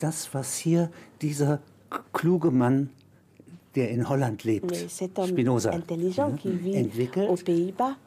das, 0.00 0.34
was 0.34 0.56
hier 0.56 0.90
dieser 1.22 1.60
kluge 2.12 2.50
Mann, 2.50 2.90
der 3.76 3.90
in 3.90 4.08
Holland 4.08 4.42
lebt, 4.42 4.74
Spinoza, 4.74 5.70
aux 5.70 5.78
entwickelt, 6.72 7.46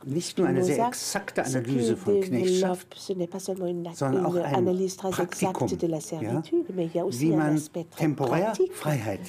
nicht 0.05 0.37
nur 0.37 0.47
eine 0.47 0.61
sehr 0.61 0.87
exakte 0.87 1.45
Analyse 1.45 1.95
von 1.95 2.19
Knechtschaft, 2.19 2.87
sondern 3.93 4.25
auch 4.25 4.35
ein 4.35 4.65
Praktikum, 5.11 5.69
ja, 6.21 6.43
wie 7.09 7.31
man 7.31 7.61
temporär. 7.97 8.53
Freiheit 8.71 9.21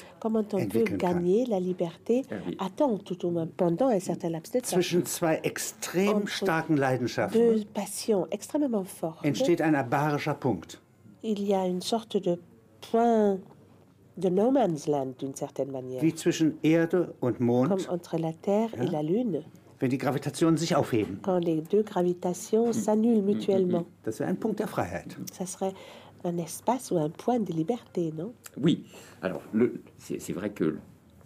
entwickeln 0.57 0.99
kann. 0.99 1.25
Zwischen 4.62 5.07
zwei 5.07 5.37
extrem 5.37 6.27
starken 6.27 6.77
Leidenschaften 6.77 7.67
fortes. 8.87 9.23
entsteht 9.23 9.62
ein 9.62 9.77
abarischer 9.77 10.35
Punkt. 10.35 10.81
Il 11.27 11.43
y 11.43 11.55
a 11.55 11.65
une 11.65 11.81
sorte 11.81 12.21
de 12.21 12.37
de 12.93 14.29
no 14.29 14.50
man's 14.50 14.86
land 14.86 15.14
d'une 15.18 15.35
certaine 15.35 15.71
manière, 15.71 16.03
Wie 16.03 16.14
zwischen 16.14 16.54
Erde 16.63 17.14
und 17.21 17.39
comme 17.39 17.46
Mond, 17.46 17.89
entre 17.89 18.17
la 18.18 18.32
Terre 18.32 18.71
et 18.81 18.86
la 18.90 19.03
Lune, 19.03 19.43
wenn 19.81 19.90
die 19.90 19.99
Gravitationen 19.99 20.57
sich 20.57 20.76
aufheben. 20.76 21.18
quand 21.23 21.39
les 21.45 21.61
deux 21.62 21.82
gravitations 21.82 22.73
s'annulent 22.73 23.23
mutuellement. 23.23 23.86
Das 24.04 24.21
wäre 24.21 24.29
ein 24.31 24.39
Punkt 24.39 24.59
der 24.61 24.68
Freiheit. 24.68 25.17
Ça 25.32 25.46
serait 25.46 25.73
un 26.25 26.39
espace 26.39 26.90
ou 26.90 26.96
un 26.96 27.11
point 27.11 27.40
de 27.40 27.53
liberté, 27.53 28.12
non 28.17 28.32
Oui, 28.57 28.85
alors 29.21 29.43
c'est 29.98 30.32
vrai 30.32 30.51
que 30.51 30.79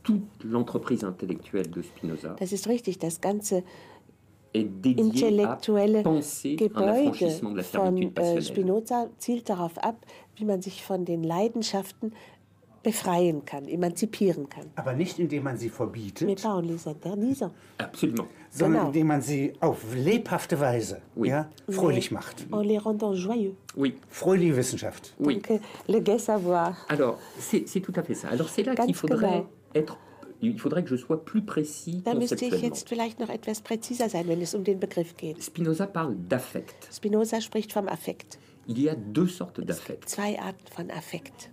toute 0.02 0.22
l'entreprise 0.45 1.05
intellectuelle 1.05 1.70
de 1.70 1.83
Spinoza 1.83 2.34
Das 2.41 2.52
ist 2.52 2.66
richtig, 2.66 2.98
das 2.98 3.20
ganze 3.20 3.62
est 4.55 4.64
dédiée 4.64 5.02
à 5.02 5.06
intellektuelle 5.06 6.02
penser 6.02 6.55
un 6.55 6.56
Gebäude 6.56 6.88
affranchissement 6.88 7.50
de 7.50 7.56
la 7.59 7.62
von 7.62 7.70
servitude 7.70 8.14
passionnelle. 8.14 8.42
Spinoza 8.42 9.09
zielt 9.19 9.48
darauf 9.50 9.77
ab, 9.83 9.97
wie 10.38 10.45
man 10.45 10.62
sich 10.62 10.83
von 10.83 11.05
den 11.05 11.23
Leidenschaften 11.23 12.12
befreien 12.83 13.45
kann, 13.45 13.66
emanzipieren 13.66 14.48
kann. 14.48 14.66
Aber 14.77 14.92
nicht, 14.92 15.19
indem 15.19 15.42
man 15.44 15.58
sie 15.58 15.67
Mais 15.67 15.77
verbietet, 15.77 16.42
pas 16.42 16.58
en 16.58 16.64
les 16.64 16.86
interdisant. 16.86 17.53
Absolument. 17.78 18.28
sondern 18.50 18.72
Genau. 18.83 18.86
indem 18.89 19.06
man 19.09 19.20
sie 19.20 19.53
auf 19.61 19.83
lebhafte 19.94 20.59
Weise 20.61 21.03
Oui. 21.16 21.28
ja, 21.28 21.48
fröhlich 21.69 22.11
mais 22.12 22.20
macht. 22.25 22.47
En 22.53 22.61
les 22.61 22.78
rendant 22.78 23.14
joyeux. 23.14 23.55
Oui, 23.77 23.94
Fröhliche 24.09 24.56
Wissenschaft. 24.56 25.14
oui. 25.19 25.34
Donc, 25.34 25.50
euh, 25.50 25.59
le 25.89 25.98
gai 26.00 26.19
savoir. 26.19 26.77
Alors, 26.89 27.19
c'est 27.41 27.66
c'est 27.69 27.81
tout 27.81 27.92
à 27.97 28.03
fait 28.05 28.14
ça. 28.14 28.28
Alors, 28.28 28.48
c'est 28.48 28.62
là 28.62 28.75
Ganz 28.75 28.86
qu'il 28.86 28.94
faudrait 28.94 29.27
genau. 29.39 29.47
être. 29.75 29.98
Il 30.41 30.56
faudrait 30.61 30.84
que 30.84 30.91
je 30.91 30.94
sois 30.97 31.25
plus 31.25 31.42
précis 31.42 32.00
Da 32.05 32.14
müsste 32.14 32.44
ich 32.44 32.62
jetzt 32.62 32.89
vielleicht 32.89 33.19
noch 33.19 33.28
etwas 33.28 33.61
präziser 33.61 34.09
sein, 34.09 34.28
wenn 34.28 34.41
es 34.41 34.55
um 34.55 34.62
den 34.62 34.78
Begriff 34.78 35.16
geht. 35.16 35.42
Spinoza 35.42 35.86
parle 35.86 36.14
d'affect. 36.28 36.86
Spinoza 36.94 37.41
spricht 37.41 37.72
vom 37.72 37.89
Affekt. 37.89 38.39
Il 38.69 38.80
y 38.83 38.88
a 38.88 38.94
deux 38.94 39.27
sortes 39.27 39.62
d'affects. 39.62 40.16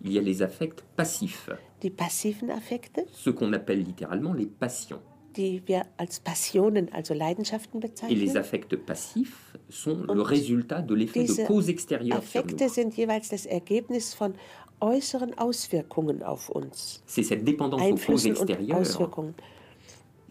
Il 0.04 0.12
y 0.12 0.20
a 0.20 0.22
les 0.22 0.42
affects 0.42 0.84
passifs, 0.98 1.50
Die 1.82 1.90
passiven 1.90 2.50
Affekte, 2.52 3.06
ce 3.12 3.30
qu'on 3.30 3.54
appelle 3.54 3.84
littéralement 3.84 4.34
les 4.34 4.46
passions. 4.46 5.00
die 5.36 5.62
wir 5.68 5.86
als 5.98 6.20
Passionen, 6.20 6.90
also 6.94 7.14
Leidenschaften 7.14 7.82
Et 8.10 8.16
les 8.16 8.38
affects 8.38 8.76
passifs 8.78 9.54
sont 9.70 10.04
le 10.14 10.22
résultat 10.22 10.82
de 10.82 10.94
l'effet 10.94 11.26
de 11.26 11.46
cause 11.46 11.70
extérieure 11.70 12.24
sur 12.24 12.46
nous. 12.46 12.70
sind 12.70 12.94
jeweils 12.96 13.30
das 13.30 13.46
Ergebnis 13.46 14.14
von 14.14 14.34
äußeren 14.82 15.38
Auswirkungen 15.38 16.24
auf 16.24 16.50
uns. 16.50 17.02
C'est 17.06 17.24
cette 17.24 17.44
dépendance 17.44 17.82
aux 17.82 17.96
causes 17.96 18.26
extérieures. 18.26 18.82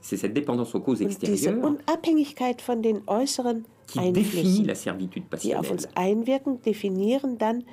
C'est 0.04 0.18
cette 0.18 0.34
dépendance 0.34 0.74
aux 0.74 0.80
causes 0.80 1.00
Und 1.00 1.06
extérieures 1.06 1.64
Unabhängigkeit 1.64 2.60
von 2.60 2.82
den 2.82 3.00
äußeren 3.06 3.64
qui 3.86 4.12
définit 4.12 4.66
la 4.66 4.74
servitude 4.74 5.24
die 5.40 5.54
auf 5.54 5.62
passionnelle. 5.62 5.72
uns 5.72 5.88
einwirken, 5.94 6.60
definieren 6.60 7.38
dann 7.38 7.64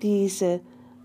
diese 0.00 0.60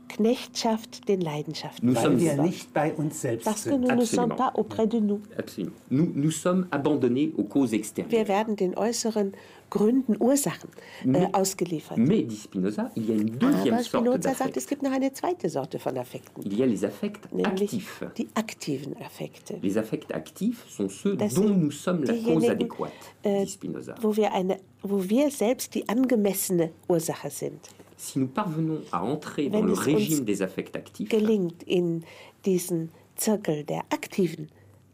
Knechtschaft 0.08 1.08
den 1.08 1.22
Leidenschaften. 1.22 1.88
Nous 1.90 1.96
Weil 1.96 2.20
wir 2.20 2.36
ça. 2.36 2.42
nicht 2.44 2.74
bei 2.74 2.94
uns 2.94 3.22
selbst 3.22 3.46
Parce 3.46 3.64
que 3.64 3.72
sind. 3.72 3.82
nous 3.82 3.96
ne 3.96 4.06
sommes 4.06 4.36
pas 4.36 4.52
auprès 4.56 4.88
de 4.88 5.00
nous. 5.00 5.22
Absolument. 5.38 5.76
Nous, 5.90 6.12
nous 6.16 6.32
sommes 6.32 6.68
abandonnés 6.72 7.32
aux 7.38 7.44
causes 7.44 7.74
extérieures. 7.74 8.12
Wir 8.12 8.28
werden 8.28 8.56
den 8.56 8.78
äußeren 8.78 9.34
Gründen, 9.70 10.16
Ursachen 10.22 10.70
äh, 11.06 11.28
ausgeliefert. 11.34 11.98
Mais, 11.98 12.24
dit 12.24 12.38
Spinoza, 12.40 12.90
il 12.96 13.10
y 13.10 13.12
a 13.12 13.16
une 13.16 13.32
deuxième 13.38 13.74
Aber 13.74 13.84
sorte 13.84 14.06
Spinoza 14.08 14.34
sagt, 14.34 14.56
es 14.56 14.66
gibt 14.66 14.82
noch 14.82 14.92
eine 14.94 15.12
zweite 15.12 15.50
Sorte 15.50 15.78
von 15.78 15.98
Affekten, 15.98 16.42
Il 16.46 16.58
y 16.58 16.64
a 16.64 16.66
les 16.66 16.86
affects 16.86 17.20
nämlich 17.34 17.74
actifs. 17.74 18.00
die 18.18 18.28
aktiven 18.36 18.96
Affekte. 19.02 19.58
Les 19.62 19.78
affects 19.78 20.10
actifs 20.12 20.64
sont 20.70 20.88
ceux 20.90 21.18
Das 21.18 21.34
dont 21.34 21.48
sind 21.48 21.62
nous 21.64 21.72
sommes 21.84 22.06
la 22.06 22.14
cause 22.14 22.50
adéquate, 22.50 22.94
äh, 23.24 23.42
dit 23.44 23.50
Spinoza. 23.56 23.96
wo 24.02 24.16
wir, 24.16 24.32
eine, 24.34 24.58
wo 24.84 25.04
wir 25.10 25.30
selbst 25.32 25.76
die 25.76 25.90
angemessene 25.90 26.72
Ursache 26.88 27.30
sind. 27.30 27.60
Si 27.98 28.20
nous 28.20 28.28
parvenons 28.28 28.82
à 28.92 29.04
entrer 29.04 29.50
Wenn 29.50 29.62
dans 29.62 29.66
le 29.66 29.74
es 29.74 29.78
uns 29.78 29.84
régime 29.84 30.26
des 30.26 30.42
affects 30.44 30.76
actifs, 30.76 31.10
Gelingt, 31.10 31.64
in 31.68 32.04
diesen 32.46 32.90
Zirkel 33.16 33.64
der 33.64 33.82
aktiven 33.90 34.50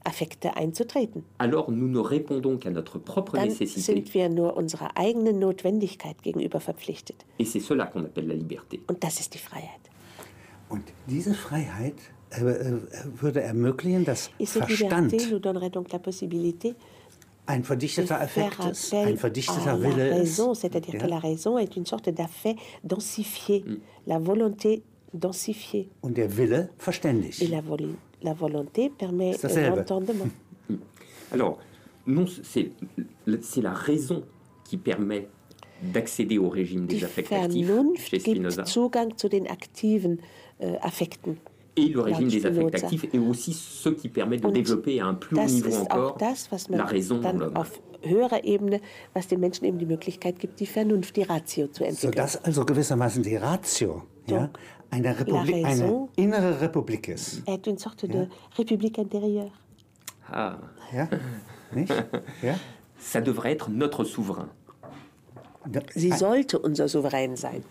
Affekte 0.06 0.56
einzutreten, 0.56 1.24
alors 1.38 1.70
nous 1.70 1.88
ne 1.88 2.00
répondons 2.00 2.58
qu'à 2.58 2.72
notre 2.72 3.00
propre 3.00 3.36
dann 3.36 3.50
nécessité. 3.50 3.94
sind 3.94 4.14
wir 4.14 4.30
nur 4.30 4.56
unserer 4.58 4.98
eigenen 4.98 5.40
Notwendigkeit 5.40 6.22
gegenüber 6.24 6.60
verpflichtet. 6.60 7.26
Et 7.40 7.46
c'est 7.46 7.60
cela 7.60 7.86
qu'on 7.88 8.04
appelle 8.06 8.28
la 8.28 8.36
liberté. 8.36 8.82
Und 8.88 9.04
das 9.04 9.20
ist 9.20 9.34
die 9.34 9.38
Freiheit. 9.38 9.82
Und 10.70 10.84
diese 11.08 11.34
Freiheit 11.34 11.96
äh, 12.32 12.42
äh, 12.42 12.80
würde 13.22 13.42
ermöglichen, 13.42 14.06
dass 14.06 14.30
Et 14.40 14.48
Verstand 14.48 15.12
liberté 15.12 15.30
nous 15.30 15.40
donnerait 15.40 15.70
donc 15.70 15.92
la 15.92 16.00
possibilité 16.00 16.76
ein 17.46 17.64
verdichteter 17.64 18.20
Affekt 18.22 18.58
ein 18.94 19.18
verdichteter 19.18 19.66
la 19.66 19.82
Wille 19.82 20.12
raison, 20.14 20.54
c'est-à-dire 20.54 20.94
Ja? 20.96 21.00
que 21.02 21.08
la 21.08 21.20
raison 21.20 21.58
est 21.58 21.76
une 21.76 21.86
sorte 21.86 22.10
d'affect 22.10 22.60
densifié, 22.84 23.64
Mm. 23.66 23.76
la 24.08 24.20
volonté 24.20 24.84
densifiée. 25.14 25.90
Und 26.02 26.16
der 26.18 26.30
Wille 26.38 26.70
verständig. 26.80 27.42
Et 27.42 27.48
la, 27.48 27.62
voli- 27.62 27.96
la 28.22 28.34
volonté 28.34 28.90
permet 28.90 29.36
euh, 29.44 29.76
l'entendement. 29.76 30.30
Alors, 31.32 31.60
non, 32.08 32.26
c'est 32.44 32.72
la 33.62 33.74
raison 33.74 34.24
qui 34.64 34.78
permet 34.78 35.28
d'accéder 35.82 36.38
au 36.38 36.48
régime 36.50 36.86
des 36.86 37.04
affects 37.04 37.32
actifs 37.34 37.68
Vernunft 37.68 38.08
chez 38.10 38.20
Spinoza. 38.20 38.64
Zugang 38.66 39.18
zu 39.18 39.28
den 39.28 39.48
aktiven 39.48 40.20
äh, 40.60 40.78
Affekten. 40.82 41.38
Et 41.76 41.88
le 41.88 42.02
régime 42.02 42.28
des 42.30 42.46
affects 42.46 42.76
actifs 42.84 43.04
est 43.14 43.18
aussi 43.18 43.52
ce 43.54 43.90
qui 43.90 44.08
permet 44.08 44.38
de 44.38 44.46
Und 44.46 44.54
développer 44.54 45.02
à 45.02 45.08
un 45.08 45.16
plus 45.16 45.38
haut 45.40 45.46
niveau 45.46 45.74
encore 45.82 46.14
auch 46.14 46.18
das, 46.20 46.52
was 46.52 46.70
la 46.70 46.78
man 46.78 46.86
raison 46.88 47.20
dans 47.20 47.34
l'homme. 47.34 47.56
auf 47.58 47.82
höherer 48.04 48.44
Ebene, 48.44 48.80
was 49.14 49.28
den 49.28 49.40
Menschen 49.40 49.66
eben 49.66 49.80
die 49.80 49.86
Möglichkeit 49.88 50.38
gibt, 50.40 50.60
die 50.60 50.68
Vernunft, 50.68 51.16
die 51.16 51.24
Ratio 51.24 51.68
zu 51.68 51.84
entwickeln. 51.84 52.12
Sodass 52.14 52.38
also 52.44 52.64
gewissermaßen 52.66 53.24
die 53.24 53.38
Ratio 53.38 54.04
ja, 54.28 54.50
eine, 54.92 55.18
Republik, 55.20 55.62
la 55.64 55.70
eine 55.70 55.84
raison- 55.84 56.10
innere 56.16 56.62
Republik 56.62 57.08
ist. 57.08 57.42
est 57.48 57.66
une 57.68 57.78
sorte 57.80 58.08
de 58.08 58.28
république 58.58 58.98
intérieure. 59.00 59.52
Ah, 60.32 60.58
Ja? 60.94 61.08
Nicht? 61.74 61.92
Ja? 62.44 62.56
ça 63.00 63.20
devrait 63.22 63.52
être 63.54 63.70
notre 63.72 64.04
souverain. 64.04 64.50
Sie 65.96 66.12
sollte 66.12 66.60
unser 66.60 66.88
Souverän 66.90 67.36
sein. 67.38 67.64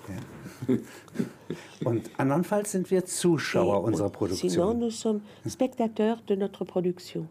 Und 1.85 2.11
andernfalls 2.19 2.73
sind 2.73 2.91
wir 2.91 3.05
Zuschauer 3.05 3.81
Et- 3.83 3.87
unserer 3.89 4.07
und 4.07 4.13
Produktion. 4.13 4.51
Sinon, 4.51 4.75
nous 4.75 4.91
sommes 4.91 5.21
spectateurs 5.49 6.19
de 6.29 6.35
notre 6.37 6.65
production. 6.65 7.29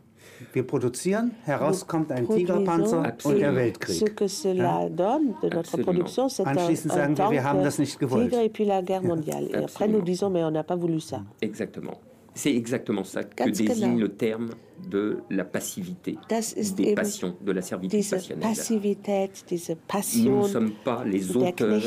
Wir 0.53 0.63
produzieren, 0.65 1.31
heraus 1.45 1.85
kommt 1.87 2.11
ein 2.11 2.25
Produisons 2.25 2.53
Tigerpanzer 2.59 2.99
und 2.99 3.05
Absolument. 3.05 3.41
der 3.41 3.51
Ce 3.51 3.55
Weltkrieg. 3.55 4.15
que 4.15 4.27
cela 4.27 4.89
donne 4.89 5.33
de 5.41 5.47
notre 5.47 5.57
Absolument. 5.59 5.85
production, 5.85 6.29
c'est 6.29 6.43
un, 6.43 6.51
Anschließend 6.57 6.91
un 6.91 6.95
sagen 6.95 7.09
wir, 7.11 7.15
tank, 7.17 7.31
wir 7.31 7.43
haben 7.43 7.63
das 7.63 7.79
nicht 7.79 7.99
gewollt. 7.99 8.29
Tigre 8.29 8.43
et 8.43 8.49
puis 8.49 8.65
la 8.65 8.81
guerre 8.81 9.03
mondiale. 9.03 9.49
Et 9.51 9.55
après, 9.55 9.87
nous 9.87 10.01
disons, 10.01 10.29
mais 10.29 10.43
on 10.43 10.51
n'a 10.51 10.63
pas 10.63 10.75
voulu 10.75 10.99
ça. 10.99 11.21
Exactement. 11.41 11.99
C'est 12.33 12.55
exactement 12.55 13.03
ça 13.03 13.23
que 13.23 13.35
Ganz 13.43 13.57
désigne 13.57 13.95
genau. 13.95 13.99
le 13.99 14.09
terme 14.15 14.49
de 14.89 15.17
la 15.29 15.43
passivité, 15.43 16.17
Das 16.29 16.53
ist 16.53 16.75
des 16.77 16.95
passions, 16.95 17.35
de 17.41 17.51
la 17.51 17.61
servitude 17.61 17.99
Diese 17.99 18.11
passionnelle. 18.15 18.47
Passivität, 18.47 19.31
diese 19.49 19.75
Nous 20.23 20.37
ne 20.43 20.47
sommes 20.47 20.71
pas 20.83 21.03
les 21.03 21.35
auteurs 21.35 21.81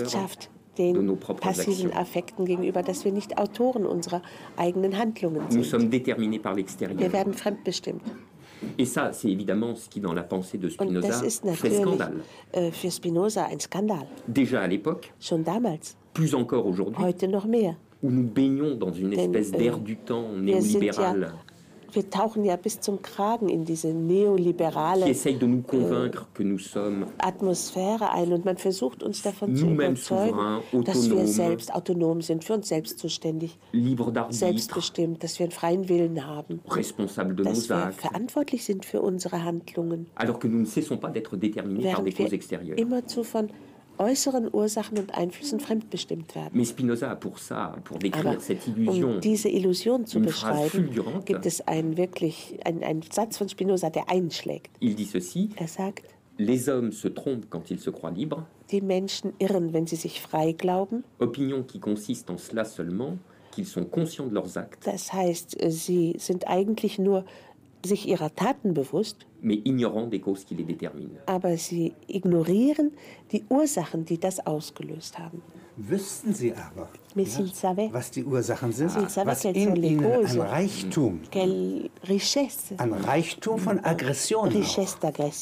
den 0.78 1.16
passiven 1.40 1.86
actions. 1.86 1.96
Affekten 1.96 2.44
gegenüber, 2.44 2.82
dass 2.82 3.04
wir 3.04 3.12
nicht 3.12 3.38
Autoren 3.38 3.86
unserer 3.86 4.22
eigenen 4.56 4.98
Handlungen 4.98 5.42
Nous 5.52 5.64
sommes 5.64 5.90
déterminés 5.90 6.38
par 6.38 6.52
Wir 6.54 6.62
l'extérieur. 6.62 7.12
werden 7.12 7.34
fremdbestimmt. 7.34 8.02
Et 8.78 8.86
ça, 8.86 9.12
c'est 9.12 9.28
évidemment 9.28 9.74
ce 9.74 9.88
qui, 9.88 10.00
dans 10.00 10.14
la 10.14 10.22
pensée 10.22 10.56
de 10.58 10.68
Spinoza, 10.68 11.22
fait 11.54 11.70
scandale. 11.70 12.22
äh, 12.52 12.70
für 12.70 12.90
Spinoza 12.90 13.44
ein 13.44 13.60
Skandal. 13.60 14.06
Déjà 14.26 14.62
à 14.62 14.66
l'époque, 14.66 15.12
plus 16.14 16.34
encore 16.34 16.66
aujourd'hui, 16.66 17.04
où 18.02 18.10
nous 18.10 18.22
baignons 18.22 18.74
dans 18.74 18.92
une 18.92 19.12
espèce 19.14 19.52
äh, 19.52 19.58
d'air 19.58 19.78
du 19.78 19.96
temps 19.96 20.28
néolibéral 20.32 21.32
wir 21.94 22.10
tauchen 22.10 22.44
ja 22.44 22.56
bis 22.56 22.80
zum 22.80 23.02
Kragen 23.02 23.48
in 23.48 23.64
diese 23.64 23.88
neoliberale 23.88 25.14
sommes 25.14 26.76
Atmosphäre 27.18 28.10
ein 28.10 28.32
und 28.32 28.44
man 28.44 28.56
versucht 28.56 29.02
uns 29.02 29.22
davon 29.22 29.56
zu 29.56 29.66
überzeugen, 29.66 30.62
dass 30.84 31.10
wir 31.10 31.26
selbst 31.26 31.74
autonom 31.74 32.20
sind, 32.22 32.44
für 32.44 32.54
uns 32.54 32.68
selbst 32.68 32.98
zuständig, 32.98 33.58
selbstbestimmt, 34.30 35.22
dass 35.22 35.38
wir 35.38 35.44
einen 35.44 35.52
freien 35.52 35.88
Willen 35.88 36.26
haben, 36.26 36.60
dass 36.66 37.68
wir 37.68 37.92
verantwortlich 37.92 38.64
sind 38.64 38.84
für 38.84 39.00
unsere 39.00 39.44
Handlungen, 39.44 40.06
alors 40.16 40.38
que 40.38 40.48
nous 40.48 40.60
ne 40.60 40.66
cessons 40.66 40.98
pas 40.98 41.10
d'être 41.10 41.36
déterminés 41.36 41.92
par 41.92 42.02
des 42.02 42.12
causes 42.12 42.32
extérieures. 42.32 42.78
immerzu 42.78 43.24
von 43.24 43.48
äußeren 43.98 44.48
Ursachen 44.52 44.98
und 44.98 45.14
Einflüssen 45.14 45.60
fremdbestimmt 45.60 46.34
werden. 46.34 46.50
Mais 46.52 46.70
Spinoza 46.70 47.14
pour 47.16 47.38
ça, 47.38 47.74
pour 47.84 47.98
décrire 47.98 48.26
Aber 48.32 48.40
cette 48.40 48.66
illusion, 48.68 49.14
um 49.16 49.20
diese 49.20 49.48
Illusion 49.48 50.06
zu 50.06 50.20
beschreiben, 50.20 50.90
gibt 51.24 51.46
es 51.46 51.60
einen 51.66 51.96
wirklich 51.96 52.58
einen, 52.64 52.82
einen 52.82 53.02
Satz 53.02 53.36
von 53.38 53.48
Spinoza, 53.48 53.90
der 53.90 54.08
einschlägt. 54.10 54.70
il 54.80 54.94
dit 54.94 55.08
ceci 55.10 55.50
Er 55.56 55.68
sagt, 55.68 56.04
Les 56.36 56.66
hommes 56.68 57.00
se 57.00 57.08
trompent 57.14 57.48
quand 57.48 57.70
ils 57.70 57.78
se 57.80 57.90
croient 57.92 58.10
libres, 58.10 58.42
die 58.72 58.80
Menschen 58.80 59.32
irren, 59.38 59.72
wenn 59.72 59.86
sie 59.86 59.94
sich 59.96 60.20
frei 60.20 60.52
glauben. 60.52 61.04
opinion 61.20 61.64
qui 61.64 61.78
consiste 61.78 62.30
en 62.32 62.38
cela 62.38 62.64
seulement 62.64 63.18
qu'ils 63.52 63.66
sont 63.66 63.84
conscients 63.88 64.26
de 64.28 64.34
leurs 64.34 64.56
actes, 64.56 64.84
Das 64.84 65.12
heißt, 65.12 65.56
sie 65.68 66.16
sind 66.18 66.48
eigentlich 66.48 66.98
nur 66.98 67.24
sich 67.84 68.08
ihrer 68.08 68.34
Taten 68.34 68.74
bewusst, 68.74 69.26
aber 71.26 71.56
sie 71.56 71.92
ignorieren 72.06 72.92
die 73.32 73.44
Ursachen, 73.48 74.04
die 74.04 74.18
das 74.18 74.44
ausgelöst 74.46 75.18
haben. 75.18 75.42
Wüssten 75.76 76.32
Sie 76.32 76.52
aber, 76.54 76.88
savaient 77.52 77.92
was 77.92 78.10
die 78.12 78.22
Ursachen 78.24 78.72
sind, 78.72 78.90
savaient 79.10 79.26
was 79.26 79.44
in 79.44 79.54
ihnen 79.56 80.02
causes. 80.02 80.38
an 80.38 80.46
Reichtum, 80.46 81.20
an 82.78 82.92
Reichtum 82.92 83.58
von 83.58 83.80
Aggression 83.84 84.48
auch, 84.50 84.52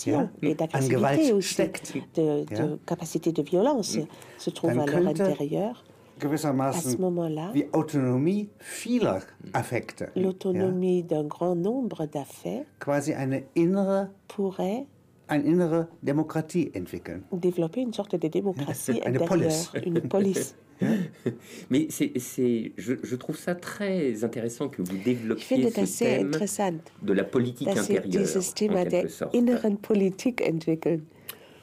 Ja. 0.06 0.30
An 0.72 0.88
Gewalt 0.88 1.44
steckt. 1.44 1.94
de, 2.16 2.44
de 2.46 2.56
Ja. 2.58 2.78
capacité 2.86 3.30
de 3.32 3.42
violence 3.44 3.98
se 4.38 4.50
trouve 4.50 4.70
Dann 4.74 4.80
à 4.80 4.86
leur 4.86 5.06
intérieur. 5.10 5.82
À 6.17 6.20
ce 6.20 6.26
gewissermaßen 6.29 7.00
moment-là, 7.00 7.50
die 7.55 7.64
Autonomie 7.73 8.49
vieler 8.59 9.20
Affekte, 9.55 10.11
ja, 10.14 10.23
l'autonomie 10.23 11.03
d'un 11.03 11.25
grand 11.25 11.56
nombre 11.56 12.06
d'affaires 12.06 12.64
quasi 12.79 13.12
eine 13.12 13.43
innere, 13.56 14.09
pourrait 14.29 14.87
eine 15.29 15.44
innere 15.44 15.88
Demokratie 16.03 16.70
entwickeln. 16.76 17.23
développer 17.32 17.81
une 17.81 17.93
sorte 17.93 18.14
de 18.17 18.29
démocratie 18.29 19.00
intérieure, 19.05 19.26
police. 19.26 19.73
une 19.85 20.00
police. 20.03 20.55
Mais 21.70 21.87
c'est, 21.91 22.12
c'est- 22.19 22.73
je, 22.76 22.94
je 23.03 23.17
trouve 23.17 23.37
ça 23.37 23.55
très 23.55 24.25
intéressant 24.25 24.69
que 24.69 24.82
vous 24.82 24.94
Ich 24.97 25.05
développiez 25.05 25.44
finde 25.56 25.70
ce 25.70 25.81
das 25.81 25.87
sehr 25.87 26.19
thème 26.19 26.26
interessant, 26.29 26.73
de 27.03 27.12
la 27.12 27.25
politique 27.25 27.69
dass 27.69 27.87
Sie 27.87 27.97
intérieure, 27.99 28.23
dieses 28.25 28.50
en 28.50 28.55
Thema 28.55 28.85
der 28.85 28.91
quelque 29.03 29.09
sorte. 29.11 29.37
inneren 29.37 29.76
Politik 29.79 30.41
entwickeln. 30.41 31.05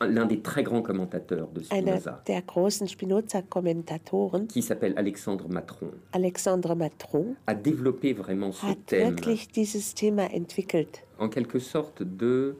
L'un 0.01 0.25
des 0.25 0.40
très 0.42 0.63
grands 0.63 0.81
commentateurs 0.81 1.50
de 1.50 1.62
Spinoza, 1.62 2.22
der 2.25 2.42
großen 2.44 2.88
Spinoza-Kommentatoren, 2.88 4.48
qui 4.48 4.62
s'appelle 4.62 4.94
Alexandre 4.98 5.50
Matron, 5.50 5.92
Alexandre 6.13 6.74
Matron, 6.75 7.36
a 7.48 7.54
développé 7.54 8.13
vraiment 8.13 8.51
ce 8.51 8.66
hat 8.66 8.75
thème 8.86 9.16
wirklich 9.16 9.50
dieses 9.50 9.94
Thema 9.96 10.24
entwickelt. 10.34 11.04
en 11.19 11.28
quelque 11.30 11.60
sorte 11.60 12.01
de 12.04 12.56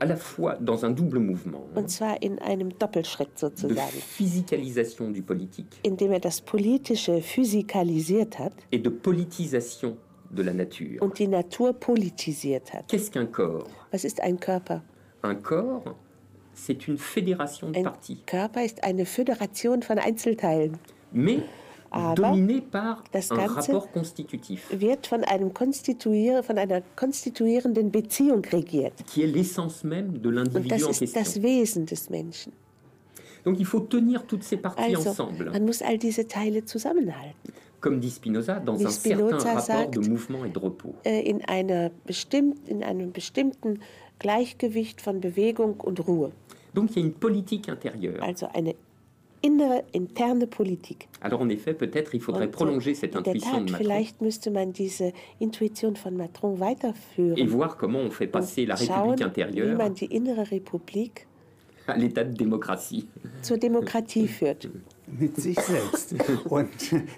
à 0.00 0.06
la 0.06 0.16
fois 0.16 0.56
dans 0.60 0.84
un 0.84 0.90
double 0.90 1.18
mouvement 1.18 1.64
Und 1.76 1.88
zwar 1.88 2.16
in 2.22 2.38
einem 2.40 2.70
Doppelschritt 2.78 3.34
de 3.34 3.38
sozusagen, 3.40 3.92
physicalisation 4.00 5.10
du 5.12 5.22
politique 5.22 5.78
indem 5.84 6.12
er 6.12 6.20
das 6.20 6.40
Politische 6.40 7.20
physikalisiert 7.20 8.38
hat 8.38 8.52
et 8.72 8.78
de 8.78 8.90
politisation 8.90 9.96
de 10.30 10.42
la 10.42 10.52
nature. 10.52 11.00
und 11.00 11.18
die 11.18 11.28
Natur 11.28 11.74
politisiert 11.74 12.72
hat. 12.72 12.88
Qu'est-ce 12.88 13.10
qu'un 13.10 13.30
corps 13.30 13.66
Was 13.92 14.04
ist 14.04 14.20
ein 14.20 14.40
Körper? 14.40 14.82
Un 15.22 15.36
corps, 15.42 15.94
c'est 16.54 16.86
une 16.88 16.98
fédération 16.98 17.70
de 17.70 17.78
Ein 17.78 17.82
parties, 17.84 18.18
Körper 18.26 18.64
ist 18.64 18.82
eine 18.84 19.06
Föderation 19.06 19.82
von 19.82 19.98
Einzelteilen, 19.98 20.78
mais 21.12 21.40
Aber 21.90 22.14
dominé 22.30 22.60
par 22.60 23.04
das 23.12 23.30
un 23.30 23.36
Ganze 23.36 23.72
rapport 23.72 23.92
constitutif, 23.92 24.66
wird 24.70 25.06
von, 25.06 25.22
einem 25.24 25.54
Konstituier 25.54 26.42
von 26.42 26.58
einer 26.58 26.82
konstituierenden 26.96 27.90
Beziehung 27.92 28.44
regiert. 28.44 28.94
qui 29.06 29.22
est 29.22 29.26
l'essence 29.32 29.84
même 29.84 30.20
de 30.20 30.28
Und 30.28 30.34
l'individu 30.34 30.68
das 30.74 30.82
en 30.84 30.90
ist 30.90 30.98
question. 31.14 31.22
das 31.22 31.42
Wesen 31.42 31.86
des 31.86 32.10
Menschen. 32.10 32.52
Donc 33.44 33.60
il 33.60 33.66
faut 33.66 33.80
tenir 33.80 34.24
toutes 34.26 34.42
ces 34.42 34.56
parties 34.56 34.96
Also, 34.96 35.10
ensemble. 35.10 35.50
man 35.52 35.64
muss 35.64 35.82
all 35.82 35.98
diese 35.98 36.26
Teile 36.26 36.64
zusammenhalten. 36.64 37.52
Comme 37.80 38.00
dit 38.00 38.10
Spinoza, 38.10 38.58
dans 38.60 38.78
Wie 38.80 38.86
un 38.86 38.90
certain 38.90 39.16
Spinoza 39.18 39.48
rapport 39.50 39.60
sagt, 39.60 39.94
de 39.96 40.00
mouvement 40.08 40.44
et 40.46 40.50
de 40.50 40.58
repos. 40.58 40.94
Äh, 41.04 41.20
In, 41.28 41.44
einer 41.44 41.90
bestimmt, 42.06 42.66
in 42.66 42.82
einem 42.82 43.12
bestimmten 43.12 43.80
Gleichgewicht 44.18 45.02
von 45.02 45.20
Bewegung 45.20 45.78
und 45.80 46.06
Ruhe. 46.08 46.32
Donc 46.74 46.90
il 46.92 47.00
y 47.00 47.02
a 47.02 47.06
une 47.06 47.12
politique 47.12 47.68
intérieure. 47.68 48.22
Also 48.22 48.46
eine 48.54 48.74
innere, 49.42 49.82
interne 49.94 50.46
Politik. 50.46 51.08
Alors 51.20 51.40
en 51.40 51.48
effet, 51.48 51.74
peut-être 51.74 52.14
il 52.14 52.20
faudrait 52.20 52.46
Und, 52.46 52.52
prolonger 52.52 52.94
cette 52.94 53.14
intuition 53.16 53.60
de 53.60 53.70
Macron 53.70 53.78
vielleicht 53.78 54.20
müsste 54.20 54.50
man 54.50 54.72
diese 54.72 55.12
Intuition 55.40 55.94
von 55.96 56.16
Matron 56.16 56.54
et 56.56 56.60
weiterführen. 56.60 57.48
voir 57.48 57.76
comment 57.76 58.00
on 58.00 58.10
fait 58.10 58.26
passer 58.26 58.66
la 58.66 58.74
und 58.74 58.80
schauen, 58.86 59.10
République 59.10 59.20
wie 59.20 59.42
intérieure 59.42 59.76
man 59.76 59.94
die 59.94 60.06
innere 60.06 60.50
Republik 60.50 61.26
à 61.86 61.96
l'état 61.96 62.24
de 62.24 62.34
démocratie. 62.34 63.06
zur 63.42 63.58
Demokratie 63.58 64.26
führt. 64.28 64.68
mit 65.06 65.36
sich 65.36 65.58
selbst. 65.60 66.14
Und 66.48 66.68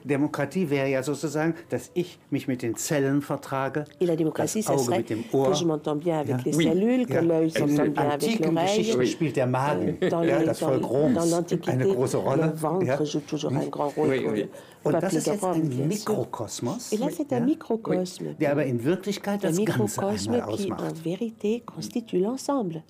Demokratie 0.04 0.68
wäre 0.68 0.88
ja 0.88 1.02
sozusagen, 1.02 1.54
dass 1.68 1.90
ich 1.94 2.18
mich 2.30 2.48
mit 2.48 2.62
den 2.62 2.74
Zellen 2.76 3.22
vertrage, 3.22 3.84
Et 4.00 4.06
la 4.06 4.16
démocratie, 4.16 4.60
das 4.60 4.66
ça 4.68 4.74
Auge 4.74 4.84
serait 4.84 4.98
mit 4.98 5.10
dem 5.10 5.22
que 5.30 5.36
Ohr. 5.36 5.54
je 5.54 5.64
m'entends 5.64 5.96
bien 5.96 6.18
avec 6.18 6.36
Ja. 6.38 6.42
les 6.44 6.56
Oui. 6.56 6.64
cellules, 6.64 7.06
que 7.06 7.14
Ja. 7.14 7.20
l'œil 7.22 7.46
In 7.46 7.50
s'entend 7.68 7.92
bien 7.92 8.10
avec 8.10 8.38
l'oreille. 8.40 8.76
Geschichten 8.78 9.06
spielt 9.06 9.36
der 9.36 9.46
Magen, 9.46 9.96
Dans, 10.10 10.22
ja, 10.24 10.38
les- 10.38 10.46
das 10.46 10.58
Volk 10.60 10.84
Roms, 10.88 11.32
eine 11.68 11.86
große 11.86 12.16
Rolle. 12.16 12.42
le 12.46 12.62
ventre 12.62 12.86
ja. 12.86 13.02
joue 13.04 13.20
toujours 13.20 13.52
un 13.52 13.68
grand 13.70 13.92
rôle 13.96 14.08
Oui, 14.08 14.26
oui. 14.32 14.48
Und 14.84 14.92
das 15.02 15.14
ist 15.14 15.26
jetzt 15.26 15.42
ein. 15.44 15.88
Mikrokosmos, 15.88 16.92
Et 16.92 16.98
là, 16.98 17.06
c'est 17.10 17.32
un 17.32 17.38
ja, 17.38 17.44
microcosme. 17.44 18.34
der 18.38 18.52
aber 18.52 18.64
in 18.66 18.84
Wirklichkeit 18.84 19.44
Un 19.44 19.48
das 19.48 19.64
Ganze 19.64 20.00
einmal 20.00 20.16
qui, 20.16 20.28
en 20.30 20.72
ausmacht. 20.72 21.04
vérité, 21.04 21.62
constitue 21.64 22.18
l'ensemble, 22.18 22.82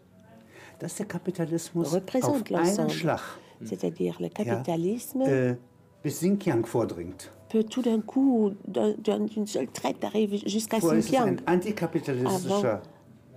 Dass 0.78 0.96
der 0.96 1.06
Kapitalismus 1.06 1.94
auf 1.94 2.02
einen. 2.12 2.90
Schlag 2.90 3.20
C'est-à-dire 3.64 4.16
le 4.20 4.26
ja, 4.26 4.44
capitalisme 4.44 5.22
äh, 5.22 5.56
bis 6.04 6.14
Xinjiang 6.20 6.62
vordringt. 6.66 7.30
peut 7.48 7.64
tout 7.64 7.82
d'un 7.82 8.00
coup, 8.00 8.52
d'un- 8.66 8.94
d'un- 8.98 9.20
d'une 9.24 9.46
seule 9.46 9.68
traite, 9.68 10.04
arriver 10.04 10.38
jusqu'à 10.46 10.78
Xinjiang. 10.78 11.36
ein 11.46 11.54
antikapitalistischer 11.56 12.78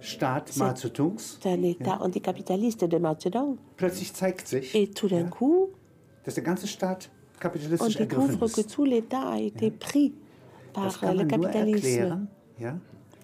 Staat 0.01 0.45
Mao 0.57 0.75
Zedongs. 0.75 1.39
Un 1.45 1.63
État 1.63 1.97
anticapitaliste 2.01 2.85
de 2.85 2.97
Mao 2.97 3.15
Zedong. 3.19 3.57
Plötzlich 3.75 4.13
zeigt 4.13 4.47
sich, 4.47 4.73
Et 4.75 4.87
tout 4.93 5.09
d'un 5.09 5.27
coup, 5.29 5.69
dass 6.25 6.35
der 6.35 6.43
ganze 6.43 6.67
Staat 6.67 7.09
on 7.35 7.39
kapitalistisch 7.41 7.95
ergriffen 7.99 8.27
découvre 8.27 8.47
que 8.53 8.61
ist. 8.61 8.69
tout 8.73 8.85
l'État 8.85 9.29
a 9.29 9.39
été 9.39 9.71
pris 9.71 10.13
Das 10.73 10.97
par 10.97 11.13
le 11.13 11.25
capitalisme. 11.25 11.87
erklären, 11.87 12.27
ja, 12.59 12.77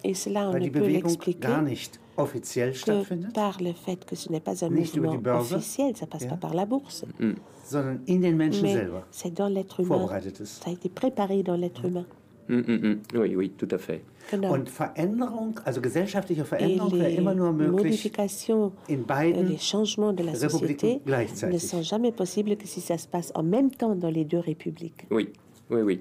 Et 0.03 0.13
cela, 0.13 0.49
on 0.49 0.53
ne 0.59 0.69
peut 0.69 0.85
l'expliquer 0.87 1.47
offiziell 2.17 2.71
que 2.71 2.77
stattfindet, 2.77 3.27
par 3.33 3.61
le 3.61 3.73
fait 3.73 4.05
que 4.05 4.15
ce 4.15 4.31
n'est 4.31 4.39
pas 4.39 4.63
un 4.63 4.69
Nicht 4.69 4.95
mouvement 4.97 5.17
Börse. 5.17 5.53
officiel, 5.53 5.95
ça 5.95 6.07
passe 6.07 6.25
pas 6.25 6.37
par 6.37 6.53
la 6.53 6.65
bourse, 6.65 7.05
sondern 7.65 7.99
in 8.07 8.19
den 8.19 8.35
Menschen 8.37 8.63
mais 8.63 8.73
selber 8.73 9.01
c'est 9.11 9.33
dans 9.33 9.47
l'être 9.49 9.79
humain. 9.79 10.07
Ça 10.43 10.69
a 10.69 10.73
été 10.73 10.89
préparé 10.89 11.43
dans 11.43 11.55
l'être 11.55 11.85
humain. 11.85 12.05
Hum, 12.47 12.63
hum, 12.67 12.79
hum. 12.83 12.99
Oui, 13.19 13.35
oui, 13.35 13.49
tout 13.57 13.67
à 13.71 13.79
fait. 13.79 14.03
Genau. 14.31 14.53
Und 14.53 14.69
Veränderung, 14.69 15.59
also 15.65 15.81
gesellschaftliche 15.81 16.41
Et 16.41 16.45
Veränderung 16.45 16.91
wäre 16.91 17.09
les 17.09 17.17
immer 17.17 17.33
nur 17.33 17.51
möglich 17.51 17.85
modifications, 17.85 18.71
in 18.87 18.99
euh, 18.99 19.03
beiden 19.03 19.47
les 19.47 19.57
changements 19.57 20.13
de 20.13 20.23
la 20.23 20.31
Républiken 20.33 20.99
société 20.99 21.47
ne 21.51 21.57
sont 21.57 21.81
jamais 21.81 22.11
possibles 22.11 22.55
que 22.55 22.67
si 22.67 22.81
ça 22.81 22.97
se 22.99 23.07
passe 23.07 23.31
en 23.35 23.43
même 23.43 23.71
temps 23.71 23.95
dans 23.95 24.09
les 24.09 24.25
deux 24.25 24.39
républiques. 24.39 25.07
Oui, 25.09 25.29
oui, 25.71 25.81
oui. 25.81 25.99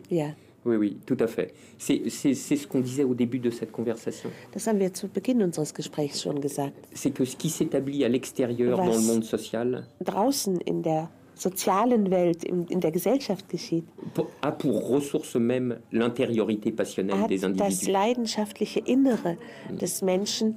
Oui, 0.67 0.77
oui, 0.77 0.97
tout 1.05 1.17
à 1.21 1.27
fait. 1.27 1.53
C'est 1.79 2.09
c'est- 2.09 2.35
c'est 2.35 2.57
ce 2.57 2.67
qu'on 2.67 2.81
disait 2.81 3.05
au 3.05 3.15
début 3.15 3.39
de 3.39 3.51
cette 3.51 3.71
conversation. 3.71 4.31
das 4.53 4.67
haben 4.67 4.79
wir 4.81 4.93
zu 4.95 5.09
Beginn 5.09 5.43
unseres 5.43 5.75
Gesprächs 5.75 6.23
schon 6.23 6.41
gesagt. 6.41 6.73
C'est 6.95 7.11
que 7.13 7.25
ce 7.25 7.37
qui 7.37 7.51
s'établit 7.51 8.05
à 8.05 8.09
l'extérieur 8.09 8.79
dans 8.79 8.87
le 8.97 9.01
monde 9.03 9.25
social 9.25 9.87
Draußen 10.01 10.59
in 10.67 10.81
der 10.83 11.11
sozialen 11.35 12.11
Welt, 12.11 12.45
in, 12.45 12.65
in 12.71 12.79
der 12.81 12.93
Gesellschaft 12.93 13.49
geschieht, 13.49 13.85
po- 14.15 14.29
a 14.41 14.53
pour 14.53 14.89
ressource 14.89 15.35
même 15.37 15.77
l'intériorité 15.93 16.71
passionnelle 16.73 17.21
hat 17.21 17.29
des 17.29 17.41
das 17.41 17.51
individus. 17.51 17.89
leidenschaftliche 17.91 18.81
Innere 18.87 19.37
des 19.71 20.01
Menschen 20.03 20.57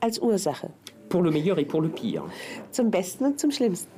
als 0.00 0.18
Ursache. 0.18 0.68
Pour 1.08 1.22
le 1.22 1.30
meilleur 1.30 1.58
et 1.58 1.66
pour 1.66 1.82
le 1.82 1.88
pire. 1.90 2.24
Zum 2.72 2.90
Besten 2.90 3.26
und 3.26 3.38
zum 3.38 3.50
Schlimmsten. 3.52 3.90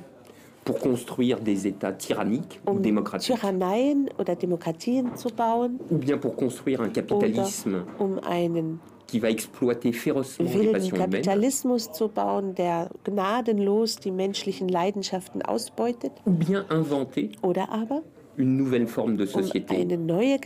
Pour 0.67 0.79
construire 0.79 1.39
des 1.39 1.65
États 1.65 1.93
tyranniques 1.93 2.59
ou 2.67 2.71
Um 2.71 2.81
démocratiques. 2.81 3.33
Tyranneien 3.33 4.05
oder 4.19 4.35
Demokratien 4.35 5.15
zu 5.15 5.29
bauen 5.29 5.79
Ou 5.89 5.97
bien 5.97 6.17
pour 6.17 6.35
construire 6.35 6.81
un 6.81 6.89
capitalisme 6.89 7.85
um 7.99 8.19
einen 8.29 8.79
qui 9.07 9.19
va 9.19 9.29
exploiter 9.29 9.93
férocement 9.93 10.49
les 10.49 10.57
wilden 10.57 10.71
passions 10.73 10.95
humaines. 10.97 11.09
Kapitalismus 11.11 11.91
zu 11.93 12.09
bauen, 12.09 12.53
der 12.55 12.89
gnadenlos 13.05 13.95
die 13.95 14.11
menschlichen 14.11 14.67
Leidenschaften 14.67 15.41
ausbeutet. 15.41 16.11
Ou 16.25 16.31
bien 16.31 16.65
inventer 16.69 17.29
Oder 17.41 17.69
aber 17.71 18.01
une 18.37 18.57
nouvelle 18.57 18.87
forme 18.87 19.15
de 19.15 19.23
um 19.25 19.41
société. 19.41 19.75
eine 19.75 19.97
neue 19.97 20.37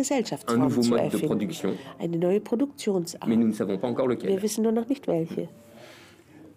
Un 0.47 0.57
nouveau 0.57 0.81
zu 0.83 0.89
mode 0.91 1.01
de 1.01 1.05
erfinden. 1.05 1.27
production. 1.27 1.71
Eine 1.99 2.17
neue 2.17 2.39
Produktionsart. 2.39 3.27
Mais 3.27 3.35
nous 3.35 3.47
ne 3.47 3.53
savons 3.53 3.79
pas 3.79 3.87
encore 3.87 4.07
Wir 4.07 4.41
wissen 4.43 4.63
nur 4.63 4.71
noch 4.71 4.87
nicht 4.87 5.07
welche. 5.07 5.49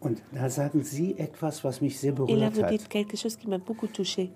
Und 0.04 0.22
da 0.32 0.50
sagen 0.50 0.82
Sie 0.84 1.18
etwas, 1.18 1.64
was 1.64 1.80
mich 1.80 1.98
sehr 1.98 2.12
berührt 2.12 2.62
hat. 2.62 2.94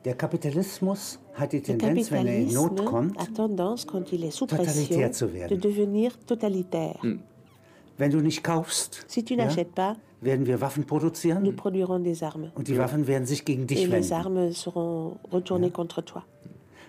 Der 0.05 0.15
Kapitalismus 0.15 1.19
hat 1.35 1.53
die 1.53 1.61
Tendenz, 1.61 2.11
wenn 2.11 2.27
er 2.27 2.39
in 2.39 2.53
Not 2.55 2.85
kommt, 2.87 3.17
pression, 3.17 5.13
zu 5.13 5.33
werden. 5.35 5.61
totalitaire. 6.27 7.19
Wenn 7.99 8.11
du 8.11 8.21
nicht 8.21 8.43
kaufst, 8.43 9.05
Si 9.09 9.25
tu 9.25 9.35
ja, 9.35 9.49
pas, 9.75 9.97
werden 10.21 10.47
wir 10.47 10.61
Waffen 10.61 10.85
produzieren 10.85 11.55
produirons 11.57 12.05
des 12.05 12.23
armes. 12.23 12.51
und 12.55 12.69
die 12.69 12.79
Waffen 12.79 13.07
werden 13.07 13.27
sich 13.27 13.45
gegen 13.45 13.67
dich 13.67 13.91
wenden. 13.91 14.13
contre 15.73 16.05
toi. 16.05 16.23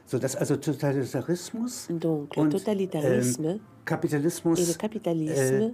Sodass 0.05 0.35
also 0.35 0.55
Totalitarismus 0.55 1.87
Donc, 1.99 2.35
und 2.37 2.55
ähm, 2.67 3.59
Kapitalismus 3.85 4.77
äh, 4.79 5.71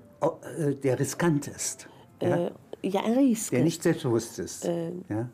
äh, 0.57 0.75
der 0.75 0.99
riskant 0.99 1.47
ist, 1.47 1.87
ja, 2.21 2.37
euh, 2.37 2.49
il 2.85 2.93
y 2.93 2.97
a 2.97 3.03
un 3.03 3.15
risque. 3.17 3.51
der 3.55 3.63
nicht 3.63 3.81
selbstbewusst 3.83 4.39
ist. 4.39 4.63
ja. 5.09 5.27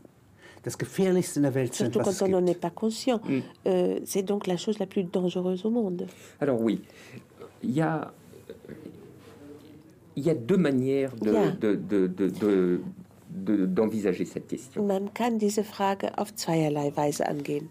Das 0.64 0.78
Gefährlichste 0.78 1.40
in 1.40 1.44
der 1.44 1.56
Welt 1.56 1.74
Surtout 1.74 2.02
es 2.02 2.20
quand 2.20 2.22
on 2.28 2.30
n'en 2.40 2.46
est 2.48 2.60
pas 2.60 2.70
conscient. 2.70 3.20
Euh, 3.66 4.00
c'est 4.06 4.22
donc 4.24 4.46
la 4.48 4.58
chose 4.58 4.78
la 4.80 4.86
plus 4.86 5.04
dangereuse 5.04 5.66
au 5.66 5.72
monde. 5.72 6.06
Alors 6.40 6.62
oui, 6.62 6.82
il 7.64 7.72
y 7.72 7.82
a, 7.82 8.14
il 10.16 10.24
y 10.24 10.30
a 10.30 10.36
deux 10.36 10.58
manières 10.58 11.16
de- 11.16 11.32
Ja. 11.34 11.52
de- 11.52 11.76
de- 11.76 12.08
de- 12.08 12.28
de- 12.30 12.80
de- 13.30 13.66
d'envisager 13.66 14.26
cette 14.26 14.48
question. 14.48 14.86
Man 14.86 15.10
kann 15.14 15.38
diese 15.40 15.64
Frage 15.64 16.12
auf 16.18 16.36
zweierlei 16.36 16.92
Weise 16.96 17.28
angehen. 17.28 17.68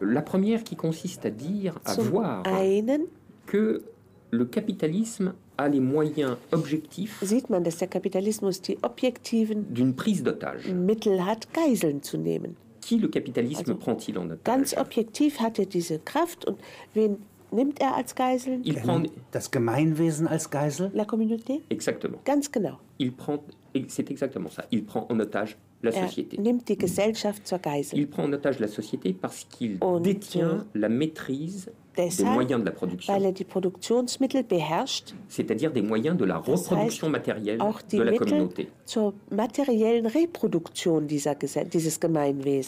La 0.00 0.22
première 0.22 0.62
qui 0.62 0.76
consiste 0.76 1.26
à 1.26 1.30
dire, 1.30 1.80
à 1.84 1.94
Zum 1.94 2.04
voir 2.10 2.42
einen 2.46 3.06
que 3.46 3.82
le 4.30 4.44
capitalisme 4.44 5.34
a 5.56 5.68
les 5.68 5.80
moyens 5.80 6.36
objectifs 6.52 7.18
sieht 7.20 7.48
man, 7.50 7.62
dass 7.64 7.78
der 7.78 7.88
Kapitalismus 7.88 8.60
die 8.60 8.76
objektiven 8.82 9.72
d'une 9.72 9.94
prise 9.94 10.22
d'otage. 10.24 10.72
Mittel 10.72 11.24
hat, 11.24 11.52
Geiseln 11.52 12.02
zu 12.02 12.16
nehmen. 12.18 12.56
Qui 12.80 12.98
le 12.98 13.08
capitalisme 13.08 13.60
Also, 13.60 13.76
prend-il 13.76 14.18
en 14.18 14.28
Ganz 14.44 14.72
otage 14.72 14.80
objektiv 14.86 15.40
hat 15.40 15.58
er 15.58 15.66
diese 15.66 15.98
Kraft 16.00 16.44
und 16.46 16.58
wen 16.92 17.16
nimmt 17.50 17.80
er 17.80 17.94
als 17.96 18.14
Geiseln? 18.14 18.62
Il 18.64 18.74
prend 18.74 19.10
Das 19.32 19.50
Gemeinwesen 19.50 20.26
als 20.28 20.50
Geisel? 20.50 20.90
La 20.94 21.04
Communauté? 21.04 21.60
exactement. 21.70 22.18
Ganz 22.24 22.50
genau. 22.50 22.78
Il 22.98 23.12
prend, 23.12 23.38
c'est 23.88 24.10
exactement 24.10 24.50
ça. 24.50 24.64
Il 24.70 24.84
prend 24.84 25.06
en 25.10 25.18
otage 25.20 25.56
la 25.82 25.90
Er 25.92 26.08
société. 26.08 26.38
nimmt 26.40 26.68
die 26.68 26.76
Gesellschaft 26.76 27.46
zur 27.46 27.58
Geisel. 27.58 27.98
Il 27.98 28.08
prend 28.08 28.24
en 28.24 28.32
otage 28.32 28.58
la 28.58 28.68
société 28.68 29.12
parce 29.12 29.44
qu'il 29.44 29.78
détient 30.02 30.66
la 30.74 30.88
maîtrise 30.88 31.70
des 31.96 32.24
moyens 32.24 32.60
de 32.60 32.66
la 32.66 32.72
production, 32.72 33.14
er 33.14 34.84
c'est-à-dire 35.28 35.72
des 35.72 35.82
moyens 35.82 36.16
de 36.16 36.24
la 36.24 36.38
reproduction 36.38 37.08
matérielle 37.08 37.58
de 37.58 38.02
la 38.02 38.16
communauté. 38.16 38.68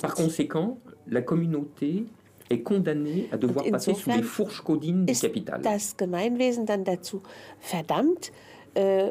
Par 0.02 0.14
conséquent, 0.14 0.78
la 1.09 1.23
communauté 1.23 2.04
est 2.49 2.62
condamnée 2.62 3.28
à 3.33 3.37
devoir 3.37 3.64
passer 3.66 3.95
sous 3.95 4.11
les 4.11 4.23
fourches 4.23 4.61
codines 4.61 5.04
du 5.04 5.14
capital. 5.14 5.62
das 5.62 5.97
Gemeinwesen 5.97 6.64
dann 6.64 6.85
dazu 6.85 7.21
verdammt, 7.59 8.30
äh, 8.75 9.11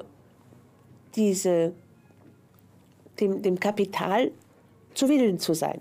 diese, 1.16 1.74
dem, 3.20 3.42
dem 3.42 3.60
Kapital 3.60 4.32
zu 4.94 5.10
Willen 5.10 5.38
zu 5.40 5.54
sein. 5.54 5.80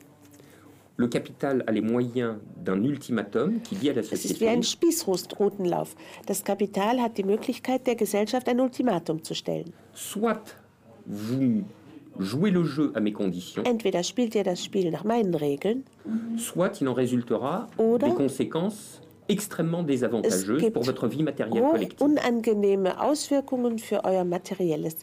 Le 0.97 1.09
capital 1.09 1.65
a 1.67 1.73
les 1.73 1.81
moyens 1.81 2.37
d'un 2.65 2.83
ultimatum 2.85 3.61
qui 3.63 3.75
dit 3.75 3.91
à 3.91 3.95
la 3.95 4.01
Es 4.01 4.13
ist 4.13 4.25
wie 4.41 4.45
société 4.45 4.49
ein 4.49 4.63
Spießrutenlauf. 4.63 5.97
Das 6.27 6.45
Kapital 6.45 7.01
hat 7.01 7.19
die 7.19 7.25
Möglichkeit, 7.25 7.87
der 7.87 7.97
Gesellschaft 7.97 8.49
ein 8.49 8.61
Ultimatum 8.61 9.23
zu 9.25 9.35
stellen. 9.35 9.73
soit 9.93 10.57
vous 11.07 11.65
jouez 12.21 12.51
le 12.53 12.63
jeu 12.65 12.93
à 12.95 13.01
mes 13.01 13.13
conditions, 13.13 13.65
Entweder 13.67 14.05
spielt 14.05 14.35
ihr 14.37 14.45
das 14.45 14.63
Spiel 14.65 14.91
nach 14.93 15.03
meinen 15.05 15.35
Regeln, 15.35 15.85
soit 16.37 16.81
il 16.81 16.87
en 16.89 16.95
résultera 16.95 17.67
Oder 17.77 18.09
des 18.09 18.15
conséquences 18.15 19.01
extrêmement 19.29 19.83
désavantageuses 19.83 20.71
pour 20.73 20.85
votre 20.85 21.09
vie 21.09 21.25
matérielle 21.25 21.61
collective. 21.73 22.01
unangenehme 22.03 23.01
Auswirkungen 23.01 23.79
für 23.81 24.05
euer 24.05 24.25
materielles 24.25 24.97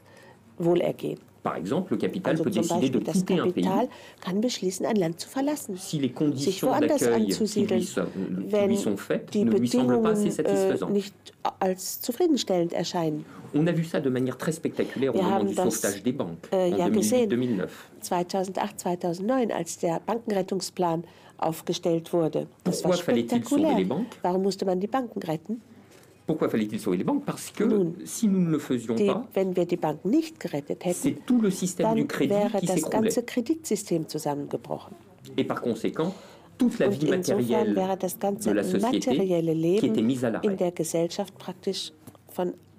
Wohlergehen. 0.57 1.19
Par 1.43 1.55
exemple, 1.55 1.93
le 1.93 1.98
capital 1.98 2.33
Also 2.33 2.43
peut 2.43 2.51
décider 2.51 2.89
de 2.89 3.00
Beispiel 3.00 3.03
das 3.03 3.25
quitter 3.25 3.41
un 3.41 3.51
pays 3.51 3.63
Kapital 3.63 3.89
kann 4.21 4.41
beschließen, 4.41 4.86
ein 4.86 4.95
Land 4.95 5.19
zu 5.19 5.27
verlassen. 5.27 5.75
si 5.75 5.98
les 5.98 6.07
sich 6.10 6.13
conditions 6.15 6.69
woanders 6.69 7.00
d'accueil 7.00 7.25
qui, 7.25 7.31
anzusiedeln, 7.33 7.79
lui 7.79 7.88
sont- 7.88 8.07
wenn 8.51 8.69
lui 8.69 8.77
sont 8.77 8.98
faites 8.98 9.31
die 9.31 9.43
ne 9.43 9.51
lui 9.51 9.67
semblent 9.67 10.03
pas 10.03 10.12
assez 10.12 10.25
Bedingungen 10.29 10.45
äh, 10.45 10.57
satisfaisantes. 10.69 10.93
nicht 10.93 11.15
als 11.60 12.01
zufriedenstellend 12.01 12.74
erscheinen. 12.74 13.25
On 13.55 13.65
a 13.67 13.71
vu 13.75 13.83
ça 13.83 14.00
de 14.00 14.10
manière 14.12 14.38
très 14.38 14.51
spectaculaire 14.51 15.12
au 15.12 15.15
Wir 15.17 15.24
moment 15.24 15.39
haben 15.39 15.48
du 15.48 15.53
sauvetage 15.55 16.03
des 16.03 16.12
banques 16.13 16.48
äh, 16.51 16.71
en 16.74 16.77
ja 16.77 16.89
gesehen. 16.89 17.29
2008-2009. 17.31 17.67
2008, 18.01 18.79
2009, 18.79 19.51
als 19.51 19.77
der 19.79 20.00
Bankenrettungsplan 20.05 21.03
aufgestellt 21.39 22.13
wurde. 22.13 22.48
Das 22.63 22.83
war 22.83 22.91
Pourquoi 22.91 23.03
fallait-il 23.03 23.29
sauver 23.29 23.39
spektakulär. 23.41 23.77
les 23.79 23.86
banques 23.88 24.17
Warum 24.21 24.43
musste 24.43 24.65
man 24.65 24.79
die 24.79 24.88
Banken 24.88 25.19
retten? 25.24 25.62
Pourquoi 26.31 26.50
fallait-il 26.50 26.79
sauver 26.79 26.97
les 26.97 27.03
banques? 27.03 27.25
Parce 27.25 27.51
que 27.51 27.63
Nun, 27.65 27.93
si 28.05 28.27
nous 28.27 28.39
ne 28.39 28.51
le 28.51 28.59
faisions 28.59 28.95
Die, 28.95 29.05
pas, 29.07 29.27
wenn 29.35 29.53
wir 29.55 29.65
die 29.65 29.75
Banken 29.77 30.09
nicht 30.09 30.39
gerettet 30.39 30.83
hätten, 30.85 30.93
c'est 30.95 31.25
tout 31.25 31.41
le 31.41 31.51
système 31.51 31.93
du 31.95 32.05
crédit 32.07 32.33
qui 32.59 32.67
s'écroulait. 32.67 33.09
Et 35.38 35.43
par 35.43 35.61
conséquent, 35.61 36.13
toute 36.57 36.79
la 36.79 36.88
Und 36.88 36.93
vie 36.93 37.09
matérielle 37.09 37.73
de 37.73 38.51
la 38.51 38.63
société 38.63 39.79
qui 39.79 39.85
était 39.88 40.01
mise 40.01 40.23
à 40.25 40.29
l'arrêt. 40.29 40.57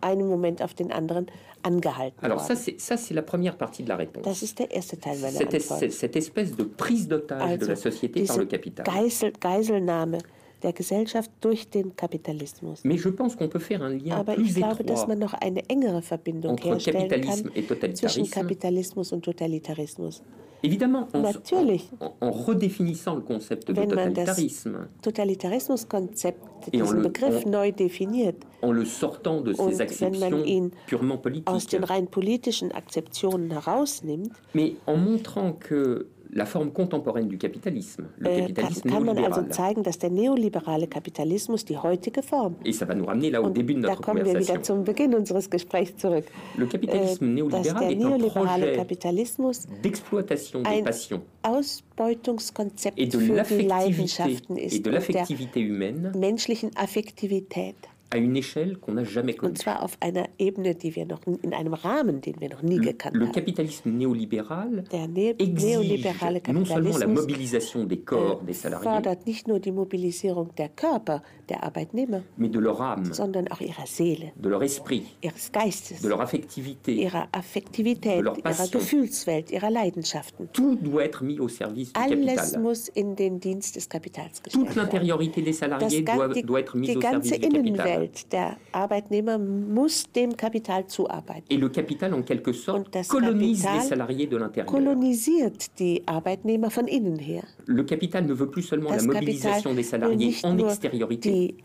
einem 0.05 0.27
Moment 0.29 0.61
auf 0.61 0.75
den 0.75 0.91
anderen 0.91 1.27
angehalten 1.63 2.25
Alors 2.25 2.41
ça, 2.41 2.55
worden. 2.55 2.63
c'est 2.65 2.81
ça, 2.81 2.97
c'est 2.97 3.15
la 3.15 3.23
première 3.23 3.57
partie 3.57 3.85
de 3.85 3.89
la 3.89 3.95
réponse. 3.97 4.25
Das 4.25 4.43
ist 4.43 4.59
der 4.59 4.69
erste 4.75 4.99
Teil 4.99 5.17
meiner 5.21 5.39
Cette, 5.39 5.55
Antwort. 5.55 5.83
es- 5.85 5.91
cette 5.91 6.17
espèce 6.17 6.57
de 6.57 6.65
prise 6.65 7.07
d'otage 7.07 7.59
de 7.61 7.67
la 7.67 7.77
société 7.77 8.25
par 8.25 8.37
le 8.39 8.47
capital. 8.47 8.85
Geisel, 8.85 9.33
Geiselnahme 9.41 10.19
der 10.63 10.73
Gesellschaft 10.73 11.31
durch 11.41 11.69
den 11.69 11.95
Kapitalismus. 11.97 12.83
Aber 12.85 14.39
ich 14.39 14.55
glaube, 14.55 14.85
dass 14.85 15.07
man 15.07 15.19
noch 15.19 15.35
eine 15.35 15.69
engere 15.69 16.03
Verbindung 16.03 16.57
herstellen 16.59 17.09
kann 17.09 17.23
zwischen 17.55 17.67
totalitarisme. 17.67 18.27
Kapitalismus 18.29 19.13
und 19.13 19.25
Totalitarismus. 19.25 20.23
Évidemment, 20.65 21.09
en, 21.13 21.23
Natürlich. 21.23 21.89
en- 21.99 22.13
en 22.21 22.31
redéfinissant 22.31 23.17
le 23.17 23.23
concept 23.23 23.67
de 23.67 23.75
Wenn 23.75 23.89
man 23.89 24.15
das 24.15 24.27
totalitarisme, 24.37 24.89
Totalitarismuskonzept, 25.03 26.73
diesen 26.73 26.99
le- 26.99 27.03
Begriff 27.09 27.45
on- 27.45 27.51
neu 27.51 27.73
definiert, 27.73 28.37
en 28.61 28.71
le 28.73 28.85
sortant 28.85 29.41
de 29.45 29.55
man 29.57 29.81
acceptions 29.81 30.47
ihn 30.47 30.71
purement 30.87 31.17
aus 31.17 31.23
politiques, 31.23 31.67
den 31.67 31.83
rein 31.85 32.07
politischen 32.07 32.71
Akzeptionen 32.71 33.51
herausnimmt, 33.51 34.31
mais 34.55 34.75
en 34.87 34.97
montrant 34.99 35.53
que 35.59 36.07
la 36.35 36.47
forme 36.47 36.73
contemporaine 36.73 37.29
du 37.29 37.37
capitalisme, 37.37 38.09
le 38.19 38.29
äh, 38.29 38.37
kann, 38.39 38.41
capitalisme 38.55 38.91
kann 38.91 39.05
man 39.05 39.19
also 39.19 39.43
zeigen, 39.51 39.83
dass 39.83 39.99
der 39.99 40.11
neoliberale 40.11 40.87
Kapitalismus 40.87 41.65
die 41.65 41.77
heutige 41.77 42.23
Form 42.23 42.57
et 42.65 42.73
ça 42.73 42.87
va 42.87 42.95
nous 42.95 43.05
ramener 43.07 43.31
là 43.31 43.41
au 43.43 43.47
Und 43.47 43.57
début 43.57 43.75
de 43.75 43.83
da 43.83 43.89
notre 43.91 44.03
kommen 44.03 44.25
wir 44.25 44.39
wieder 44.39 44.63
zum 44.63 44.85
Beginn 44.85 45.15
unseres 45.15 45.51
Gesprächs 45.51 45.97
zurück. 45.97 46.25
le 46.57 46.67
capitalisme 46.67 47.27
Äh, 47.27 47.51
dass 47.51 47.67
néolibéral 47.67 47.81
der 47.81 47.91
est 47.91 47.95
un 47.95 48.09
neoliberale 48.09 48.61
projet 48.63 48.77
Kapitalismus 48.77 49.67
d'exploitation 49.83 50.63
des 50.63 50.71
ein 50.71 50.85
passions 50.85 51.21
Ausbeutungskonzept 51.43 52.99
et 52.99 53.07
de 53.13 53.19
für 53.45 53.59
die 53.59 53.67
Leidenschaften 53.67 54.57
et 54.57 54.73
ist 54.73 54.87
de 54.87 54.91
l'affectivité 54.91 55.61
humaine 55.61 56.13
menschlichen 56.17 56.71
Affektivität. 56.77 57.77
À 58.13 58.19
une 58.19 58.37
échelle 58.37 58.77
qu'on 58.79 58.93
n'a 58.93 59.05
jamais 59.05 59.35
connue. 59.35 59.51
Und 59.53 59.59
zwar 59.59 59.83
auf 59.83 59.97
einer 60.01 60.27
Ebene, 60.39 60.75
die 60.75 60.95
wir 60.95 61.07
noch 61.07 61.21
in 61.43 61.55
einem 61.55 61.73
Rahmen, 61.75 62.21
den 62.21 62.39
wir 62.41 62.51
noch 62.51 62.63
nie 62.63 62.77
Le, 62.79 62.83
gekannt 62.93 63.17
le 63.17 63.25
haben. 63.27 63.33
capitalisme 63.33 63.91
néolibéral 63.91 64.85
Der 64.93 65.09
ne 65.09 65.35
neoliberale 65.39 66.43
non 66.53 66.65
seulement 66.67 66.99
la 66.99 67.07
Kapitalismus 67.07 67.21
mobilisation 67.23 67.85
des 67.85 68.05
corps 68.05 68.43
des 68.43 68.53
äh, 68.59 68.63
salariés, 68.63 68.83
fordert 68.85 69.27
nicht 69.27 69.49
nur 69.49 69.59
die 69.61 69.73
Mobilisierung 69.73 70.51
der 70.57 70.69
Körper 70.69 71.23
der 71.49 71.65
Arbeitnehmer, 71.65 72.23
mais 72.37 72.51
de 72.51 72.59
leur 72.59 72.81
âme, 72.83 73.13
sondern 73.15 73.49
auch 73.49 73.61
ihrer 73.61 73.87
Seele, 73.87 74.33
de 74.37 74.49
leur 74.49 74.63
esprit, 74.63 75.05
ihres 75.23 75.51
Geistes, 75.51 76.03
de 76.03 76.09
leur 76.09 76.21
affectivité. 76.21 76.93
ihrer 76.95 77.29
Affektivität, 77.33 78.19
de 78.19 78.23
leur 78.25 78.35
ihrer 78.37 78.43
passion. 78.43 78.79
Gefühlswelt, 78.79 79.51
ihrer 79.51 79.71
Leidenschaften. 79.71 80.49
Tout 80.53 80.77
doit 80.77 81.05
être 81.05 81.25
mis 81.25 81.41
au 81.41 81.49
service 81.49 81.93
du 81.93 82.01
Alles 82.01 82.27
capital. 82.37 82.61
muss 82.63 82.89
in 82.95 83.15
den 83.15 83.41
Dienst 83.41 83.75
des 83.77 83.89
Kapitals 83.89 84.43
Toute 84.43 84.45
gestellt 84.45 84.67
werden. 84.69 84.83
l'intériorité 84.83 85.41
des 85.43 85.53
salariés 85.55 86.03
doit, 86.03 86.29
doit 86.43 86.61
être 86.61 86.77
mise 86.77 86.97
au 86.97 87.01
service 87.01 87.33
du 87.33 87.49
capital. 87.49 88.02
Innenwelt 88.03 88.33
der 88.33 88.57
Arbeitnehmer 88.73 89.39
muss 89.39 90.05
dem 90.15 90.37
Kapital 90.37 90.87
zuarbeiten. 90.87 91.47
Et 91.49 91.59
le 91.59 91.69
capital, 91.69 92.13
en 92.15 92.25
quelque 92.25 92.53
sorte, 92.53 92.81
Und 92.81 92.95
das 92.95 93.09
colonise 93.09 93.63
Kapital 93.63 93.79
les 93.79 93.89
salariés 93.89 94.27
de 94.27 94.37
l'intérieur. 94.37 94.67
Kolonisiert 94.67 95.79
die 95.79 96.03
Arbeitnehmer 96.07 96.71
von 96.71 96.87
innen 96.87 97.19
her. 97.19 97.45
Le 97.67 97.85
capital 97.85 98.25
ne 98.27 98.39
veut 98.39 98.51
plus 98.51 98.69
seulement 98.69 98.91
Das 98.91 99.07
la 99.07 99.13
Kapital 99.13 99.61
mobilisation 99.61 99.77
des 99.77 99.93
will 99.93 100.01
salariés 100.01 100.17
nicht 100.17 100.45
en 100.45 100.57
nur 100.57 100.69
extériorité, 100.69 101.31
die 101.31 101.57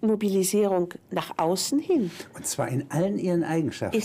Mobilisierung 0.00 0.92
nach 1.10 1.32
außen 1.38 1.78
hin. 1.78 2.10
Und 2.36 2.46
zwar 2.46 2.68
in 2.68 2.84
allen 2.90 3.18
ihren 3.18 3.42
Eigenschaften. 3.42 3.96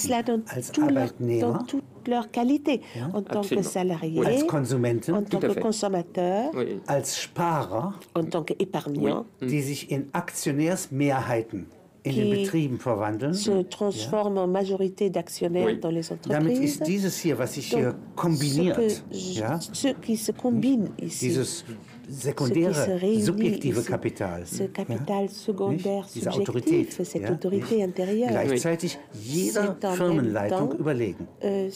Als 0.47 0.71
Arbeitnehmer, 0.79 1.65
leur 2.07 2.31
qualité. 2.31 2.81
en 3.13 3.21
tant 3.21 3.41
que 3.41 3.61
salarié, 3.61 4.25
als 4.25 4.43
Konsumenten, 4.45 5.13
en 5.15 5.23
tant 5.23 5.39
que 5.39 5.59
consommateur, 5.59 6.51
Oui. 6.55 6.79
als 6.87 7.15
Sparer, 7.23 7.91
en 8.15 8.23
tant 8.25 8.43
qu'épargnant, 8.43 9.25
die 9.41 9.61
sich 9.61 9.91
in 9.91 10.05
Aktionärsmehrheiten 10.13 11.67
in 12.03 12.15
den 12.15 12.23
Qui 12.23 12.43
Betrieben 12.43 12.77
verwandeln. 12.79 13.33
se 13.33 13.63
transforme 13.69 14.37
en 14.37 14.47
majorité 14.47 15.09
d'actionnaires 15.09 15.65
Oui. 15.75 15.79
dans 15.79 15.91
les 15.91 16.07
Damit 16.09 16.47
entreprises. 16.47 16.75
ist 16.75 16.87
dieses 16.87 17.19
hier, 17.23 17.37
was 17.37 17.53
sich 17.53 17.73
hier 17.73 17.93
kombiniert, 18.15 18.77
ce, 18.89 19.01
que, 19.01 19.39
ja, 19.39 19.59
ce 19.59 19.89
qui 20.01 20.15
se 20.15 20.31
combine 20.31 20.89
ici, 21.01 21.27
dieses 21.27 21.65
sekundäre, 22.09 22.73
subjektive. 23.21 23.81
Kapital. 23.83 24.45
Ce 24.45 24.63
capital 24.71 25.23
Nicht? 25.23 25.35
secondaire, 25.35 26.05
Diese 26.13 26.31
Autorität. 26.31 26.91
cette 26.93 27.19
ja, 27.23 27.29
autorité 27.31 27.75
intérieure, 27.83 28.29
Gleichzeitig 28.31 28.97
jeder 29.13 29.75
Firmenleitung 29.95 30.69
temps- 30.69 30.79
überlegen. 30.79 31.27
euh, 31.43 31.69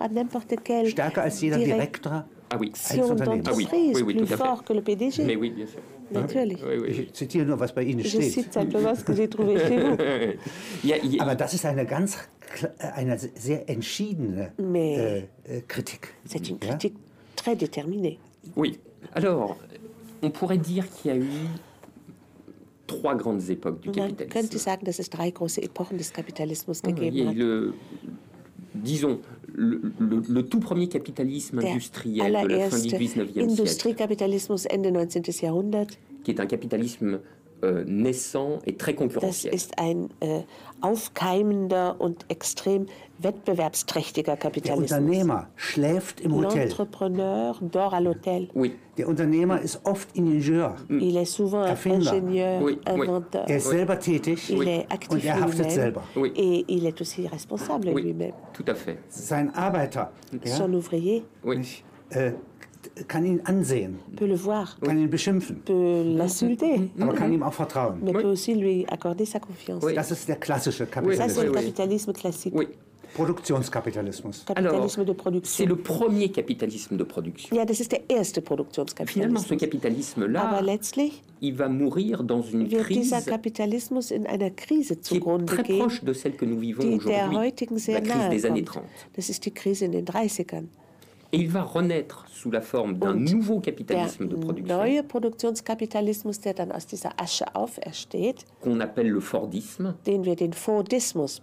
à 0.00 0.08
n'importe 0.08 0.56
quelle 0.62 0.88
Stärker 0.88 1.22
als 1.22 1.40
jeder 1.40 1.58
Direktor. 1.58 2.24
Ah 2.50 2.58
oui. 2.60 2.70
direction 2.72 3.10
Unternehmen. 3.10 3.42
Ah 3.46 3.52
oui, 3.56 3.64
d'entreprise, 3.64 3.96
oui, 3.96 4.02
oui, 4.02 4.14
plus 4.14 4.26
tout 4.26 4.34
à 4.34 4.36
fait. 4.36 4.44
fort 4.44 4.64
que 4.64 4.72
le 4.74 4.82
PDG. 4.82 5.24
Mais 5.24 5.36
oui, 5.36 5.50
bien 5.50 5.66
sûr. 5.66 5.80
Natürlich. 6.10 6.58
Ich 6.88 7.12
zitiere 7.14 7.46
nur, 7.46 7.58
was 7.58 7.72
bei 7.72 7.82
Ihnen 7.84 8.04
steht. 8.04 8.32
trouvé 9.30 9.56
chez 9.58 9.78
vous. 9.80 9.96
Aber 11.20 11.34
das 11.34 11.54
ist 11.54 11.64
eine 11.64 11.86
ganz, 11.86 12.18
kla- 12.54 12.76
eine 12.94 13.16
sehr 13.18 13.66
entschiedene 13.70 14.52
äh, 14.58 15.18
äh, 15.20 15.60
Kritik. 15.66 16.08
C'est 16.26 16.46
une 16.50 16.58
Ja? 16.62 16.68
critique 16.68 16.96
très 17.36 17.56
déterminée. 17.56 18.18
Oui. 18.56 18.78
Alors, 19.14 19.56
on 20.22 20.30
pourrait 20.30 20.58
dire 20.58 20.88
qu'il 20.90 21.10
y 21.10 21.14
a 21.14 21.18
eu 21.18 21.28
trois 22.86 23.14
grandes 23.14 23.48
époques 23.50 23.80
du 23.80 23.88
Man 23.88 23.94
könnte 24.10 24.16
capitalisme. 24.18 24.58
sagen, 24.58 24.84
dass 24.84 24.98
es 24.98 25.08
drei 25.10 25.30
große 25.30 25.58
Epochen 25.62 25.96
des 25.98 26.12
Kapitalismus 26.12 26.82
gegeben 26.82 27.28
hat. 27.28 27.34
le, 27.34 27.74
disons, 28.74 29.20
le, 29.54 29.80
le- 29.98 30.22
le 30.28 30.42
tout 30.46 30.60
premier 30.60 30.88
capitalisme 30.88 31.60
Der 31.60 31.70
industriel 31.72 32.26
de 32.28 32.32
la 32.32 32.40
fin 32.40 32.46
du 32.46 32.54
allererste 32.54 32.86
19e 32.86 33.08
siècle, 33.08 33.40
Industriekapitalismus 33.40 34.66
Ende 34.72 34.90
19. 35.06 35.40
Jahrhundert, 35.42 35.86
qui 36.24 36.30
est 36.32 36.40
un 36.40 36.46
capitalisme 36.46 37.20
naissant 37.86 38.58
et 38.66 38.72
très 38.78 38.92
das 38.92 38.96
concurrentiel. 38.98 39.54
ist 39.54 39.78
ein 39.78 40.10
äh, 40.20 40.42
aufkeimender 40.80 41.96
und 42.00 42.24
extrem 42.28 42.86
wettbewerbsträchtiger 43.18 44.32
Der 44.32 44.36
Kapitalismus. 44.36 44.90
Unternehmer 44.90 45.48
schläft 45.56 46.20
im 46.20 46.34
Hotel. 46.34 46.68
L'entrepreneur 46.68 47.54
dort 47.60 47.94
à 47.94 48.00
l'hôtel. 48.00 48.48
Oui, 48.54 48.72
Der 48.98 49.08
Unternehmer 49.08 49.60
ist 49.62 49.80
oft 49.84 50.08
Ingenieur. 50.16 50.74
Il 50.88 51.16
est 51.16 51.24
souvent 51.24 51.64
Erfinder. 51.64 52.12
ingénieur, 52.12 52.60
Oui, 52.62 52.78
inventeur. 52.84 53.48
Er 53.48 53.56
ist 53.56 53.68
selber 53.68 53.98
tätig 53.98 54.50
Il 54.50 54.66
est 54.68 54.80
und 54.84 54.92
actif 54.92 55.24
er 55.24 55.40
haftet 55.40 55.56
lui-même 55.58 55.70
selber. 55.70 56.02
Oui. 56.16 56.32
et 56.36 56.64
il 56.68 56.84
est 56.86 57.00
aussi 57.00 57.26
responsable 57.26 57.88
oui, 57.90 58.02
lui-même. 58.02 58.32
tout 58.52 58.64
à 58.66 58.74
fait. 58.74 58.98
Sein 59.08 59.48
Arbeiter 59.54 60.04
ja, 60.44 60.56
Son 60.56 60.72
ouvrier 60.74 61.24
Oui. 61.44 61.58
nicht, 61.58 61.84
äh, 62.10 62.32
kann 63.08 63.24
ihn 63.24 63.40
ansehen, 63.44 63.98
peut 64.16 64.26
le 64.28 64.36
voir, 64.36 64.76
kann 64.80 64.98
ihn 64.98 65.08
beschimpfen, 65.10 65.62
peut 65.64 66.02
l'insulter, 66.04 66.80
aber 67.00 67.14
kann 67.14 67.32
ihm 67.32 67.42
auch 67.42 67.52
vertrauen. 67.52 68.00
mais 68.02 68.12
peut 68.12 68.24
aussi 68.26 68.54
lui 68.54 68.86
accorder 68.88 69.24
sa 69.26 69.38
confiance. 69.40 69.84
Oui. 69.84 69.94
Das 69.94 70.10
ist 70.10 70.26
der 70.28 70.36
klassische 70.36 70.86
Kapitalismus. 70.86 71.34
c'est 71.34 71.44
le 71.44 71.50
oui. 71.50 71.56
capitalisme 71.56 72.12
classique. 72.12 72.54
Oui. 72.54 72.66
Produktionskapitalismus. 73.14 74.44
Alors, 74.54 74.72
Kapitalisme 74.72 75.04
de 75.04 75.10
c'est 75.12 75.16
Produktion. 75.16 75.66
le 75.66 75.76
premier 75.76 76.30
capitalisme 76.30 76.96
de 76.96 77.04
production. 77.04 77.54
Ja, 77.56 77.64
das 77.64 77.80
ist 77.80 77.92
der 77.92 78.00
erste 78.08 78.40
Finalement, 78.40 78.40
ce 78.40 78.42
Produktionskapitalismus. 78.42 79.58
capitalisme-là, 79.60 80.40
Aber 80.48 80.62
letztlich 80.62 81.22
il 81.40 81.54
va 81.58 81.68
mourir 81.68 82.22
dans 82.22 82.40
une 82.42 82.70
wird 82.70 82.84
crise 82.84 83.00
dieser 83.02 83.20
Kapitalismus 83.22 84.10
in 84.10 84.26
einer 84.26 84.50
Krise 84.50 85.00
zugrunde 85.00 85.46
très 85.52 85.62
gehen, 85.62 85.80
proche 85.80 86.02
de 86.04 86.14
celle 86.14 86.36
que 86.36 86.46
nous 86.46 86.58
vivons 86.60 86.82
die 86.84 86.98
der 87.04 87.30
heutigen 87.32 87.74
la 87.74 87.80
sehr 87.80 88.00
crise 88.00 88.16
nahe 88.16 88.30
des 88.30 88.44
années 88.44 88.64
kommt. 88.64 88.86
30. 88.86 89.12
Das 89.14 89.28
ist 89.28 89.44
die 89.44 89.50
Krise 89.52 89.84
in 89.84 89.92
den 89.92 90.06
30ern. 90.06 90.68
Et 91.34 91.38
il 91.38 91.48
va 91.48 91.62
renaître 91.62 92.26
sous 92.28 92.50
la 92.50 92.60
forme 92.60 92.98
d'un 92.98 93.14
nouveau 93.14 93.60
capitalisme 93.60 94.28
de 94.28 94.36
production. 94.36 94.76
neue 94.76 95.02
Produktionskapitalismus, 95.02 96.40
der 96.40 96.52
dann 96.52 96.70
aus 96.72 96.86
dieser 96.86 97.10
Asche 97.18 97.46
aufersteht, 97.54 98.44
qu'on 98.60 98.80
appelle 98.80 99.08
le 99.08 99.20
Fordisme, 99.20 99.94
den 100.04 100.24
wir 100.24 100.36
den 100.36 100.52
Fordismus 100.52 101.40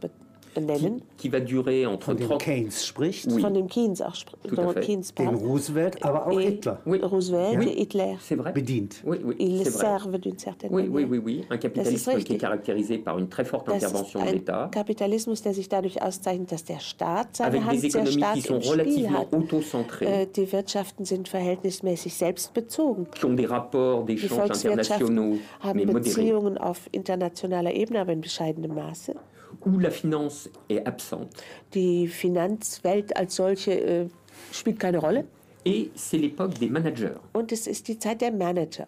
be- 0.53 0.61
benennen, 0.61 1.01
qui 1.17 1.29
va 1.29 1.39
durer 1.39 1.87
entre 1.87 2.05
Von 2.11 2.17
dem 2.17 2.27
30 2.27 2.37
Keynes 2.45 2.85
spricht, 2.85 3.27
Oui. 3.31 3.41
von 3.41 3.53
dem 3.53 3.67
Keynes 3.67 4.01
auch 4.01 4.13
spr- 4.15 4.35
Tout 4.47 4.59
à 4.59 4.63
dont 4.63 4.71
fait. 4.73 4.81
Keynes 4.81 5.13
den 5.15 5.35
Roosevelt, 5.35 6.03
aber 6.03 6.27
auch 6.27 6.39
et 6.39 6.45
Hitler 6.47 6.77
Oui. 6.85 6.99
Roosevelt 7.01 7.57
Oui. 7.59 7.67
et 7.69 7.79
Hitler. 7.81 8.17
C'est 8.21 8.35
vrai 8.35 8.51
bedient. 8.53 8.89
Oui, 9.05 9.17
oui, 9.23 9.35
Ils 9.39 9.65
servent 9.69 10.17
d'une 10.19 10.37
certaine 10.37 10.71
Oui, 10.73 10.83
oui, 10.83 10.89
manière. 11.05 11.09
oui, 11.11 11.17
oui. 11.23 11.45
Un 11.49 11.57
capitalisme 11.57 12.17
qui 12.23 12.33
est 12.33 12.37
caractérisé 12.37 12.97
par 12.97 13.17
une 13.19 13.29
très 13.29 13.45
forte 13.45 13.67
Das 13.67 13.75
intervention 13.83 14.21
de 14.21 14.25
ein 14.27 14.31
l'État, 14.33 14.69
Kapitalismus, 14.71 15.41
der 15.43 15.53
sich 15.53 15.69
dadurch 15.69 16.01
auszeichnet, 16.01 16.51
dass 16.51 16.63
der 16.65 16.79
Staat 16.79 17.27
seine 17.37 17.49
avec 17.49 17.61
Hand 17.65 17.73
des 17.83 17.91
sehr 17.91 18.01
économies 18.01 18.17
stark 18.17 18.33
qui 18.35 18.41
sont 18.41 18.55
im 18.55 18.61
Spiel 18.61 18.71
relativement 18.81 19.19
hat. 19.19 19.33
auto-centrées, 19.33 20.05
Äh, 20.23 20.27
Die 20.35 20.51
Wirtschaften 20.51 21.05
sind 21.05 21.27
verhältnismäßig 21.27 22.13
selbstbezogen. 22.15 23.07
qui 23.11 23.25
ont 23.25 23.35
des 23.35 23.49
rapports 23.49 24.05
Die 24.05 24.15
d'échanges 24.15 24.65
internationaux, 24.65 25.37
Volkswirtschaften 25.37 25.39
haben 25.61 25.77
mais 25.79 25.85
modérés, 25.85 26.15
Beziehungen 26.15 26.57
auf 26.57 26.87
internationaler 26.91 27.73
Ebene, 27.73 27.99
aber 28.01 28.13
in 28.13 28.21
bescheidenem 28.21 28.73
Maße. 28.75 29.15
Où 29.65 29.79
la 29.79 29.91
finance 29.91 30.49
est 30.69 30.85
absente. 30.85 31.29
Die 31.73 32.07
Finanzwelt 32.07 33.15
als 33.15 33.35
solche 33.35 33.71
äh, 33.71 34.07
spielt 34.51 34.79
keine 34.79 34.99
Rolle. 34.99 35.25
Et 35.65 35.91
c'est 35.95 36.17
l'époque 36.17 36.57
des 36.59 36.69
managers. 36.69 37.19
Und 37.33 37.51
es 37.51 37.67
ist 37.67 37.87
die 37.87 37.99
Zeit 37.99 38.21
der 38.21 38.31
Manager. 38.31 38.87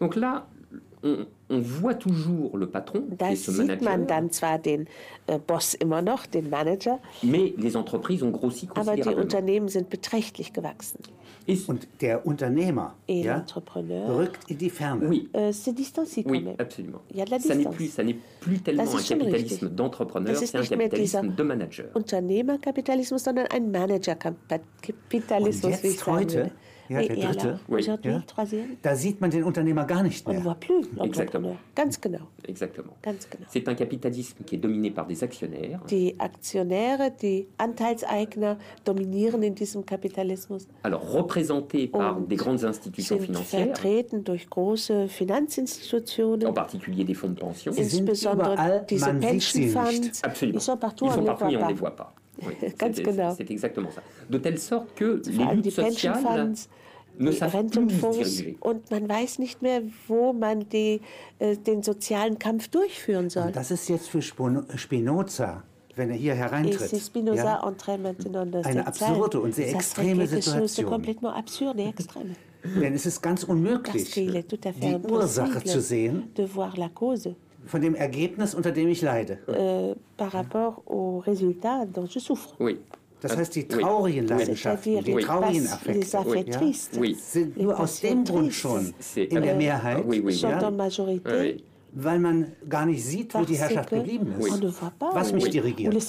Donc 0.00 0.16
là, 0.16 0.46
on, 1.02 1.26
on 1.50 1.60
voit 1.60 1.94
toujours 1.94 2.56
le 2.56 2.66
patron, 2.66 3.04
Da 3.18 3.30
est 3.32 3.36
ce 3.36 3.52
sieht 3.52 3.80
man 3.82 4.00
manager, 4.00 4.06
dann 4.06 4.30
zwar 4.30 4.58
den 4.58 4.86
äh, 5.26 5.38
Boss 5.38 5.74
immer 5.74 6.02
noch, 6.02 6.26
den 6.26 6.50
Manager, 6.50 6.98
mais 7.22 7.52
les 7.56 7.76
entreprises 7.76 8.22
ont 8.22 8.32
grossi 8.32 8.68
aber 8.74 8.96
die. 8.96 9.14
Unternehmen 9.14 9.68
sind 9.68 9.90
beträchtlich 9.90 10.52
gewachsen. 10.52 10.98
Et- 11.48 11.68
Und 11.68 11.86
der 12.00 12.26
Unternehmer 12.26 12.94
Et 13.06 13.24
ja, 13.24 13.36
l'entrepreneur 13.38 14.18
rückt 14.18 14.50
in 14.50 14.58
die 14.58 14.68
Ferne. 14.70 15.06
oui, 15.08 15.28
äh, 15.32 15.52
se 15.52 15.70
distancie 15.72 16.24
quand 16.24 16.30
oui, 16.32 16.42
même. 16.42 16.56
absolument. 16.58 17.00
Il 17.10 17.18
y 17.18 17.22
a 17.22 17.24
de 17.24 17.30
la 17.30 17.38
Ça 17.38 17.50
n'est 17.50 17.56
distance. 17.58 17.76
plus, 17.76 17.86
ça 17.88 18.02
n'est 18.02 18.16
plus 18.40 18.58
tellement 18.60 18.82
Das 18.84 18.94
un 18.94 19.02
capitalisme 19.16 19.68
d'entrepreneur, 19.68 20.34
c'est 20.36 20.56
un 20.56 20.64
capitalisme 20.64 21.34
de 21.36 21.42
manager. 21.44 21.86
Unternehmerkapitalismus, 21.94 23.18
sondern 23.22 23.46
ein 23.54 23.70
Managerkapitalismus, 23.70 25.64
Und 25.64 25.74
ich 25.74 25.82
jetzt 25.82 26.06
heute, 26.06 26.34
würde. 26.34 26.50
Ja, 26.88 27.00
der 27.02 27.10
et 27.10 27.22
dritte, 27.22 27.58
Da 28.82 28.94
sieht 28.94 29.20
man 29.20 29.30
den 29.30 29.44
Unternehmer 29.44 29.84
gar 29.84 30.02
nicht 30.02 30.26
on 30.26 30.32
ne 30.32 30.38
mehr. 30.38 30.44
voit 30.44 30.60
plus 30.60 30.86
Exactement. 31.02 31.48
l'entrepreneur. 31.50 31.56
Ganz 31.74 32.00
genau, 32.00 32.18
Exactement. 32.46 32.92
ganz 33.02 33.28
genau. 33.28 33.46
C'est 33.52 33.68
un 33.68 33.74
capitalisme 33.74 34.44
qui 34.44 34.56
est 34.56 34.58
dominé 34.58 34.90
par 34.90 35.06
des 35.06 35.22
actionnaires, 35.22 35.80
Die 35.88 36.14
Aktionäre, 36.18 37.10
die 37.20 37.46
Anteilseigner 37.58 38.56
dominieren 38.84 39.42
in 39.42 39.54
diesem 39.54 39.84
Kapitalismus, 39.84 40.66
alors 40.82 41.10
représentés 41.10 41.88
par 41.88 42.16
Und 42.18 42.28
des 42.30 42.36
grandes 42.36 42.64
institutions 42.64 43.18
sind 43.18 43.26
financières, 43.26 43.66
vertreten 43.66 44.24
durch 44.24 44.48
große 44.48 44.92
en 45.04 45.08
Finanzinstitutionen, 45.08 46.52
particulier 46.54 47.04
des 47.04 47.14
fonds 47.14 47.28
de 47.34 47.40
pension. 47.40 47.72
Insbesondere 47.74 48.84
diese 48.88 49.06
man 49.06 49.20
sieht 49.22 49.42
sie 49.42 49.66
Pension 49.70 49.84
nicht. 49.84 50.04
Funds. 50.04 50.22
Absolument. 50.24 50.58
Ils 50.58 50.62
sont 50.64 50.76
partout, 50.76 51.06
Ils 51.06 51.10
on 51.10 51.14
sont 51.14 51.20
ne 51.20 51.26
les 51.26 51.26
partout 51.36 51.56
on 51.56 51.62
ne 51.64 51.68
les 51.68 51.74
voit 51.74 51.96
pas. 51.96 52.14
Oui, 52.42 52.54
Ganz 52.78 53.02
genau. 53.02 53.34
C'est 53.36 53.50
exactement 53.50 53.90
ça. 53.90 54.02
De 54.28 54.38
telle 54.38 54.58
sorte 54.58 54.94
que 54.94 55.22
les 55.26 55.32
luttes 55.32 55.74
Pension 55.76 56.14
sociales 56.14 56.22
Funds, 56.22 56.68
ne 57.18 57.30
se 57.32 57.44
Rentenfonds 57.46 58.12
diriger. 58.12 58.56
und 58.60 58.90
man 58.90 59.08
weiß 59.08 59.38
nicht 59.38 59.62
mehr, 59.62 59.80
wo 60.06 60.32
man 60.34 60.68
die, 60.68 61.00
äh, 61.38 61.56
den 61.56 61.82
sozialen 61.82 62.38
Kampf 62.38 62.68
durchführen 62.68 63.30
soll. 63.30 63.52
Das 63.52 63.70
ist 63.70 63.88
jetzt 63.88 64.08
für 64.08 64.20
Spino- 64.20 64.64
Spinoza, 64.76 65.62
wenn 65.94 66.10
er 66.10 66.16
hier 66.16 66.34
hereintritt. 66.34 66.92
ja, 67.34 67.66
entrait 67.66 67.96
maintenant 67.98 68.44
dans 68.52 68.66
Eine 68.66 68.86
absurde 68.86 69.40
und 69.40 69.54
sehr 69.54 69.74
extreme 69.74 70.26
Situation. 70.26 70.90
complètement 70.90 71.32
absurde 71.34 71.80
et 71.80 71.88
extrême. 71.98 72.34
Denn 72.80 72.94
es 72.94 73.06
ist 73.06 73.22
ganz 73.22 73.46
Parce 73.46 73.52
unmöglich, 73.52 74.10
die 74.10 74.98
Ursache 75.08 75.62
zu 75.64 75.80
sehen 75.80 76.24
von 77.66 77.80
dem 77.80 77.94
Ergebnis, 77.94 78.54
unter 78.54 78.72
dem 78.72 78.88
ich 78.88 79.02
leide. 79.02 79.38
euh, 79.48 79.94
par 80.16 80.32
rapport 80.32 80.82
au 80.86 81.18
résultat 81.18 81.86
dont 81.86 82.06
je 82.06 82.20
souffre. 82.20 82.54
Oui. 82.60 82.78
Das 83.20 83.36
heißt, 83.36 83.54
die 83.54 83.66
traurigen 83.66 84.26
Leidenschaften, 84.26 85.02
die 85.02 85.16
traurigen 85.16 85.66
Affekte 85.66 86.52
ja, 86.52 86.60
sind 87.14 87.56
nur 87.56 87.80
aus 87.80 88.00
dem 88.00 88.24
Grund 88.24 88.52
schon 88.52 88.94
in 89.16 89.42
der 89.42 89.56
Mehrheit, 89.56 90.04
ja, 90.26 90.70
weil 91.98 92.18
man 92.18 92.52
gar 92.68 92.84
nicht 92.84 93.02
sieht, 93.02 93.34
wo 93.34 93.42
die 93.44 93.56
Herrschaft 93.56 93.88
geblieben 93.88 94.34
ist. 94.38 94.62
ne 94.62 94.70
Was 95.14 95.32
mich 95.32 95.48
dirigiert. 95.48 95.94
Ich 95.94 96.08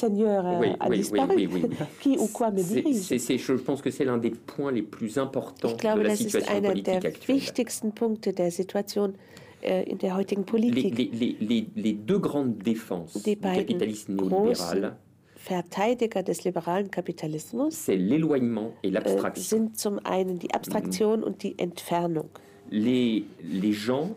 glaube, 5.78 6.04
das 6.04 6.22
ist 6.22 6.50
einer 6.50 6.74
der 6.74 7.04
wichtigsten 7.28 7.94
Punkte 7.94 8.34
der 8.34 8.52
Situation 8.52 9.16
in 9.62 9.98
der 9.98 10.16
heutigen 10.16 10.46
Politik. 10.46 10.98
les- 10.98 11.10
les- 11.12 11.36
les- 11.40 11.68
les 11.76 11.94
deux 11.94 12.20
grandes 12.20 12.60
défenses 12.64 13.24
Die 13.24 13.36
beiden 13.36 13.80
großen 14.18 14.92
Verteidiger 15.36 16.24
des 16.24 16.44
liberalen 16.44 16.90
Kapitalismus 16.92 17.88
l'abstraction. 17.88 19.44
sind 19.44 19.78
zum 19.78 20.00
einen 20.04 20.40
die 20.40 20.54
Abstraktion 20.54 21.24
und 21.24 21.42
die 21.44 21.58
Entfernung. 21.58 22.30
Les, 22.70 23.24
les 23.42 23.74
gens 23.74 24.12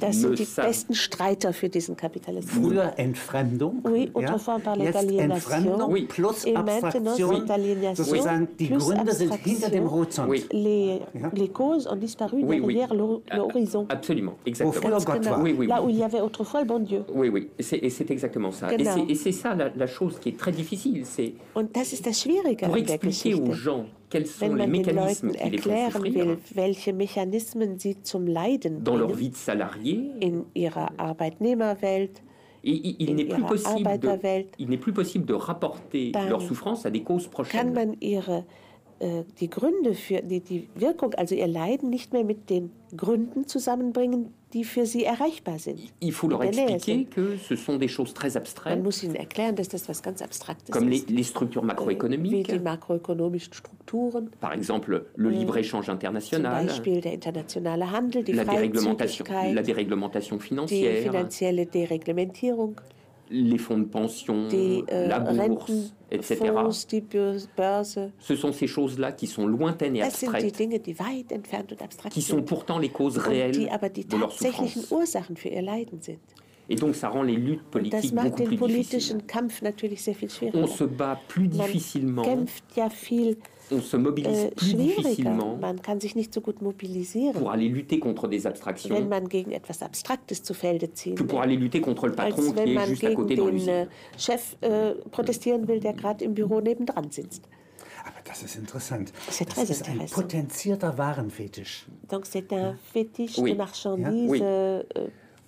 Das 0.00 0.16
sind 0.20 0.38
die 0.38 0.44
besten 0.46 0.94
Streiter 0.94 1.52
für 1.52 1.68
diesen 1.68 1.94
Kapitalismus. 1.96 2.54
Früher 2.54 2.92
Entfremdung, 2.96 3.80
Oui, 3.84 4.10
ja, 4.14 4.28
autrefois 4.30 4.54
on 4.56 4.60
parlait. 4.62 4.94
Entfremdung 4.94 5.92
Oui. 5.92 6.06
plus 6.06 6.44
Et 6.46 6.52
maintenant, 6.54 6.88
Abstraktion. 6.88 7.46
Sozusagen, 7.94 8.48
die 8.58 8.66
plus 8.66 8.84
Gründe 8.84 9.12
sind 9.12 9.34
hinter 9.44 9.68
dem 9.70 9.90
Horizont. 9.90 10.28
Oui. 10.28 10.44
Les, 10.52 11.00
Ja. 11.14 11.30
les 11.34 11.48
causes 11.48 11.86
ont 11.86 11.96
disparu 11.96 12.38
Oui, 12.42 12.60
oui. 12.60 12.74
derrière 12.74 12.94
l'hor- 12.94 13.20
Ah, 13.30 13.36
l'horizon. 13.36 13.86
Absolument, 13.88 14.32
Wo 14.32 14.48
exactement. 14.48 14.72
früher 15.00 15.04
Gott 15.04 15.26
war. 15.26 15.42
Oui, 15.42 15.54
oui, 15.58 15.66
Là 15.66 15.80
oui. 15.82 15.86
où 15.86 15.90
il 15.90 15.98
y 15.98 16.02
avait 16.02 16.20
autrefois 16.20 16.60
le 16.60 16.66
bon 16.66 16.78
Dieu. 16.80 17.04
Oui, 17.12 17.28
oui, 17.28 17.48
et 17.58 17.62
c'est 17.90 18.10
exactement 18.10 18.52
ça. 18.52 18.72
Et 18.72 18.76
Genau. 18.78 18.90
c'est- 18.94 19.12
Et 19.12 19.14
c'est 19.14 19.32
ça 19.32 19.54
la, 19.54 19.70
la 19.74 19.86
chose 19.86 20.18
qui 20.20 20.30
est 20.30 20.36
très 20.38 20.52
difficile, 20.52 21.02
c'est 21.04 21.34
Und 21.54 21.74
das 21.74 21.92
ist 21.92 22.06
das 22.06 22.20
Schwierige 22.20 22.62
pour 22.64 22.76
expliquer 22.76 23.34
aux 23.34 23.52
gens 23.52 23.84
quels 24.10 24.26
sont 24.26 24.54
les 24.54 24.66
mécanismes 24.66 25.30
qui 25.30 25.50
les 25.50 25.58
font 25.58 25.90
souffrir 25.90 26.36
dans 28.80 28.96
leur 28.96 29.12
vie 29.12 29.30
de 29.30 29.36
salarié. 29.36 30.10
in 30.22 30.42
ihrer 30.54 30.86
Arbeitnehmerwelt, 30.98 32.22
Et 32.64 32.96
il, 33.02 33.14
n'est 33.14 33.24
plus 33.24 33.42
possible 33.42 33.98
de, 33.98 34.44
il 34.58 34.68
n'est 34.68 34.76
plus 34.76 34.92
possible 34.92 35.24
de 35.24 35.34
rapporter 35.34 36.12
leur 36.28 36.42
souffrance 36.42 36.84
à 36.84 36.90
des 36.90 37.02
causes 37.02 37.28
prochaines. 37.28 37.96
Man 39.00 39.08
äh, 39.08 39.24
die 39.40 39.50
Gründe 39.50 39.94
für 39.94 40.22
die, 40.22 40.40
die 40.40 40.68
Wirkung, 40.74 41.14
also 41.14 41.34
ihr 41.34 41.46
Leiden, 41.48 41.90
nicht 41.90 42.12
mehr 42.12 42.24
mit 42.24 42.50
den 42.50 42.70
Gründen 42.96 43.46
zusammenbringen, 43.46 44.34
die 44.52 44.64
für 44.64 44.84
sie 44.84 45.04
erreichbar 45.04 45.58
sind. 45.58 45.80
Il 46.00 46.12
faut 46.12 46.28
leur 46.28 46.42
expliquer 46.42 47.04
que 47.04 47.36
ce 47.36 47.54
sont 47.54 47.78
des 47.78 47.88
choses 47.88 48.12
très 48.12 48.28
Man 48.28 48.38
abstraites, 48.38 48.82
muss 48.82 49.02
ihnen 49.02 49.14
erklären, 49.14 49.54
dass 49.54 49.68
das 49.68 49.88
was 49.88 50.02
ganz 50.02 50.20
Abstraktes 50.22 50.72
comme 50.72 50.90
ist. 50.90 51.08
les 51.08 51.28
structures 51.28 51.62
Wie 51.62 51.68
macroéconomiques, 51.68 52.52
die 52.52 52.58
makroökonomischen 52.58 53.52
Strukturen, 53.52 54.30
par 54.40 54.52
exemple 54.52 55.06
le 55.14 55.30
libre-échange 55.30 55.84
zum 55.84 55.94
international, 55.94 56.66
Beispiel 56.66 57.00
der 57.00 57.12
internationale 57.12 57.90
Handel, 57.90 58.24
die 58.24 58.32
la 58.32 58.44
déréglementation, 58.44 59.24
Freizügigkeit, 59.24 59.54
la 59.54 59.62
déréglementation 59.62 60.36
die 60.36 60.42
financière, 60.42 61.02
finanzielle 61.02 61.66
Dereglementierung, 61.66 62.80
les 63.30 63.58
fonds 63.58 63.78
de 63.78 63.84
pension, 63.84 64.48
die 64.48 64.84
äh, 64.88 65.08
la 65.08 65.20
bourse, 65.20 65.94
etc. 66.10 66.36
Die 66.90 67.02
Börse. 67.56 68.10
Ce 68.18 68.36
sont 68.36 68.52
ces 68.52 68.66
choses-là 68.66 69.12
qui 69.12 69.26
sont 69.26 69.46
lointaines 69.46 69.96
et 69.96 70.00
die 70.00 70.04
abstraites, 70.04 70.58
Dinge, 70.58 70.78
die 70.80 70.98
weit 70.98 71.32
entfernt 71.32 71.72
und 71.72 71.82
abstrakt 71.82 72.12
qui 72.12 72.22
sont 72.22 72.42
pourtant 72.42 72.78
les 72.78 72.88
causes 72.88 73.18
réelles 73.18 73.52
die 73.52 73.70
aber 73.70 73.88
die 73.88 74.04
de 74.04 74.16
leur 74.16 74.32
souffrance. 74.32 74.90
Ursachen 74.90 75.36
für 75.36 75.48
ihr 75.48 75.62
Leiden 75.62 76.02
sind. 76.02 76.20
Et 76.72 76.76
donc 76.76 76.94
ça 76.94 77.08
rend 77.08 77.22
les 77.24 77.34
luttes 77.36 77.60
Und 77.74 77.92
das 77.92 78.12
macht 78.12 78.28
beaucoup 78.30 78.36
den 78.38 78.46
plus 78.46 78.58
difficiles. 78.68 79.08
politischen 79.08 79.26
Kampf 79.26 79.60
natürlich 79.60 80.02
sehr 80.02 80.14
viel 80.14 80.28
On 80.28 80.30
schwieriger. 80.30 80.66
se 80.68 80.84
bat 80.86 81.18
plus 81.28 81.48
Man 81.48 81.66
difficilement, 81.66 82.22
kämpft 82.24 82.64
ja 82.76 82.88
viel 82.88 83.36
on 83.72 83.80
se 83.82 83.98
mobilise 83.98 84.46
äh, 84.46 84.50
plus 84.52 84.70
schwieriger. 84.70 85.02
difficilement 85.02 85.60
Man 85.60 85.82
kann 85.82 86.00
sich 86.00 86.14
nicht 86.14 86.32
so 86.32 86.40
gut 86.40 86.62
mobilisieren, 86.62 87.34
pour 87.34 87.50
aller 87.50 87.68
lutter 87.68 87.98
contre 87.98 88.28
des 88.28 88.44
wenn 88.44 88.50
abstractions 88.52 89.08
man 89.08 89.28
gegen 89.28 89.50
etwas 89.52 89.82
Abstraktes 89.82 90.42
zu 90.44 90.54
Felde 90.54 90.92
ziehen 90.94 91.16
que 91.16 91.24
pour 91.24 91.40
aller 91.40 91.56
lutter 91.56 91.80
contre 91.80 92.06
le 92.06 92.14
patron 92.14 92.50
qui 92.52 92.56
wenn 92.56 92.68
est 92.68 92.74
man 92.74 92.88
juste 92.88 93.04
à 93.04 93.08
gegen 93.10 93.20
côté 93.20 93.34
dans 93.36 93.46
den 93.46 93.54
l'usine. 93.56 93.72
äh, 93.72 93.86
Chef 94.16 94.56
äh, 94.60 94.94
protestieren 95.10 95.66
will, 95.66 95.80
der 95.80 95.94
gerade 95.94 96.24
im 96.24 96.34
Büro 96.34 96.60
nebendran 96.60 97.10
sitzt. 97.10 97.48
Aber 98.04 98.20
das 98.24 98.42
ist 98.44 98.56
interessant. 98.56 99.12
C'est 99.28 99.44
Das 99.48 99.56
très 99.56 99.70
ist 99.70 99.88
ein 99.88 100.06
potenzierter 100.06 100.96
Warenfetisch. 100.96 101.86
Donc 102.08 102.26
c'est 102.26 102.50
un 102.52 102.76
fétiche 102.92 103.38
Oui. 103.38 103.52
de 103.52 103.56
marchandises 103.58 104.30
Oui. 104.30 104.40
euh, 104.42 104.82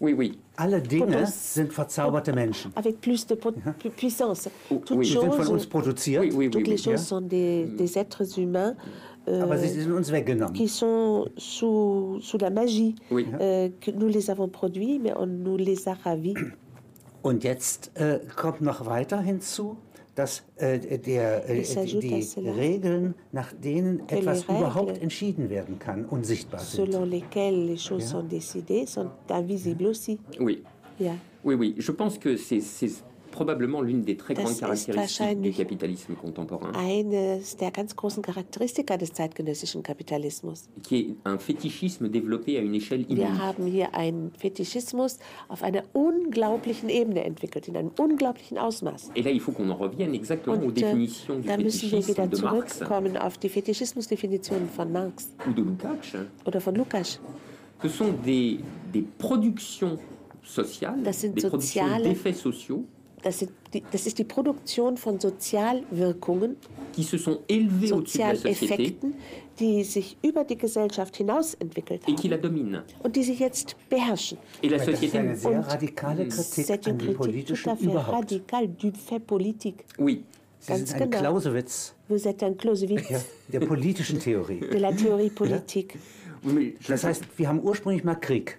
Oui, 0.03 0.12
oui. 0.15 0.33
Alle 0.57 0.83
Dinge 0.83 1.07
Potos- 1.07 1.55
sind 1.55 1.73
verzauberte 1.73 2.33
Menschen. 2.35 2.73
avec 2.75 3.01
plus 3.01 3.25
de 3.27 3.37
pu- 3.37 3.53
pu- 3.79 3.91
puissance. 3.91 4.49
Toutes 4.69 4.91
oui. 4.91 5.07
Sie 5.07 5.12
sind 5.12 5.31
von 5.31 5.38
uns 5.41 5.47
choses, 5.47 5.67
produziert, 5.67 6.23
Oui, 6.23 6.31
oui, 6.35 6.47
oui. 6.47 6.51
toutes 6.51 6.67
les 6.69 6.77
choses 6.77 7.01
sont 7.07 7.21
des, 7.23 7.67
des 7.79 7.97
êtres 7.97 8.38
humains 8.38 8.75
aber 9.27 9.57
sie 9.57 9.69
sind 9.69 9.93
uns 9.93 10.11
weggenommen. 10.11 10.53
qui 10.53 10.67
sont 10.69 11.29
sous, 11.37 12.19
sous 12.21 12.38
la 12.38 12.51
magie. 12.51 12.97
Oui. 13.12 13.25
Euh, 13.41 13.69
que 13.81 13.93
nous 13.93 14.09
les 14.09 14.29
avons 14.31 14.49
produits, 14.49 14.99
mais 14.99 15.12
on 15.17 15.27
nous 15.27 15.57
les 15.57 15.87
a 15.88 15.95
ravis. 15.95 16.35
Und 17.23 17.45
jetzt 17.45 17.93
äh, 17.95 18.19
kommt 18.35 18.61
noch 18.62 18.85
weiter 18.85 19.21
hinzu, 19.21 19.77
dass 20.14 20.44
äh, 20.57 20.79
der, 20.98 21.48
äh, 21.48 21.62
die, 21.62 22.29
Regeln, 22.51 23.14
nach 23.33 23.53
denen 23.53 24.07
etwas 24.09 24.44
überhaupt 24.44 24.98
entschieden 24.98 25.48
werden 25.48 25.79
kann, 25.79 26.05
unsichtbar 26.05 26.61
sind. 26.61 26.87
selon 26.87 27.09
lesquels 27.09 27.66
les 27.66 27.79
choses 27.79 28.11
sont 28.11 28.22
décidées, 28.29 28.87
sont 28.87 29.11
invisibles 29.29 29.87
aussi. 29.87 30.18
Oui, 30.38 30.62
Ja. 30.98 31.14
oui, 31.42 31.55
oui. 31.55 31.75
Je 31.79 31.92
pense 31.92 32.18
que 32.18 32.37
c'est 32.37 32.61
probablement 33.33 33.81
l'une 33.83 34.03
des 34.03 34.16
très 34.16 34.35
grandes 34.35 34.53
ist 34.53 34.61
caractéristiques 34.61 35.40
du 35.40 35.51
capitalisme 35.53 36.14
contemporain, 36.14 36.71
Eines 36.77 37.57
der 37.57 37.73
ganz 37.73 37.97
großen 37.97 38.23
Charakteristika 38.23 38.97
des 38.97 39.12
zeitgenössischen 39.12 39.83
Kapitalismus. 39.83 40.68
qui 40.85 40.97
est 41.01 41.16
un 41.25 41.38
fétichisme 41.38 42.09
développé 42.09 42.57
à 42.59 42.61
une 42.61 42.75
échelle 42.77 43.05
Wir 43.09 43.16
inouïe. 43.27 43.38
haben 43.40 43.66
hier 43.66 43.92
einen 43.95 44.31
Fetischismus 44.38 45.18
auf 45.49 45.62
einer 45.64 45.83
unglaublichen 45.95 46.88
Ebene 46.88 47.25
entwickelt, 47.25 47.66
in 47.68 47.77
einem 47.77 47.90
unglaublichen 47.99 48.59
Ausmaß. 48.59 49.11
Et 49.16 49.23
là, 49.23 49.31
il 49.31 49.40
faut 49.40 49.53
qu'on 49.53 49.68
en 49.71 49.77
revienne 49.77 50.14
exactement 50.14 50.57
aux 50.57 50.66
Und 50.68 50.79
äh, 50.79 50.83
définitions 50.83 51.40
du 51.40 51.49
da 51.49 51.57
müssen 51.57 51.90
wir 51.90 52.07
wieder 52.07 52.27
de 52.29 52.40
Marx 52.42 52.79
zurückkommen 52.79 53.16
auf 53.16 53.38
die 53.38 53.49
Fetischismusdefinitionen 53.49 54.68
von 54.68 54.92
Marx 54.92 55.31
ou 55.49 55.53
de 55.53 55.64
Lukács. 55.64 56.14
oder 56.47 56.61
von 56.61 56.75
Lukács. 56.75 57.18
Ce 57.83 57.88
sont 57.88 58.12
des, 58.25 58.59
des 58.95 59.03
productions 59.18 59.99
sociales, 60.45 61.03
Das 61.03 61.21
sind 61.21 61.35
des 61.37 61.49
productions 61.49 61.99
d'effets 62.03 62.35
sociaux 62.35 62.85
Das, 63.23 63.39
sind 63.39 63.53
die, 63.73 63.83
das 63.93 64.07
ist 64.07 64.19
die 64.19 64.25
Produktion 64.25 64.97
von 64.97 65.21
Sozialwirkungen, 65.21 66.57
qui 66.93 67.05
se 67.05 67.17
sont 67.19 67.39
élevées 67.49 67.93
au-dessus 67.93 68.19
de 68.19 68.25
la 68.25 68.35
société 68.35 68.55
Sozialeffekten, 68.55 69.15
die 69.61 69.85
sich 69.85 70.17
über 70.23 70.43
die 70.45 70.57
Gesellschaft 70.59 71.17
hinaus 71.17 71.55
entwickelt 71.55 72.03
et 72.09 72.17
qui 72.17 72.29
la 72.29 72.37
haben 72.37 72.43
dominent. 72.43 72.85
und 73.03 73.15
die 73.15 73.23
sie 73.23 73.35
jetzt 73.35 73.77
beherrschen. 73.89 74.39
Et 74.63 74.71
la 74.71 74.79
Das 74.79 74.89
ist 74.89 74.95
société, 75.05 75.19
eine 75.21 75.37
sehr 75.37 75.53
Und 75.53 75.61
radikale 75.71 76.27
Kritik 76.29 76.67
C'est 76.67 76.89
an 76.89 76.95
une 76.95 76.99
dem 76.99 76.99
critique 76.99 77.13
tout 77.17 77.19
politischen 77.19 77.77
fait 77.77 77.85
überhaupt. 77.85 78.13
radicale 78.13 78.69
du 78.69 78.91
fait 78.93 79.21
politique. 79.21 79.85
oui, 79.99 80.25
Sie 80.59 80.69
ganz 80.73 80.91
sind 80.91 81.03
ein 81.03 81.11
genau. 81.11 81.21
Clausewitz 81.23 81.95
Vous 82.09 82.27
êtes 82.27 82.43
un 82.43 82.55
Clausewitz 82.57 83.09
ja, 83.09 83.21
der 83.53 83.61
politischen 83.67 84.19
Theorie. 84.19 84.61
de 84.61 84.79
la 84.79 84.91
théorie 84.93 85.31
politique. 85.31 85.97
Oui, 86.45 86.53
mais 86.53 86.63
je- 86.81 86.89
Das 86.89 87.05
heißt, 87.05 87.23
wir 87.37 87.49
haben 87.49 87.61
ursprünglich 87.63 88.03
mal 88.05 88.17
Krieg. 88.17 88.59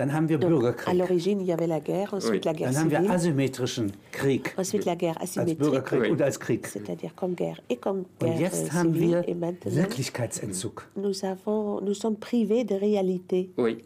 Dann 0.00 0.14
haben 0.14 0.30
wir 0.30 0.38
Donc, 0.38 0.50
à 0.50 0.54
Bürgerkrieg. 0.54 0.94
l'origine, 0.98 1.40
il 1.42 1.46
y 1.48 1.52
avait 1.52 1.66
la 1.66 1.78
guerre, 1.78 2.14
ensuite 2.14 2.32
Oui. 2.32 2.40
la 2.46 2.54
guerre 2.54 2.72
Dann 2.72 2.80
haben 2.80 2.90
wir 2.90 3.10
asymmetrischen 3.10 3.92
Krieg. 4.12 4.54
ensuite 4.56 4.86
la 4.86 4.94
guerre 4.96 5.20
Als 5.20 5.34
Bürgerkrieg 5.34 6.00
Oui. 6.00 6.10
und 6.10 6.22
als 6.22 6.40
Krieg. 6.40 6.66
c'est-à-dire 6.66 7.14
comme 7.14 7.34
guerre 7.34 7.60
et 7.68 7.76
comme 7.76 8.06
Und 8.22 8.38
jetzt 8.40 8.68
euh, 8.70 8.72
haben 8.72 8.94
civile. 8.94 9.22
wir 9.26 9.76
Wirklichkeitsentzug. 9.76 10.86
nous, 10.96 11.22
avons, 11.24 11.82
nous 11.82 11.92
sommes 11.94 12.16
privés 12.16 12.64
de 12.64 12.74
réalité 12.76 13.50
oui, 13.58 13.78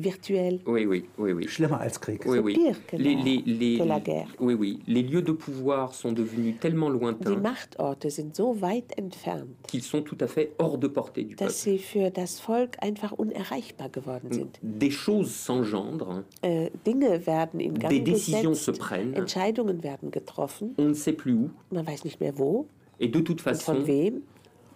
virtuelle. 0.00 0.60
oui, 0.66 0.86
oui, 0.86 1.04
oui, 1.18 1.32
oui. 1.32 1.46
Schlimmer 1.48 1.76
als 1.80 1.98
Krieg. 1.98 2.20
Oui, 2.26 2.36
C'est 2.38 2.42
oui. 2.42 2.54
pire 2.54 2.86
que 2.86 2.96
la- 2.96 3.78
que 3.84 3.88
la 3.88 4.00
guerre. 4.00 4.28
Oui, 4.40 4.54
oui. 4.54 4.80
Les 4.86 5.02
lieux 5.02 5.22
de 5.22 5.32
pouvoir 5.32 5.94
sont 5.94 6.12
devenus 6.12 6.56
tellement 6.60 6.90
Die 6.90 6.98
lointains 6.98 7.36
Machtorte 7.36 8.08
sind 8.10 8.34
so 8.34 8.54
weit 8.60 8.92
entfernt, 9.00 9.46
qu'ils 9.68 9.82
sont 9.82 10.02
tout 10.02 10.16
à 10.20 10.26
fait 10.26 10.52
hors 10.58 10.78
de 10.78 10.88
portée 10.88 11.24
du 11.24 11.34
dass 11.36 11.62
peuple. 11.64 11.78
sie 11.78 11.78
für 11.78 12.10
das 12.10 12.40
Volk 12.40 12.76
einfach 12.80 13.12
unerreichbar 13.18 13.88
geworden 13.90 14.32
sind. 14.32 14.58
Des 14.62 14.90
choses 14.90 15.30
s'engendrent, 15.30 16.24
Äh, 16.42 16.70
Dinge 16.86 17.26
werden 17.26 17.60
in 17.60 17.74
Gang 17.74 17.90
des 17.90 18.00
décisions 18.00 18.54
se 18.54 18.72
gesetzt, 18.72 18.78
prennent, 18.80 19.16
Entscheidungen 19.16 19.82
werden 19.82 20.10
getroffen, 20.10 20.74
on 20.78 20.88
ne 20.88 20.94
sait 20.94 21.12
plus 21.12 21.34
où, 21.34 21.50
man 21.70 21.86
weiß 21.86 22.04
nicht 22.04 22.20
mehr 22.20 22.38
wo 22.38 22.66
et 22.98 23.08
de 23.08 23.20
toute 23.20 23.40
façon, 23.40 23.74
von 23.76 23.86
wem. 23.86 24.22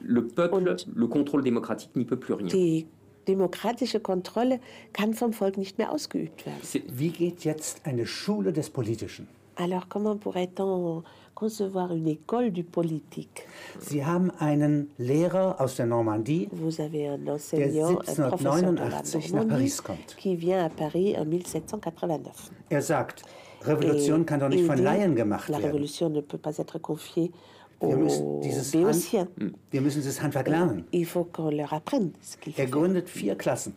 le 0.00 0.26
peuple, 0.26 0.54
Und- 0.54 0.86
le 0.94 1.06
contrôle 1.06 1.42
démocratique 1.42 1.94
n'y 1.96 2.04
peut 2.04 2.18
plus 2.18 2.34
rien. 2.34 2.48
Die 2.48 2.86
demokratische 3.28 4.00
Kontrolle 4.00 4.60
kann 4.92 5.14
vom 5.14 5.32
Volk 5.32 5.56
nicht 5.58 5.78
mehr 5.78 5.92
ausgeübt 5.92 6.46
werden. 6.46 6.60
Wie 6.88 7.10
geht 7.10 7.44
jetzt 7.44 7.80
eine 7.84 8.06
Schule 8.06 8.52
des 8.52 8.70
Politischen? 8.70 9.28
Alors 9.56 9.88
comment 9.88 10.16
pourrait-on 10.20 11.04
concevoir 11.36 11.92
une 11.92 12.08
école 12.08 12.50
du 12.50 12.64
politique 12.64 13.46
Sie 13.78 14.04
haben 14.04 14.30
einen 14.40 14.90
Lehrer 14.98 15.60
aus 15.60 15.76
der 15.76 15.86
Normandie, 15.86 16.48
Vous 16.52 16.80
avez 16.80 17.08
un 17.08 17.26
enseignant, 17.28 17.90
un 17.90 18.28
professeur 18.30 18.72
de 18.72 18.78
la 18.78 19.00
1789 19.00 19.32
nach 19.32 19.48
Paris 19.48 19.76
kommt. 19.82 20.16
qui 20.16 20.36
vient 20.36 20.64
à 20.64 20.68
Paris 20.70 21.16
en 21.16 21.24
1789. 21.24 22.50
Er 22.70 22.82
sagt, 22.82 23.22
Revolution 23.62 24.22
Et 24.22 24.26
kann 24.26 24.40
doch 24.40 24.48
nicht 24.48 24.64
von 24.66 24.76
Laien 24.78 25.14
gemacht 25.14 25.48
La 25.48 25.58
werden. 25.58 25.70
révolution 25.70 26.08
ne 26.10 26.20
peut 26.20 26.38
pas 26.38 26.58
être 26.58 26.78
confiée 26.80 27.30
Wir 27.88 27.96
müssen 27.96 28.24
aux 28.24 28.40
dieses. 28.42 28.72
Hand, 28.74 29.54
wir 29.70 29.80
müssen 29.80 29.98
dieses 29.98 30.20
Handwerk 30.22 30.48
lernen. 30.48 30.84
Er 32.56 32.66
gründet 32.66 33.08
vier 33.08 33.36
Klassen. 33.36 33.74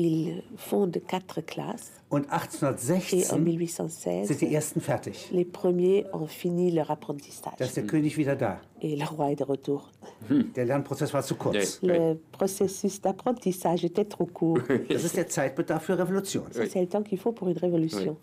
Il 0.00 0.44
fonde 0.56 1.00
quatre 1.08 1.40
classes 1.40 1.90
Und 2.08 2.26
et 2.26 2.30
en 2.30 2.30
1816 2.30 3.28
sind 3.30 3.44
1816, 3.44 4.38
die 4.38 4.54
ersten 4.54 4.80
fertig. 4.80 5.28
les 5.32 5.44
premiers 5.44 6.06
ont 6.12 6.28
fini 6.28 6.70
leur 6.70 6.88
apprentissage. 6.88 7.56
Da 7.58 7.64
ist 7.64 7.76
der 7.76 7.84
König 7.84 8.16
wieder 8.16 8.36
da. 8.36 8.60
Et 8.80 8.94
le 8.94 9.04
roi 9.04 9.32
est 9.32 9.40
de 9.40 9.44
retour. 9.44 9.90
Der 10.30 10.64
Lernprozess 10.66 11.12
war 11.12 11.24
zu 11.24 11.34
kurz. 11.34 11.82
Le 11.82 12.16
processus 12.30 13.00
d'apprentissage 13.02 13.84
était 13.84 14.04
trop 14.04 14.32
court. 14.32 14.60
Das 14.88 15.02
ist 15.02 15.16
der 15.16 15.26
Zeitbedarf 15.26 15.82
für 15.82 15.98
Revolution. 15.98 16.44
C'est 16.52 16.80
le 16.80 16.86
temps 16.86 17.02
qu'il 17.02 17.18
faut 17.18 17.32
pour 17.32 17.48
une 17.48 17.58
révolution. 17.58 18.16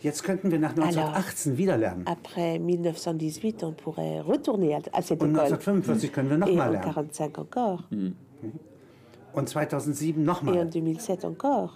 Jetzt 0.00 0.22
könnten 0.22 0.52
wir 0.52 0.60
nach 0.60 0.76
1918 0.76 1.58
wieder 1.58 1.76
lernen. 1.76 2.06
Après 2.06 2.60
1918, 2.60 3.64
on 3.64 3.72
pourrait 3.72 4.20
retourner 4.20 4.76
à, 4.92 5.02
cette 5.02 5.20
Und 5.20 5.34
école. 5.34 5.46
1945 5.46 6.12
können 6.12 6.30
wir 6.30 6.36
Et 6.36 6.40
nochmal 6.40 6.68
en 6.68 6.72
lernen. 6.74 6.88
1945 6.88 7.38
encore. 7.38 7.82
Und 9.38 9.48
2007 9.48 10.16
Et 10.16 10.16
en 10.22 10.24
nochmal. 10.24 10.54
2007 10.70 11.24
encore. 11.24 11.70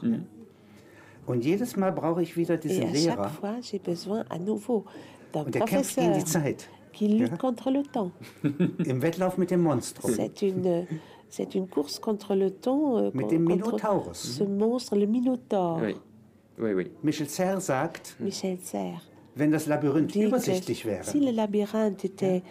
Und 1.27 1.45
jedes 1.45 1.77
Mal 1.77 1.93
brauche 1.93 2.23
ich 2.23 2.37
wieder 2.37 2.55
Et 2.55 2.65
diesen 2.65 2.85
à 2.89 2.93
Lehrer. 2.93 3.29
fois, 3.31 3.55
j'ai 3.63 3.79
besoin 3.79 4.25
à 4.29 4.39
nouveau 4.39 4.85
Und 5.33 5.55
der 5.55 5.65
kämpft 5.65 5.97
gegen 5.97 6.13
die 6.15 6.25
Zeit. 6.25 6.69
qui 6.93 7.07
lutte 7.09 7.31
Ja. 7.33 7.37
contre 7.39 7.71
le 7.71 7.83
temps. 7.85 8.11
Im 8.85 9.01
Wettlauf 9.03 9.39
mit 9.39 9.51
dem 9.51 9.63
Monstrum. 9.63 10.11
C'est 10.11 10.43
une, 10.43 10.87
c'est 11.31 11.55
une 11.55 11.69
course 11.69 11.99
contre 12.01 12.35
le 12.35 12.51
temps. 12.51 12.99
euh, 12.99 13.11
Mit 13.15 13.29
dem 13.31 13.45
Minotaurus. 13.45 14.19
Ce 14.39 14.45
monstre, 14.45 14.97
le 14.97 15.07
Minotaure. 15.07 15.81
Oui, 15.81 15.95
oui, 16.59 16.75
oui. 16.75 16.91
Michel 17.03 17.29
Serres 17.29 17.61
sagt, 17.63 18.17
Michel 18.21 18.59
Serres 18.61 19.01
Wenn 19.35 19.51
das 19.51 19.67
Labyrinth 19.67 20.15
übersichtlich 20.15 20.85
wäre, 20.85 21.05
si 21.05 21.19
le 21.19 21.31
labyrinthe 21.31 22.05
était 22.05 22.43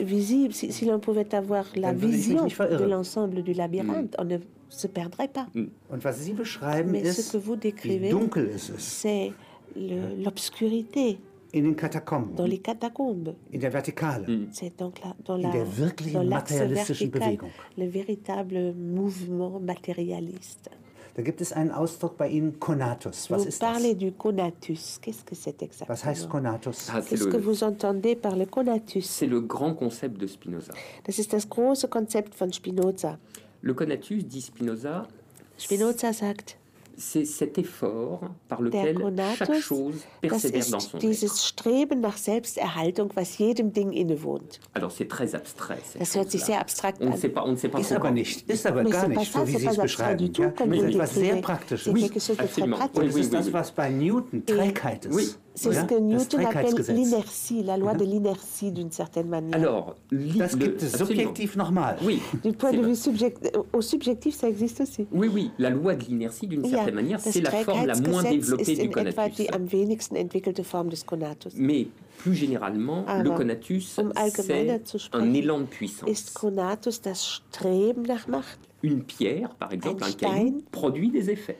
visible, 0.00 0.54
si, 0.54 0.70
si 0.70 0.84
l'on 0.84 1.00
pouvait 1.00 1.34
avoir 1.34 1.66
la 1.74 1.92
vision 1.92 2.46
de 2.46 2.84
l'ensemble 2.84 3.42
du 3.42 3.52
labyrinthe, 3.52 4.14
on 4.18 4.24
ne 4.24 4.38
se 4.68 4.86
perdrait 4.86 5.28
pas. 5.28 5.46
Und 5.54 6.04
was 6.04 6.12
Sie 6.12 6.32
beschreiben 6.32 6.92
Mais 6.92 7.04
ce 7.04 7.32
que 7.32 7.38
vous 7.38 7.56
décrivez, 7.56 8.12
c'est 8.78 9.32
l'obscurité. 9.76 11.18
In 11.56 11.62
den 11.62 11.76
dans 12.36 12.46
les 12.46 12.58
catacombes. 12.58 13.32
in 13.52 13.58
der 13.58 13.70
Vertikale. 13.70 14.26
C'est 14.50 14.76
donc 14.76 15.00
là, 15.00 15.14
dans 15.24 15.36
la 15.36 15.52
der 15.52 15.64
wirklichen 15.78 16.14
dans 16.14 16.24
l'axe 16.24 16.50
materialistischen 16.50 17.10
vertical, 17.10 17.36
Bewegung. 17.36 17.50
le 17.78 17.86
véritable 17.86 18.74
mouvement 18.74 19.60
matérialiste. 19.60 20.70
Da 21.14 21.22
gibt 21.22 21.40
es 21.40 21.52
einen 21.52 21.70
Ausdruck 21.70 22.16
bei 22.16 22.28
Ihnen, 22.28 22.58
Konatus. 22.58 23.30
Was 23.30 23.42
vous 23.42 23.48
ist 23.48 23.62
das? 23.62 23.80
du 23.96 24.10
conatus. 24.12 24.98
Qu'est-ce 25.00 25.24
que 25.24 25.36
c'est 25.36 25.62
exactement 25.62 25.88
Was 25.88 26.04
heißt 26.04 26.28
Konatus? 26.28 26.88
Ah, 26.90 27.00
c'est 27.00 27.10
Qu'est-ce 27.10 27.28
que 27.28 27.36
le, 27.36 27.42
vous 27.42 27.62
entendez 27.62 28.16
par 28.16 28.34
le 28.34 28.46
conatus 28.46 29.06
c'est 29.08 29.28
le 29.28 29.40
grand 29.40 29.74
concept 29.74 30.18
de 30.20 30.26
Spinoza. 30.26 30.72
Das 31.04 31.18
ist 31.18 31.32
das 31.32 31.48
große 31.48 31.86
Konzept 31.88 32.34
von 32.34 32.52
Spinoza. 32.52 33.18
Le 33.62 33.74
conatus, 33.74 34.26
dit 34.26 34.42
Spinoza, 34.42 35.06
Spinoza 35.56 36.12
sagt, 36.12 36.56
c'est 36.96 37.24
cet 37.24 37.58
effort 37.58 38.20
par 38.48 38.60
lequel 38.62 38.98
chaque 39.36 39.54
chose 39.60 39.94
das 40.22 40.30
persévère 40.30 40.52
dans 40.70 40.78
ist 40.78 40.90
son 40.90 40.98
être. 40.98 41.06
dieses 41.06 41.42
Streben 41.44 42.00
nach 42.00 42.16
Selbsterhaltung, 42.16 43.10
was 43.14 43.38
jedem 43.38 43.72
Ding 43.72 43.92
innewohnt. 43.92 44.60
Alors 44.74 44.90
c'est 44.92 45.08
très 45.08 45.34
abstrait. 45.34 45.78
Das 45.98 46.14
hört 46.16 46.30
sich 46.30 46.44
sehr 46.44 46.60
abstrakt 46.60 47.00
On 47.00 47.06
ne 47.06 47.10
an. 47.12 47.16
sait 47.16 47.28
pas, 47.28 47.44
on 47.44 47.52
ne 47.52 47.56
sait 47.56 47.68
pas 47.68 47.80
Ist 47.80 47.92
aber 47.92 48.10
nicht, 48.10 48.48
ist 48.50 48.66
aber 48.66 48.84
gar 48.84 49.08
nicht 49.08 49.32
so, 49.32 49.46
wie 49.46 49.56
Sie 49.56 49.66
es 49.66 49.78
abstrait 49.78 50.16
du 50.16 50.24
beschreiben. 50.28 50.32
tout, 50.32 50.42
Ja? 50.42 50.50
comme 50.50 50.70
Das 50.70 50.82
ist 50.82 50.94
etwas 50.94 51.14
sehr. 51.14 51.36
Praktisches. 51.42 51.84
C'est 51.84 51.92
Oui, 51.92 52.10
absolument. 52.38 52.78
Das 52.94 53.14
oui, 53.14 53.20
ist 53.20 53.32
das, 53.32 53.52
was 53.52 53.72
bei 53.72 53.90
Newton 53.90 54.44
Trägheit 54.46 55.04
ist. 55.06 55.38
C'est 55.56 55.72
ce 55.72 55.84
que 55.84 55.94
Newton 55.94 56.46
appelle 56.46 56.74
l'inertie, 56.88 57.62
la 57.62 57.76
loi 57.76 57.94
de 57.94 58.04
l'inertie 58.04 58.72
d'une 58.72 58.90
certaine 58.90 59.28
manière. 59.28 59.54
Alors, 59.54 59.94
le- 60.10 60.48
subjektiv 60.78 61.56
nochmal. 61.56 61.96
Oui, 62.04 62.20
du 62.42 62.52
point 62.52 62.72
de 62.72 62.80
vue 62.80 62.96
subject- 62.96 63.52
au 63.72 63.80
subjectif, 63.80 64.34
ça 64.34 64.48
existe 64.48 64.80
aussi. 64.80 65.06
oui, 65.12 65.30
oui, 65.32 65.50
la 65.58 65.70
loi 65.70 65.94
de 65.94 66.04
l'inertie, 66.04 66.46
d'une 66.48 66.64
certaine 66.64 66.94
manière, 66.96 67.20
c'est 67.20 67.40
la 67.40 67.50
forme 67.50 67.86
la 67.86 67.94
moins 68.00 68.22
développée 68.24 68.62
ist 68.72 68.80
du 68.80 68.86
in 68.86 68.90
etwa 68.90 69.02
conatus. 69.04 69.36
die 69.36 69.50
am 69.52 69.66
wenigsten 69.72 70.16
entwickelte 70.16 70.62
Form 70.64 70.88
des 70.88 71.04
Conatus. 71.06 71.52
Mais 71.56 71.86
plus 72.18 72.34
généralement, 72.34 73.04
le 73.06 73.12
Aber 73.30 73.34
conatus, 73.36 73.98
um 73.98 74.12
c'est 74.16 74.52
un 75.12 75.34
élan 75.34 75.58
de 75.58 75.64
Ist 75.64 75.70
puissance. 75.70 76.30
Conatus 76.34 77.00
das 77.00 77.22
Streben 77.24 78.02
nach 78.08 78.26
Macht? 78.28 78.58
Une 78.82 79.02
pierre, 79.04 79.54
par 79.54 79.72
exemple, 79.72 80.02
Ein 80.02 80.08
un 80.08 80.12
caillou, 80.12 80.48
Stein. 80.48 80.54
produit 80.72 81.10
des 81.10 81.30
effets. 81.30 81.58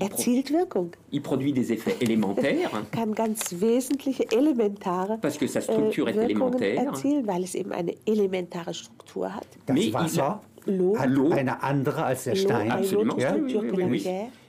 Erzielt 0.00 0.50
Wirkung, 0.52 0.90
il 1.10 1.20
produit 1.22 1.52
des 1.52 1.70
effets 1.72 1.96
élémentaires, 2.00 2.70
kann 2.92 3.14
ganz 3.14 3.60
wesentliche, 3.60 4.24
elementare 4.32 5.18
parce 5.20 5.36
que 5.38 5.46
sa 5.46 5.60
äh, 5.60 5.62
structure 5.62 6.08
est 6.08 6.16
Wirkungen 6.16 6.30
élémentaire. 6.30 6.84
erzielen, 6.86 7.26
weil 7.26 7.44
es 7.44 7.54
eben 7.54 7.72
eine 7.72 7.94
elementare 8.06 8.72
Struktur 8.74 9.34
hat. 9.34 9.46
Das 9.66 9.76
Mais 9.76 9.92
Wasser 9.92 10.40
L'eau, 10.66 10.96
hat 10.98 11.38
eine 11.38 11.62
andere 11.62 12.04
als 12.04 12.24
der 12.24 12.36
Stein. 12.36 12.70
Absolument. 12.70 13.20
Ja? 13.20 13.36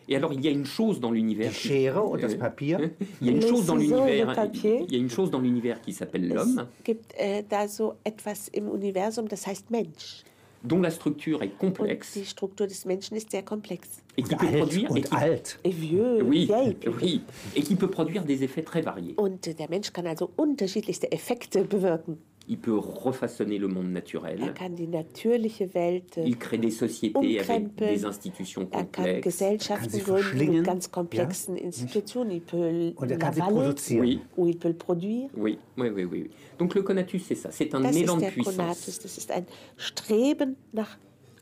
Et 0.07 0.15
alors, 0.17 0.33
il 0.33 0.41
y 0.43 0.47
a 0.47 0.51
une 0.51 0.65
chose 0.65 0.99
dans 0.99 1.11
l'univers. 1.11 1.51
Die 1.51 1.67
Schere 1.67 2.03
und 2.03 2.21
das 2.21 2.35
Papier. 2.35 2.91
Il 3.21 3.27
y 3.27 3.29
a 3.29 3.33
une 3.33 3.41
chose 3.41 3.65
dans 3.65 3.75
l'univers. 3.77 4.33
papier. 4.35 4.83
Il 4.87 4.93
y 4.93 4.95
a 4.97 4.99
une 4.99 5.09
chose 5.09 5.31
dans 5.31 5.39
l'univers 5.39 5.79
qui 5.81 5.93
s'appelle 5.93 6.25
Es 6.25 6.33
l'homme, 6.33 6.67
gibt 6.83 7.13
äh, 7.17 7.43
da 7.47 7.67
so 7.67 7.93
etwas 8.03 8.49
im 8.49 8.67
Universum, 8.67 9.27
das 9.29 9.47
heißt 9.47 9.71
Mensch. 9.71 10.23
Dont 10.63 10.81
la 10.81 10.89
structure 10.91 11.41
est 11.43 11.57
complexe 11.57 12.13
die 12.13 12.25
Struktur 12.25 12.67
des 12.67 12.85
Menschen 12.85 13.17
ist 13.17 13.31
sehr 13.31 13.43
komplex. 13.43 13.87
et 14.17 14.23
qui 14.23 14.33
Und 14.33 14.39
peut 14.39 14.47
alt. 14.47 14.57
produire 14.59 14.89
et 14.89 14.91
Und 14.91 15.01
qui, 15.09 15.15
alt. 15.15 15.59
Et 15.63 15.71
vieux, 15.71 16.21
oui, 16.23 16.45
vieille. 16.45 16.77
oui, 17.01 17.21
et 17.55 17.61
qui 17.61 17.75
peut 17.75 17.89
produire 17.89 18.23
des 18.25 18.43
effets 18.43 18.61
très 18.63 18.81
variés. 18.81 19.13
Und 19.17 19.45
der 19.57 19.69
Mensch 19.69 19.91
kann 19.91 20.05
also 20.07 20.29
unterschiedlichste 20.37 21.11
Effekte 21.11 21.63
bewirken. 21.63 22.17
Il 22.45 22.57
peut 22.57 22.77
refaçonner 22.77 23.57
le 23.57 23.69
monde 23.69 23.85
Er 23.87 23.91
naturel. 23.93 24.53
kann 24.53 24.75
die 24.75 24.87
natürliche 24.87 25.73
Welt 25.73 26.17
äh, 26.17 26.27
Il 26.27 26.37
crée 26.37 26.57
des 26.57 26.71
sociétés 26.71 27.39
avec 27.39 27.75
des 27.77 28.03
institutions 28.03 28.67
Er 28.71 28.83
kann 28.83 28.91
complexes. 28.91 29.23
Gesellschaften 29.23 29.89
sie 29.89 30.01
gründen 30.01 30.23
verschlingen, 30.23 30.55
mit 30.57 30.65
ganz 30.65 30.91
komplexen 30.91 31.55
Institutionen. 31.55 32.31
Il 32.31 32.41
peut 32.41 32.93
Und 32.97 33.09
er 33.11 33.17
kann 33.17 33.33
sie 33.33 33.39
l'avaler 33.39 33.63
produzieren. 33.67 34.01
Oui, 34.03 34.19
ou 34.35 34.47
il 34.47 34.57
peut 34.57 34.67
le 34.67 34.75
produire. 34.77 35.29
oui, 35.37 35.57
oui, 35.77 35.89
oui, 35.89 36.03
oui. 36.03 36.23
oui. 36.23 36.29
Donc 36.57 36.75
le 36.75 36.81
conatus, 36.83 37.23
c'est 37.25 37.35
ça. 37.35 37.49
C'est 37.51 37.73
un 37.73 37.79
Das 37.81 37.95
élan 37.95 38.17
de 38.17 38.25
puissance. 38.25 38.55
Konatus. 38.57 38.99
Das 38.99 39.17
ist 39.17 39.31
ein 39.31 39.45
Streben 39.77 40.57
nach 40.73 40.97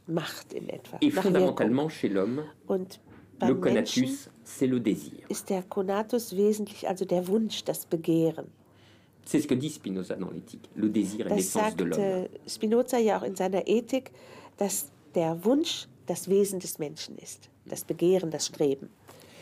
Macht 0.07 0.53
in 0.53 0.69
etwa. 0.69 0.97
Et 1.01 1.07
nach 1.07 1.23
Wirkung. 1.23 1.23
fondamentalement, 1.23 1.89
chez 1.89 2.09
l'homme, 2.09 2.43
le 2.69 3.55
conatus, 3.55 4.29
c'est 4.43 4.67
le 4.67 4.79
désir. 4.79 5.25
ist 5.29 5.49
der 5.49 5.63
Konatus 5.63 6.35
wesentlich 6.37 6.87
also 6.87 7.05
der 7.05 7.27
Wunsch, 7.27 7.63
das 7.63 7.87
Begehren. 7.87 8.45
C'est 9.25 9.39
ce 9.39 9.47
que 9.47 9.53
dit 9.53 9.69
Spinoza 9.69 10.15
dans 10.15 10.29
l'éthique. 10.31 10.69
Le 10.75 10.89
désir 10.89 11.27
Das 11.27 11.35
l'essence 11.35 11.75
de 11.75 11.83
l'homme. 11.85 11.99
äh, 12.01 12.27
Spinoza 12.47 12.97
ja 12.97 13.19
auch 13.19 13.23
in 13.23 13.35
seiner 13.35 13.67
Ethik, 13.67 14.11
dass 14.57 14.91
der 15.15 15.43
Wunsch 15.45 15.87
das 16.07 16.27
Wesen 16.27 16.59
des 16.59 16.79
Menschen 16.79 17.17
ist. 17.17 17.49
Das 17.65 17.83
Begehren, 17.83 18.31
das 18.31 18.47
Streben. 18.47 18.89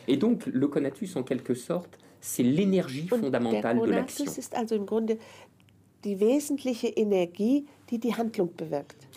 Et 0.07 0.17
donc, 0.17 0.45
le 0.47 0.67
conatus, 0.67 1.15
en 1.15 1.23
quelque 1.23 1.53
sorte, 1.55 1.97
c'est 2.19 2.43
l'énergie 2.43 3.07
fondamentale 3.07 3.79
de 3.79 3.85
l'action. 3.85 4.25
Konatus 4.25 4.37
ist 4.37 4.55
also 4.55 4.75
im 4.75 4.85
Grunde 4.85 5.17
die 6.03 6.19
wesentliche 6.19 6.87
Energie, 6.87 7.65
die 7.89 7.99
die 7.99 8.15
Handlung 8.15 8.53
bewirkt. 8.55 9.07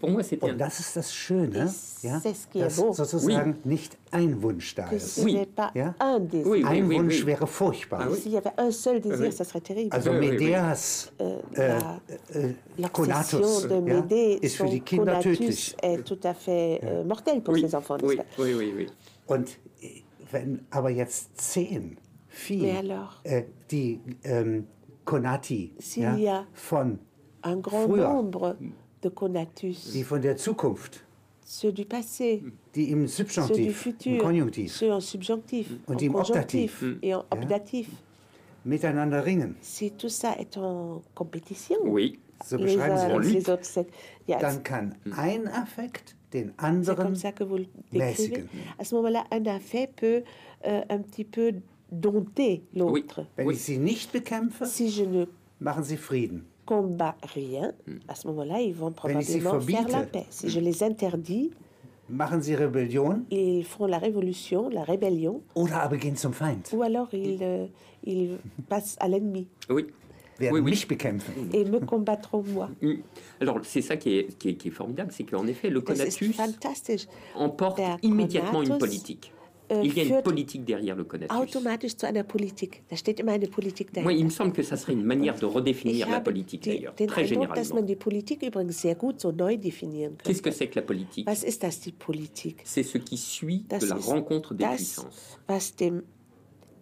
Und 0.00 0.42
un... 0.42 0.58
das 0.58 0.80
ist 0.80 0.96
das 0.96 1.14
Schöne, 1.14 1.72
ja, 2.02 2.20
dass 2.20 2.76
sozusagen 2.76 3.56
nicht 3.62 3.96
ein 4.10 4.42
Wunsch 4.42 4.74
da 4.74 4.90
ist. 4.90 5.24
Ja. 5.74 5.94
Ein 5.98 6.28
oui, 6.32 6.64
Wunsch 6.96 7.20
oui. 7.20 7.26
wäre 7.26 7.46
furchtbar. 7.46 8.00
Ah. 8.00 8.08
Also. 9.90 10.12
Medeas 10.12 11.12
äh, 11.18 11.24
äh, 11.54 12.54
ja, 12.76 12.88
Médée, 12.88 14.38
ist 14.40 14.56
für 14.56 14.68
die 14.68 14.80
Kinder 14.80 15.20
tödlich. 15.20 15.76
est 15.80 16.04
tout 16.04 16.18
à 16.24 16.34
fait 16.34 17.04
mortel 17.04 17.40
pour 17.40 17.54
Oui, 17.54 17.60
ces 17.60 17.74
enfants. 17.76 17.96
n'est-ce 17.96 18.08
oui, 18.08 18.16
pas 18.16 18.24
oui, 18.38 18.54
oui, 18.54 18.72
oui. 18.76 18.86
Und 19.26 19.48
äh, 19.80 20.02
wenn 20.32 20.66
aber 20.70 20.90
jetzt 20.90 21.40
zehn, 21.40 21.96
vier, 22.26 23.08
äh, 23.22 23.44
die 23.70 24.00
ähm, 24.24 24.66
Konati 25.04 25.74
S'il 25.78 26.18
ja, 26.18 26.46
von, 26.52 26.98
Früher. 27.42 28.26
De 29.04 29.10
conatus, 29.10 29.92
die 29.92 30.02
von 30.02 30.20
der 30.22 30.36
Zukunft, 30.36 31.04
ceux 31.44 31.72
du 31.72 31.84
passé, 31.84 32.42
die 32.74 32.90
im 32.90 33.06
ceux 33.06 33.24
du 33.24 33.30
Subjunktiv, 33.30 33.66
im 33.66 33.74
futur, 33.74 34.18
Konjunktiv. 34.18 34.72
Ceux 34.72 34.90
en 34.92 35.00
subjonctif, 35.00 35.68
Und 35.86 36.02
im 36.02 36.14
Optativ. 36.14 36.82
et 37.02 37.14
en 37.14 37.24
optatif. 37.30 37.88
miteinander 38.64 39.20
ringen, 39.24 39.54
Si 39.60 39.90
tout 39.92 40.08
ça 40.08 40.34
est 40.38 40.56
en 40.56 41.02
compétition, 41.14 41.76
Oui, 41.84 42.18
so 42.44 42.56
les 42.56 42.64
beschreiben 42.64 42.96
Sie 42.96 43.04
das, 43.06 43.14
avec 43.14 43.32
les 43.32 43.50
autres, 43.50 43.64
c'est 43.66 43.86
il 44.26 44.30
y 44.30 44.34
a- 44.34 44.38
dann 44.40 44.62
kann 44.62 44.94
ein 45.16 45.46
Affekt 45.48 46.16
den 46.32 46.52
anderen 46.56 47.12
mäßigen. 47.92 48.48
À 48.78 48.84
ce 48.84 48.94
moment-là, 48.96 49.24
un 49.30 49.44
affaire 49.46 49.88
peut 49.94 50.22
euh, 50.66 50.80
un 50.88 50.98
petit 51.02 51.24
peu 51.24 51.52
dompter 51.92 52.62
l'autre. 52.74 53.26
Wenn 53.36 53.46
Oui. 53.46 53.54
ich 53.54 53.62
sie 53.62 53.76
nicht 53.78 54.12
bekämpfe, 54.12 54.64
Si 54.64 54.88
je 54.88 55.04
ne 55.04 55.26
machen 55.60 55.84
sie 55.84 55.98
Frieden. 55.98 56.46
Combat 56.64 57.16
rien, 57.34 57.72
à 58.08 58.14
ce 58.14 58.26
moment-là, 58.28 58.60
ils 58.60 58.74
vont 58.74 58.92
probablement 58.92 59.60
faire 59.60 59.88
la 59.88 60.02
paix. 60.02 60.26
Si 60.30 60.48
je 60.48 60.60
les 60.60 60.82
interdis, 60.82 61.50
Machen 62.08 62.42
sie 62.42 62.54
Rebellion 62.54 63.24
ils 63.30 63.64
feront 63.64 63.86
la 63.86 63.98
révolution, 63.98 64.68
la 64.68 64.84
rébellion, 64.84 65.40
oder 65.54 65.80
aber 65.80 65.96
gehen 65.96 66.16
zum 66.16 66.34
Feind. 66.34 66.68
ou 66.74 66.82
alors 66.82 67.08
ils, 67.14 67.38
euh, 67.40 67.66
ils 68.04 68.36
passent 68.68 68.96
à 69.00 69.08
l'ennemi 69.08 69.48
oui. 69.70 69.86
Oui, 70.40 70.60
oui. 70.60 70.84
et 71.52 71.64
me 71.64 71.78
combattront 71.78 72.42
moi. 72.42 72.68
Mm. 72.82 72.94
Alors, 73.40 73.60
c'est 73.62 73.82
ça 73.82 73.96
qui 73.96 74.18
est, 74.18 74.36
qui 74.36 74.48
est, 74.50 74.54
qui 74.54 74.68
est 74.68 74.72
formidable, 74.72 75.12
c'est 75.12 75.22
qu'en 75.22 75.46
effet, 75.46 75.70
le 75.70 75.80
conatus 75.80 76.36
emporte 77.36 77.80
immédiatement 78.02 78.62
une 78.62 78.76
politique. 78.76 79.32
Äh, 79.70 79.80
Il 79.84 79.96
y 79.96 80.00
a 80.00 80.04
une 80.18 80.22
politique 80.22 80.64
derrière 80.64 80.94
le 80.96 81.04
conatus. 81.04 81.36
Automatisch 81.36 81.96
zu 81.96 82.06
einer 82.06 82.22
Politik. 82.22 82.82
Da 82.90 82.96
steht 82.96 83.18
immer 83.20 83.32
eine 83.32 83.46
Politik 83.48 83.92
Moi, 83.94 84.02
dahinter. 84.04 84.18
il 84.20 84.24
me 84.26 84.30
semble 84.30 84.52
que 84.52 84.62
ça 84.62 84.76
serait 84.76 84.92
une 84.92 85.04
manière 85.04 85.34
de 85.38 85.46
redéfinir 85.46 86.08
la 86.08 86.20
politique, 86.20 86.64
d'ailleurs, 86.64 86.94
très 86.94 87.04
Eindruck, 87.04 87.18
dass 87.20 87.28
généralement. 87.68 87.74
man 87.76 87.86
die 87.86 87.96
Politik 87.96 88.42
übrigens 88.42 88.72
sehr 88.80 88.94
gut 88.94 89.20
so 89.20 89.32
neu 89.32 89.56
definieren 89.56 90.16
Qu'est-ce 90.22 90.42
que 90.42 90.50
c'est 90.50 90.68
que 90.68 90.76
la 90.80 90.82
politique? 90.86 91.26
Was 91.26 91.42
ist 91.44 91.62
das, 91.62 91.80
die 91.80 91.92
Politik? 91.92 92.60
C'est 92.64 92.82
ce 92.84 92.98
qui 92.98 93.16
suit 93.16 93.64
Das 93.68 93.80
de 93.80 93.88
la 93.88 93.96
rencontre 93.96 94.54
des 94.54 94.64
das, 94.64 94.76
puissances, 94.76 95.38
was 95.48 95.74
dem 95.76 96.02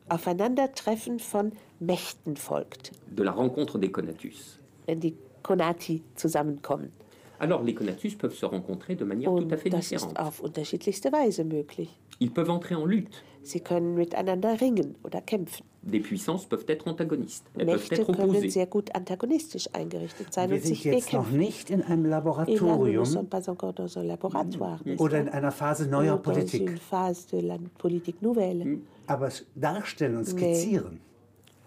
Aufeinandertreffen 0.08 1.18
von 1.20 1.52
Mächten 1.80 2.36
folgt, 2.36 2.92
de 3.16 3.22
la 3.22 3.32
rencontre 3.32 3.78
des 3.78 3.90
conatus. 3.92 4.58
wenn 4.86 5.00
die 5.00 5.14
Konati 5.42 6.02
zusammenkommen. 6.16 6.90
Alors, 7.38 7.62
les 7.64 7.74
conatus 7.74 8.14
peuvent 8.16 8.34
se 8.36 8.46
rencontrer 8.46 8.94
de 8.94 9.04
manière 9.04 9.32
Und 9.32 9.48
tout 9.48 9.54
à 9.54 9.56
fait 9.56 9.70
das 9.70 9.88
différente. 9.88 10.12
ist 10.12 10.18
auf 10.20 10.40
unterschiedlichste 10.40 11.10
Weise 11.12 11.44
möglich. 11.44 11.88
Ils 12.20 12.30
peuvent 12.30 12.50
entrer 12.50 12.74
en 12.74 12.84
lutte. 12.86 13.22
Sie 13.44 13.58
können 13.60 13.94
miteinander 13.96 14.60
ringen 14.60 14.94
oder 15.02 15.20
kämpfen. 15.20 15.64
Des 15.82 15.98
puissances 16.00 16.46
peuvent 16.46 16.64
être 16.68 16.86
antagonistes. 16.86 17.44
Elles 17.58 17.66
peuvent 17.66 17.80
Mächte 17.90 17.94
être 18.02 18.12
können 18.12 18.30
opposées. 18.30 18.50
sehr 18.50 18.66
gut 18.66 18.94
antagonistisch 18.94 19.68
eingerichtet 19.72 20.32
sein 20.32 20.48
Wir 20.48 20.58
und 20.58 20.62
sind 20.62 20.74
sich 20.76 20.84
jetzt 20.84 21.12
noch 21.12 21.28
nicht 21.28 21.68
in 21.70 21.82
einem 21.82 22.02
ne 22.02 22.08
Laboratorium 22.10 23.04
sommes 23.04 23.28
pas 23.28 23.48
encore 23.48 23.72
dans 23.74 23.96
un 23.98 24.04
laboratoire, 24.04 24.80
n'est-ce 24.84 25.02
oder 25.02 25.18
in 25.20 25.28
einer 25.28 25.50
Phase 25.50 25.86
Ou 25.86 25.90
neuer 25.90 26.10
dans 26.12 26.22
Politik. 26.22 26.60
une 26.70 26.76
phase 26.78 27.26
de 27.32 27.40
la 27.40 27.58
politique 27.78 28.22
nouvelle. 28.22 28.78
Aber 29.08 29.28
darstellen 29.56 30.16
und 30.18 30.22
Mais 30.22 30.30
skizzieren 30.30 31.00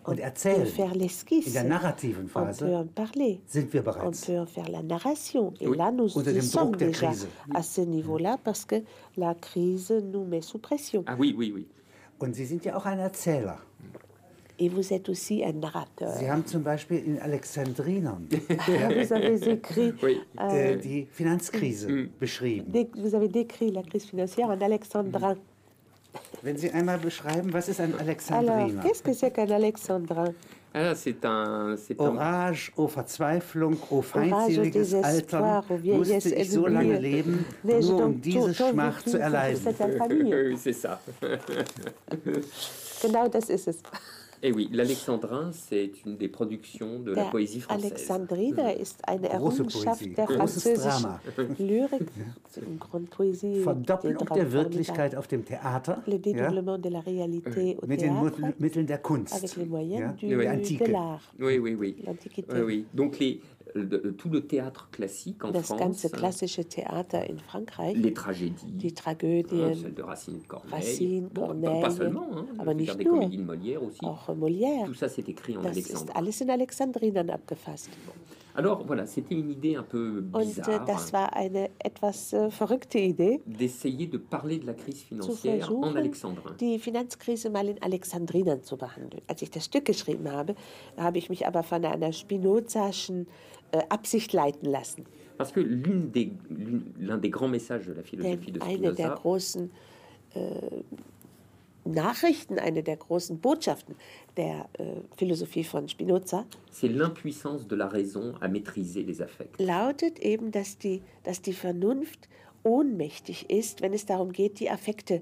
und 0.08 0.16
peut 0.18 0.22
erzählen, 0.24 0.66
faire 0.66 0.92
in 0.94 1.00
l'esquisse. 1.00 1.52
der 1.54 1.64
narrativen 1.64 2.26
On 2.26 2.28
peut 2.28 2.46
Phase, 2.54 2.64
en 2.64 2.86
parler. 2.88 3.42
sind 3.48 3.72
wir 3.74 3.82
On 3.82 3.84
bereits. 3.86 4.26
peut 4.26 4.40
en 4.40 4.46
faire 4.46 4.70
la 4.70 4.82
narration. 4.84 5.54
Et 5.60 5.68
là, 5.68 5.92
nous 5.92 6.18
unter 6.18 6.34
dem 6.34 6.42
Druck 6.50 6.78
der 6.78 6.92
Krise. 6.92 7.28
à 7.54 7.64
ce 7.64 7.82
niveau-là 7.82 8.38
parce 8.44 8.66
que 8.66 8.84
la 9.18 9.34
crise 9.36 9.92
nous 9.92 10.24
met 10.26 10.42
sous 10.42 10.60
pression. 10.60 11.04
Ah 11.08 11.16
oui, 11.18 11.34
oui, 11.38 11.52
oui. 11.56 11.68
Und 12.20 12.34
Sie 12.36 12.46
sind 12.46 12.64
ja 12.64 12.78
auch 12.78 12.86
ein 12.86 13.00
Erzähler. 13.00 13.58
Et 14.58 14.70
vous 14.70 14.94
êtes 14.94 15.10
aussi 15.10 15.44
un 15.44 15.52
narrateur. 15.52 16.14
Sie 16.18 16.32
haben 16.32 16.46
zum 16.46 16.64
Beispiel 16.64 17.04
in 17.06 17.18
Vous 17.20 19.12
avez 19.14 19.50
écrit, 19.50 19.94
Oui. 20.02 20.22
äh, 20.40 20.78
die 20.78 21.08
Finanzkrise 21.12 21.88
beschrieben. 22.22 22.72
dé- 22.72 22.90
vous 22.96 23.16
avez 23.16 23.28
décrit 23.28 23.70
la 23.72 23.84
crise 23.84 24.06
financière 24.06 24.48
en 24.50 24.62
alexandrin. 24.62 25.36
Wenn 26.42 26.58
Sie 26.58 26.70
einmal 26.72 26.98
beschreiben, 26.98 27.54
was 27.54 27.70
ist 27.70 27.80
ein 27.80 27.94
Alors, 27.94 28.02
Alexandriner? 28.02 28.82
qu'est-ce 28.82 29.04
que 29.04 29.14
c'est 29.14 29.32
qu'un 29.32 29.50
alexandrin 29.52 30.34
Ah, 30.78 30.94
c'est 30.94 31.24
un, 31.24 31.78
c'est 31.78 32.00
un, 32.02 32.08
Orage, 32.08 32.74
oh 32.76 32.88
Verzweiflung, 32.88 33.78
oh 33.90 34.02
feindseliges 34.02 34.94
Altern, 34.96 35.64
musste 35.84 36.36
ich 36.36 36.52
so 36.52 36.68
lange 36.68 37.00
leben, 37.00 37.46
nur 37.64 38.04
um 38.04 38.20
diese 38.20 38.54
Schmach 38.54 39.02
zu 39.02 39.18
erleiden. 39.18 39.62
c'est 40.58 40.74
ça. 40.74 41.00
Genau 43.02 43.28
das 43.28 43.50
ist 43.50 43.68
es. 43.68 43.78
Et 44.44 44.52
oui, 44.52 44.70
l'Alexandrin, 44.72 45.52
c'est 45.52 45.92
une 46.06 46.18
des 46.18 46.28
productions 46.28 47.00
de 47.00 47.12
la 47.12 47.24
Der 47.24 47.30
poésie 47.32 47.62
française. 47.62 47.86
Alexandriner 47.92 48.80
ist 48.80 49.00
eine 49.08 49.30
Errungenschaft 49.30 50.00
Poesie, 50.02 50.14
der 50.16 50.28
französischen 50.28 50.76
Drama. 51.02 51.22
Lyrik, 51.58 52.02
une 52.68 52.78
grande 52.78 53.08
poésie. 53.10 53.62
Verdopplung 53.64 54.18
des 54.18 54.34
der 54.36 54.52
Wirklichkeit 54.52 55.16
auf 55.16 55.28
dem 55.28 55.46
Theater 55.46 56.04
Le 56.06 56.14
ja, 56.14 56.20
dédoublement 56.20 56.78
de 56.78 56.90
la 56.90 57.00
réalité 57.00 57.78
au 57.82 57.88
mit 57.88 57.98
den 57.98 58.14
théâtre 58.14 58.40
Mut- 58.42 58.60
Mitteln 58.60 58.86
der 58.86 59.02
Kunst, 59.02 59.34
avec 59.34 59.56
les 59.56 59.66
moyens 59.66 60.02
ja, 60.02 60.28
du, 60.28 60.28
der 60.28 60.88
de 60.88 60.92
l'art, 60.92 61.22
Oui, 61.40 61.58
oui, 61.60 61.76
oui. 61.76 61.96
l'Antiquité. 62.06 62.54
Oui, 62.54 62.62
oui. 62.62 62.86
Donc 62.94 63.20
les, 63.20 63.34
le- 63.34 63.40
tout 64.18 64.30
le 64.30 64.42
théâtre 64.46 64.90
classique 64.92 65.44
en 65.44 65.52
Das 65.52 65.64
France, 65.66 65.80
ganze 65.80 66.10
klassische 66.10 66.64
Theater 66.64 67.24
in 67.30 67.38
Frankreich, 67.38 67.98
les 67.98 68.14
tragédies, 68.14 68.72
die 68.72 68.88
hein, 68.88 68.92
Tragödien, 68.96 69.74
celle 69.74 69.94
de 69.94 70.02
Racine 70.04 70.42
Corneille, 70.48 70.72
Racine, 70.72 71.28
Bon, 71.34 71.48
Corneille, 71.48 71.82
pas 71.82 71.90
seulement, 71.90 72.28
hein, 72.36 72.46
aber 72.58 72.74
nicht 72.74 72.96
des 72.98 73.04
nur. 73.06 73.14
comédies 73.16 73.38
de 73.38 73.44
Molière 73.44 73.84
aussi. 73.84 74.06
auch 74.06 74.30
Molière, 74.36 74.86
Tout 74.86 74.94
ça, 74.94 75.10
c'est 75.10 75.28
écrit 75.28 75.58
en 75.58 75.62
das 75.62 75.72
alexandrin. 75.72 76.06
ist 76.08 76.16
alles 76.16 76.42
in 76.42 76.50
Alexandrinern 76.50 77.30
abgefasst. 77.30 77.90
Alors 78.58 78.86
voilà, 78.86 79.06
c'était 79.06 79.36
une 79.36 79.50
idée 79.52 79.76
un 79.76 79.84
peu 79.84 80.24
Und 80.32 80.42
äh, 80.42 80.46
bizarre 80.46 80.86
das 80.86 81.12
war 81.12 81.34
eine 81.36 81.70
etwas 81.80 82.32
äh, 82.32 82.50
verrückte 82.50 82.98
Idee, 83.00 83.42
d'essayer 83.46 84.08
de 84.08 84.18
parler 84.18 84.60
de 84.60 84.66
la 84.68 84.74
crise 84.74 85.04
financière 85.04 85.70
en 85.70 85.94
alexandrin. 85.98 86.56
die 86.62 86.80
Finanzkrise 86.80 87.50
mal 87.50 87.68
in 87.68 87.82
Alexandrinern 87.84 88.64
zu 88.64 88.78
behandeln. 88.78 89.22
Als 89.28 89.42
ich 89.42 89.52
das 89.52 89.66
Stück 89.66 89.84
geschrieben 89.84 90.32
habe, 90.32 90.56
habe 90.96 91.18
ich 91.18 91.30
mich 91.30 91.46
aber 91.46 91.64
von 91.64 91.84
einer 91.84 92.14
spinozaschen 92.14 93.24
äh, 93.28 93.30
Absicht 93.90 94.34
leiten 94.34 94.70
lassen. 94.70 95.06
Parce 95.38 95.52
que 95.52 95.60
l'une 95.60 96.12
des- 96.12 96.32
l'un 97.00 97.18
des 97.18 97.30
grands 97.30 97.50
messages 97.50 97.86
de 97.88 97.94
la 97.94 98.04
philosophie 98.04 98.52
de 98.52 98.60
Denn 98.60 98.68
eine 98.70 98.94
der 98.94 98.94
Spinoza, 98.94 99.16
großen 99.22 99.72
äh, 100.36 100.40
Nachrichten, 101.88 102.58
eine 102.58 102.82
der 102.82 102.98
großen 102.98 103.40
Botschaften 103.40 103.96
der 104.38 104.68
äh, 104.80 104.84
Philosophie 105.18 105.64
von 105.64 105.88
Spinoza 105.88 106.46
c'est 106.72 106.88
l'impuissance 106.90 107.68
de 107.68 107.76
la 107.76 107.88
raison 107.88 108.34
à 108.42 108.48
maîtriser 108.48 109.04
les 109.04 109.22
affects. 109.22 109.60
lautet 109.60 110.18
eben, 110.20 110.52
dass 110.52 110.78
die, 110.80 111.02
dass 111.24 111.42
die 111.42 111.54
Vernunft 111.54 112.28
ohnmächtig 112.64 113.50
ist, 113.52 113.82
wenn 113.82 113.94
es 113.94 114.06
darum 114.08 114.32
geht, 114.32 114.60
die 114.60 114.70
Affekte 114.72 115.22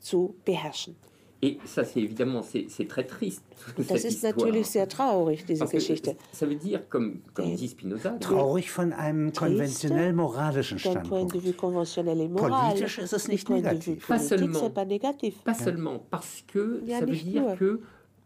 zu 0.00 0.34
beherrschen. 0.44 0.96
Et 1.44 1.58
ça, 1.64 1.82
c'est 1.82 1.98
évidemment, 2.00 2.40
c'est 2.42 2.86
très 2.86 3.04
triste. 3.04 3.42
toute 3.74 3.78
Das 3.88 4.00
cette 4.00 4.12
ist 4.12 4.14
histoire. 4.22 4.36
natürlich 4.36 4.66
sehr 4.68 4.86
traurig, 4.86 5.44
diese 5.44 5.58
Parce 5.58 5.72
que 5.72 5.78
Geschichte. 5.78 6.10
ça 6.32 6.46
veut 6.46 6.54
dire, 6.54 6.88
comme, 6.88 7.18
dit 7.36 7.66
Spinoza, 7.68 8.10
Traurig 8.20 8.70
von 8.70 8.92
einem 8.92 9.32
konventionell 9.32 10.12
moralischen 10.12 10.76
D'un 10.78 10.92
point 11.02 11.24
de 11.24 11.30
Standpunkt. 11.30 11.36
vue 11.44 11.52
conventionnel 11.54 12.20
et 12.20 12.28
moral, 12.28 12.74
Politisch 12.74 12.98
ist 12.98 13.12
es 13.12 13.26
nicht 13.28 13.48
negativ. 13.50 14.06
Pas 14.06 14.20
seulement. 14.20 14.60
c'est 14.60 14.72
pas 14.72 14.84
négatif. 14.84 15.34
pas 15.42 15.54
seulement 15.54 15.98
parce 16.10 16.44
que 16.46 16.80
Ja, 16.86 17.00
ça 17.00 17.06
veut 17.06 17.10
nicht 17.12 17.24
dire 17.26 17.42
nur. 17.42 17.56
que 17.58 17.80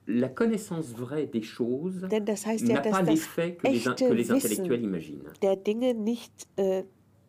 la 0.09 0.29
connaissance 0.29 0.93
vraie 0.95 1.27
des 1.27 1.43
choses 1.43 2.07
Denn 2.11 2.25
das 2.27 2.45
heißt 2.47 2.69
ja, 2.69 2.75
n'a 2.75 2.81
pas 2.83 3.01
l'effet 3.03 3.55
que 3.57 3.67
que 3.95 4.13
les 4.13 4.31
intellectuels 4.31 4.83
imaginent. 4.83 5.25
der 5.41 5.57
Dinge 5.57 5.95
nicht 5.95 6.47
äh, 6.59 6.83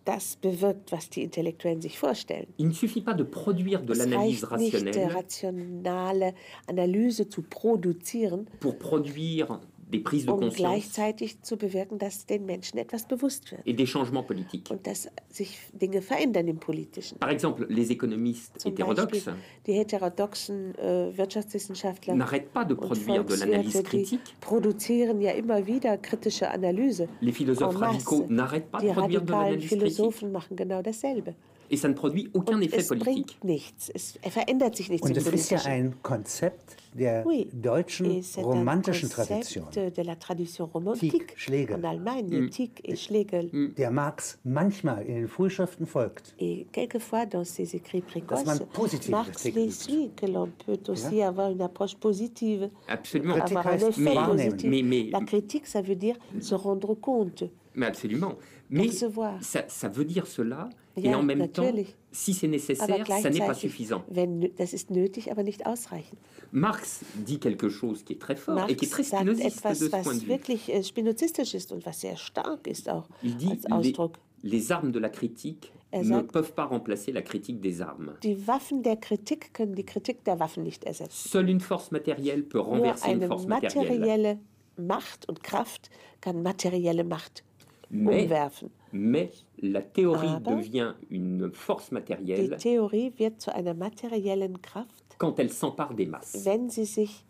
das 0.08 0.38
bewirkt, 0.38 0.92
was 0.92 1.10
die 1.10 1.24
Intellektuellen 1.24 1.82
sich 1.82 2.00
vorstellen. 2.00 2.48
Il 2.58 2.68
ne 2.68 2.74
suffit 2.74 3.02
pas 3.02 3.14
de 3.14 3.24
produire 3.24 3.82
de 3.82 3.94
l'analyse 3.94 4.48
nicht, 4.58 4.74
rationnelle 4.74 5.14
rationale 5.14 6.34
Analyse 6.68 7.28
zu 7.28 7.42
produzieren, 7.42 8.48
pour 8.60 8.78
produire 8.78 9.60
des 9.90 10.00
prises 10.00 10.26
de 10.26 10.32
um 10.32 10.40
conscience 10.40 10.58
gleichzeitig 10.58 11.42
zu 11.42 11.58
bewirken, 11.58 11.98
dass 11.98 12.26
den 12.26 12.46
Menschen 12.46 12.78
etwas 12.78 13.08
bewusst 13.08 13.52
wird 13.52 13.62
et 13.66 13.78
des 13.80 13.90
changements 13.90 14.28
politiques. 14.28 14.70
und 14.72 14.86
dass 14.86 15.10
sich 15.30 15.58
Dinge 15.74 16.02
verändern 16.02 16.48
im 16.48 16.58
Politischen. 16.60 17.18
Par 17.20 17.30
exemple, 17.30 17.66
les 17.70 17.90
économistes 17.90 18.62
Zum 18.62 18.72
hétérodoxes 18.74 19.26
Beispiel 19.26 19.34
die 19.66 19.74
heterodoxen 19.74 20.76
äh, 20.76 21.18
Wirtschaftswissenschaftler 21.18 22.14
n'arrêtent 22.16 22.52
pas 22.54 22.66
de 22.66 22.74
produire 22.74 23.24
de 23.24 23.36
l'analyse 23.36 23.78
die 23.78 23.84
critique. 23.84 24.36
produzieren 24.42 25.22
ja 25.22 25.32
immer 25.32 25.66
wieder 25.66 25.98
kritische 25.98 26.50
Analyse. 26.50 27.08
Les 27.22 27.32
philosophes 27.32 27.78
radicaux 27.80 28.26
n'arrêtent 28.30 28.70
pas 28.72 28.80
Die 28.80 28.88
de 28.88 28.94
produire 28.94 29.22
de 29.22 29.32
radikalen 29.32 29.52
l'analyse 29.52 29.68
critique. 29.70 29.96
Philosophen 29.96 30.32
machen 30.32 30.56
genau 30.58 30.82
dasselbe. 30.82 31.36
Et 31.70 31.76
ça 31.78 31.88
ne 31.90 31.94
produit 31.94 32.30
aucun 32.34 32.56
Und 32.56 32.62
effet 32.64 32.78
es 32.78 32.88
politique. 32.88 33.38
bringt 33.40 33.44
nichts. 33.44 33.92
Es 33.94 34.18
verändert 34.30 34.76
sich 34.76 34.90
nichts 34.90 35.06
Und 35.08 35.16
das 35.18 35.28
ist 35.28 35.52
ja 35.52 35.60
ein 35.66 35.96
Konzept 36.02 36.78
der 36.94 37.26
Oui. 37.26 37.50
deutschen 37.54 38.06
Et 38.10 38.22
c'est 38.24 38.40
un 38.42 38.46
romantischen 38.46 39.10
concept 39.10 39.28
Tradition, 39.28 39.66
de 39.96 40.02
la 40.04 40.16
tradition 40.16 40.66
romantique 40.66 41.34
Schlegel. 41.36 41.76
en 41.76 41.84
Allemagne, 41.84 42.50
Tieck 42.50 42.82
et 42.84 42.96
Schlegel. 42.96 43.50
der 43.78 43.92
Marx 43.92 44.40
manchmal 44.46 45.02
in 45.08 45.16
den 45.16 45.28
Frühschriften 45.28 45.86
folgt. 45.86 46.34
Et 46.40 46.68
quelquefois, 46.72 47.26
dans 47.26 47.44
ses 47.44 47.76
écrits 47.76 48.02
précoces, 48.02 48.46
man 48.46 48.60
positive 48.74 49.12
Marx 49.12 49.44
les 49.44 49.70
suit, 49.72 50.12
que 50.16 50.26
l'on 50.26 50.50
peut 50.66 50.80
aussi 50.88 51.22
avoir 51.22 51.52
une 51.52 51.62
approche 51.62 51.96
positive, 51.96 52.70
Absolument. 52.88 53.36
Avoir 53.36 53.68
un 53.68 53.74
effet 53.78 54.16
wahrnehmen. 54.16 54.48
positif. 54.52 54.70
Mais- 54.70 54.84
mais- 54.84 55.10
La 55.12 55.20
critique, 55.22 55.68
ça 55.68 55.82
veut 55.82 55.96
dire 55.96 56.16
se 56.40 56.56
rendre 56.56 56.94
compte. 56.96 57.44
Mais 57.76 57.86
absolument. 57.88 58.36
Mais 58.70 58.84
Percevoir. 58.84 59.42
ça, 59.44 59.66
ça 59.68 59.88
veut 59.88 60.06
dire 60.06 60.26
cela. 60.28 60.70
Et 60.98 61.02
Ja, 61.10 61.18
en 61.18 61.24
même 61.24 61.48
temps, 61.50 61.62
natürlich. 61.64 61.96
si 62.12 62.34
c'est 62.34 62.48
nécessaire, 62.48 63.06
ça 63.08 63.30
n'est 63.30 63.40
pas 63.46 63.54
suffisant. 63.54 64.04
wenn, 64.10 64.50
das 64.58 64.74
ist 64.74 64.90
nötig, 64.92 65.32
aber 65.32 65.44
nicht 65.44 65.66
ausreichend. 65.66 66.18
Marx 66.52 67.02
dit 67.16 67.40
quelque 67.40 67.70
chose 67.70 68.04
qui 68.04 68.14
est 68.14 68.20
très 68.22 68.36
fort 68.36 68.68
et 68.70 68.76
qui 68.76 68.86
est 68.86 68.90
très 68.90 69.04
Marx 69.04 69.16
spinoziste 69.18 69.58
etwas, 69.60 69.80
de 69.80 69.86
ce 69.86 69.90
point 69.90 70.16
de 70.16 70.20
vue. 70.22 70.28
wirklich 70.28 70.70
äh, 70.74 70.82
spinozistisch 70.84 71.54
ist 71.54 71.72
und 71.72 71.86
was 71.86 72.02
sehr 72.02 72.16
stark 72.18 72.68
ist 72.68 72.90
auch 72.90 73.08
Il 73.24 73.36
dit 73.38 73.50
als 73.52 73.64
les, 73.64 73.72
Ausdruck. 73.90 74.14
les 74.44 74.72
armes 74.72 74.92
de 74.92 75.00
la 75.00 75.10
critique 75.10 75.72
Er 75.92 76.00
ne 76.02 76.08
sagt- 76.08 76.32
peuvent 76.34 76.54
pas 76.54 76.66
remplacer 76.66 77.12
la 77.14 77.22
critique 77.22 77.62
des 77.62 77.80
armes. 77.82 78.12
Die 78.22 78.46
Waffen 78.48 78.84
der 78.84 78.98
Kritik 78.98 79.54
können 79.54 79.74
die 79.76 79.86
Kritik 79.86 80.24
der 80.26 80.38
Waffen 80.40 80.64
nicht 80.64 80.84
ersetzen. 80.84 81.30
Seule 81.30 81.50
une 81.52 81.62
force 81.62 81.92
matérielle 81.92 82.44
peut 82.44 82.58
Nur 82.62 82.74
renverser 82.74 83.08
une 83.08 83.14
eine 83.24 83.28
force 83.28 83.46
matérielle. 83.48 83.90
materielle 84.00 84.40
Macht 84.78 85.28
und 85.30 85.44
Kraft 85.44 85.90
kann 86.22 86.44
materielle 86.44 87.04
Macht 87.06 87.44
Mais, 87.90 88.24
umwerfen. 88.26 88.70
Mais 88.92 89.32
la 89.62 89.82
théorie 89.82 90.28
Aber 90.28 90.56
devient 90.56 90.94
une 91.10 91.52
force 91.52 91.90
Die 91.90 91.94
matérielle 91.96 92.58
Theorie 92.58 93.14
wird 93.18 93.42
zu 93.42 93.54
einer 93.54 93.74
materiellen 93.74 94.62
Kraft, 94.62 95.16
quand 95.18 95.38
elle 95.40 95.50
s'empare 95.52 95.94
des 95.96 96.08
masses. 96.08 96.46
wenn 96.46 96.70
sie 96.70 96.86
sich 96.86 97.24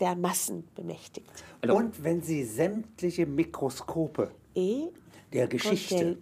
der 0.00 0.16
Massen 0.16 0.64
bemächtigt. 0.74 1.30
Alors, 1.62 1.76
Und 1.78 2.02
wenn 2.02 2.22
sie 2.22 2.44
sämtliche 2.44 3.24
Mikroskope 3.26 4.30
Et 4.54 4.90
der 5.32 5.46
quand 5.48 5.48
elle 5.48 5.48
Geschichte 5.48 6.18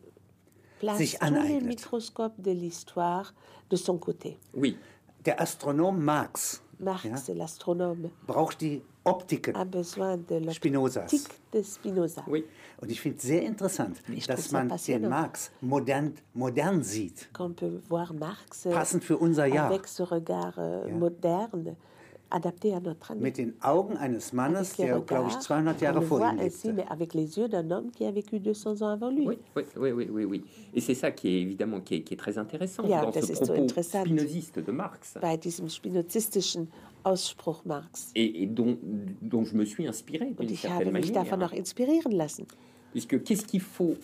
sich 0.96 1.20
aneignet. 1.22 1.64
microscopes 1.64 2.38
de 2.38 2.52
l'histoire 2.52 3.32
de 3.70 3.76
son 3.76 3.98
côté. 3.98 4.36
oui, 4.54 4.76
Der 5.24 5.38
Astronom 5.40 6.02
Marx 6.02 6.62
Marx, 6.78 7.04
ja, 7.28 7.34
l'astronome, 7.34 8.10
braucht 8.26 8.60
die 8.62 8.80
Optiken 9.04 9.56
a 9.56 9.64
besoin 9.64 10.18
de 10.28 10.50
Spinozas. 10.52 11.10
de 11.52 11.62
Spinoza. 11.62 12.22
oui. 12.28 12.44
Und 12.82 12.90
ich 12.90 13.00
finde 13.00 13.16
es 13.18 13.22
sehr 13.24 13.42
interessant, 13.42 13.96
dass 14.28 14.52
man 14.52 14.62
den 14.62 14.68
passionnant. 14.68 15.08
Marx 15.10 15.50
modern, 15.60 16.12
modern 16.34 16.82
sieht. 16.82 17.28
Qu'on 17.32 17.52
peut 17.54 17.80
voir 17.88 18.12
Marx 18.14 18.66
euh, 18.66 18.72
Passend 18.72 19.02
für 19.04 19.18
unser 19.20 19.46
Jahr. 19.46 19.66
avec 19.66 19.86
ce 19.86 20.02
regard 20.02 20.54
euh, 20.58 20.86
moderne, 20.90 21.76
adapté 22.30 22.72
à 22.74 22.80
notre 22.80 23.10
année. 23.10 23.20
Mit 23.22 23.32
den 23.32 23.54
Augen 23.62 23.96
eines 23.98 24.20
Mannes, 24.32 24.56
Avec 24.56 24.78
les 24.78 24.84
der, 24.86 25.00
glaube 25.00 25.28
ich, 25.28 25.34
regards, 25.34 25.46
200 25.48 25.66
on 25.66 25.78
Jahre 25.78 26.00
vor 26.02 26.18
voit 26.18 26.32
ihm 26.32 26.38
ainsi, 26.40 26.68
lebte. 26.68 26.76
mais 26.76 26.86
avec 26.88 27.12
les 27.14 27.38
yeux 27.38 27.48
d'un 27.48 27.70
homme 27.70 27.90
qui 27.90 28.04
a 28.06 28.10
vécu 28.12 28.38
200 28.38 28.80
ans 28.82 28.88
avant 28.88 29.10
lui. 29.10 29.26
Oui, 29.26 29.36
oui, 29.56 29.62
oui, 29.76 29.90
oui, 29.92 30.08
oui, 30.10 30.24
oui. 30.24 30.44
Et 30.72 30.80
c'est 30.80 30.94
ça 30.94 31.10
qui 31.10 31.28
est 31.28 31.40
évidemment 31.42 31.80
qui 31.80 31.96
est, 31.96 32.02
qui 32.02 32.14
est 32.14 32.18
très 32.18 32.38
intéressant 32.38 32.86
Ja, 32.86 33.02
dans 33.04 33.12
ce 33.12 33.32
propos 33.32 33.82
spinoziste 33.82 34.58
de 34.60 34.72
Marx 34.72 35.14
Bei 35.20 35.36
diesem 35.36 35.68
spinozistischen 35.68 36.66
Ausspruch 37.04 37.64
Marx. 37.64 38.10
et, 38.14 38.42
et 38.42 38.46
dont, 38.46 38.78
dont 39.22 39.44
je 39.44 39.54
me 39.56 39.64
suis 39.64 39.86
inspiré 39.86 40.34
Und 40.38 40.50
ich 40.50 40.66
habe 40.68 40.84
mich 40.86 40.92
manière. 40.92 41.12
davon 41.24 41.42
auch 41.42 41.52
inspirieren 41.52 42.12
lassen. 42.12 42.46
Puisque 42.92 43.22
qu'est-ce 43.22 43.44
qu'il 43.46 43.60
faut 43.60 43.96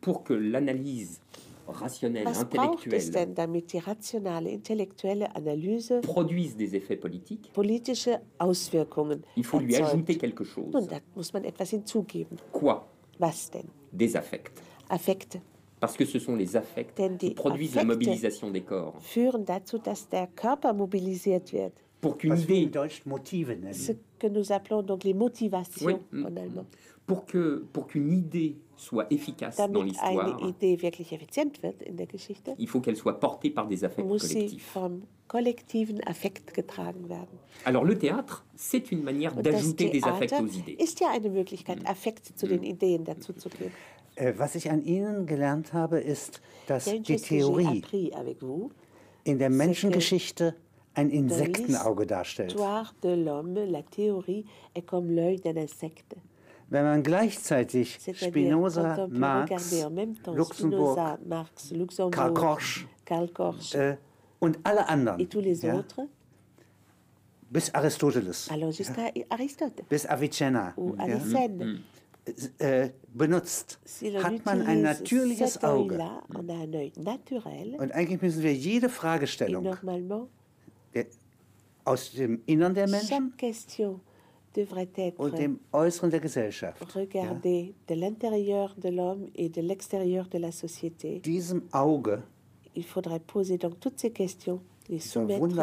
pour 0.00 0.24
que 0.24 0.32
l'analyse 0.32 1.20
rationnelle, 1.68 2.24
Was 2.26 2.44
braucht 2.48 2.86
es 2.86 3.06
intellectuelle 3.06 3.26
denn, 3.26 3.34
damit 3.34 3.72
die 3.72 3.78
rationale, 3.78 4.48
intellektuelle 4.50 5.34
Analyse 5.36 6.00
produise 6.02 6.56
des 6.56 6.74
effets 6.74 6.96
politiques, 6.96 7.52
politische 7.52 8.18
Auswirkungen 8.38 9.22
il 9.36 9.44
faut 9.44 9.60
lui 9.60 9.76
ajouter 9.76 10.16
quelque 10.18 10.42
chose. 10.44 10.72
Nun, 10.72 10.86
da 10.88 10.98
muss 11.14 11.32
man 11.32 11.44
etwas 11.44 11.70
hinzugeben. 11.70 12.38
Quoi? 12.52 12.80
Was 13.18 13.50
denn? 13.50 13.68
Des 13.92 14.16
affects. 14.16 14.60
Affekte 14.88 15.40
Parce 15.78 15.96
que 15.96 16.04
ce 16.04 16.18
sont 16.18 16.34
les 16.34 16.56
affects 16.56 16.96
Denn 16.98 17.16
qui 17.18 17.30
produisent 17.34 17.76
la 17.76 17.84
mobilisation 17.84 18.50
des 18.50 18.62
corps. 18.62 18.96
führen 19.00 19.44
dazu, 19.44 19.78
dass 19.78 20.08
der 20.08 20.26
Körper 20.34 20.72
mobilisiert 20.72 21.52
wird. 21.52 21.74
Pour 22.00 22.16
qu'une 22.16 22.36
idée. 22.38 22.70
Ce 23.72 23.92
que 24.18 24.26
nous 24.26 24.52
appelons 24.52 24.82
donc 24.82 25.04
les 25.04 25.14
motivations 25.14 25.86
Oui, 25.86 25.94
mm, 26.12 26.24
en 26.24 26.36
allemand. 26.36 26.66
pour 27.06 27.26
que 27.26 27.64
pour 27.72 27.88
qu'une 27.88 28.12
idée 28.12 28.56
soit 28.76 29.06
efficace 29.12 29.56
dans 29.56 29.68
Damit 29.68 29.90
l'histoire, 29.90 30.40
der 30.52 32.06
Geschichte, 32.08 32.50
il 32.58 32.68
faut 32.68 32.80
qu'elle 32.80 32.96
soit 32.96 33.18
portée 33.18 33.50
par 33.50 33.66
des 33.66 33.82
affects 33.84 34.04
muss 34.04 34.22
sie 34.22 34.34
collectifs. 34.34 34.70
vom 34.72 35.02
kollektiven 35.26 36.00
Affekt 36.06 36.54
getragen 36.54 37.08
werden. 37.08 37.38
Alors 37.64 37.84
le 37.84 37.98
théâtre, 37.98 38.44
c'est 38.54 38.92
une 38.92 39.02
manière 39.02 39.34
d'ajouter 39.34 39.90
des 39.90 40.04
affects 40.04 40.40
aux 40.40 40.46
idées. 40.46 40.76
ist 40.78 41.00
ja 41.00 41.08
eine 41.10 41.30
Möglichkeit, 41.30 41.78
Affekte 41.84 42.34
zu 42.34 42.46
den 42.46 42.62
Ideen 42.62 43.04
dazuzugeben. 43.04 43.72
Äh, 44.14 44.34
was 44.36 44.54
ich 44.54 44.70
an 44.70 44.84
Ihnen 44.84 45.26
gelernt 45.26 45.72
habe, 45.72 45.98
ist, 45.98 46.40
dass 46.66 46.84
die 46.84 47.16
Theorie 47.16 47.82
in 49.24 49.38
der 49.38 49.50
Menschengeschichte 49.50 50.54
ein 50.94 51.10
Insektenauge 51.10 52.06
darstellt. 52.06 52.56
Wenn 56.68 56.84
man 56.84 57.02
gleichzeitig 57.02 57.98
Spinoza, 58.14 59.08
Marx, 59.08 59.72
Luxemburg 60.32 60.96
Karl 63.04 63.28
Korsch, 63.28 63.74
äh, 63.74 63.96
und 64.38 64.58
alle 64.62 64.88
anderen, 64.88 65.20
et 65.20 65.30
tous 65.30 65.40
les 65.42 65.62
ja, 65.62 65.74
autres, 65.74 66.06
bis 67.50 67.74
Aristoteles, 67.74 68.48
Aristote 69.28 69.82
bis 69.88 70.06
Avicenna, 70.06 70.74
ja, 70.76 71.04
Avicenne. 71.04 71.82
äh, 72.58 72.90
benutzt, 73.12 73.80
hat 74.22 74.44
man 74.46 74.62
ein 74.62 74.82
natürliches 74.82 75.62
Auge. 75.64 75.98
Und 77.78 77.92
eigentlich 77.92 78.22
müssen 78.22 78.42
wir 78.42 78.54
jede 78.54 78.88
Fragestellung 78.88 79.64
aus 81.84 82.12
dem 82.12 82.40
Innern 82.46 82.74
der 82.74 82.88
Menschen 82.88 83.08
chaque 83.08 83.36
question 83.36 84.00
devrait 84.54 84.88
être 84.96 85.18
und 85.18 85.38
dem 85.38 85.60
Äußeren 85.72 86.10
der 86.10 86.20
Gesellschaft 86.20 86.80
ja, 86.80 87.00
regardée 87.00 87.74
de 87.88 87.94
l'intérieur 87.94 88.74
de 88.76 88.88
l'homme 88.88 89.28
et 89.34 89.48
de 89.48 89.60
l'extérieur 89.60 90.28
de 90.28 90.38
la 90.38 90.50
société. 90.50 91.20
diesem 91.20 91.62
Auge 91.72 92.18
Il 92.74 92.84
faudrait 92.84 93.20
poser 93.20 93.58
donc 93.58 93.80
toutes 93.80 93.98
ces 93.98 94.12
questions, 94.12 94.60
les 94.90 94.98
soumettre 94.98 95.58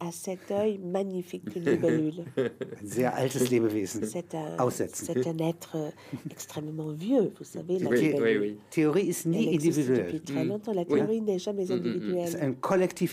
à 0.00 0.12
cet 0.12 0.50
œil 0.50 0.78
magnifique 0.78 1.48
d'une 1.50 1.64
libellule. 1.64 2.24
ein 2.36 2.50
sehr 2.84 3.14
altes 3.14 3.50
Lebewesen, 3.50 4.04
C'est 4.06 4.34
un, 4.34 4.64
aussetzen. 4.64 5.06
c'est 5.06 5.26
un 5.26 5.38
être 5.38 5.72
euh, 5.76 5.90
extrêmement 6.30 6.92
vieux, 6.92 7.32
vous 7.36 7.44
savez, 7.44 7.78
la 7.80 7.88
Oui, 7.90 8.00
libellule. 8.00 8.22
oui, 8.40 8.48
oui. 8.50 8.56
Theorie 8.70 9.08
ist 9.08 9.26
nie 9.26 9.48
Elle 9.48 9.54
existe 9.54 9.78
individuell. 9.78 10.06
depuis 10.12 10.20
très 10.20 10.44
longtemps. 10.44 10.72
La 10.72 10.82
Oui. 10.82 10.98
théorie 11.00 11.20
n'est 11.20 11.38
jamais 11.40 11.62
Es 11.64 11.70
ist 11.70 11.72
individuelle. 11.72 12.10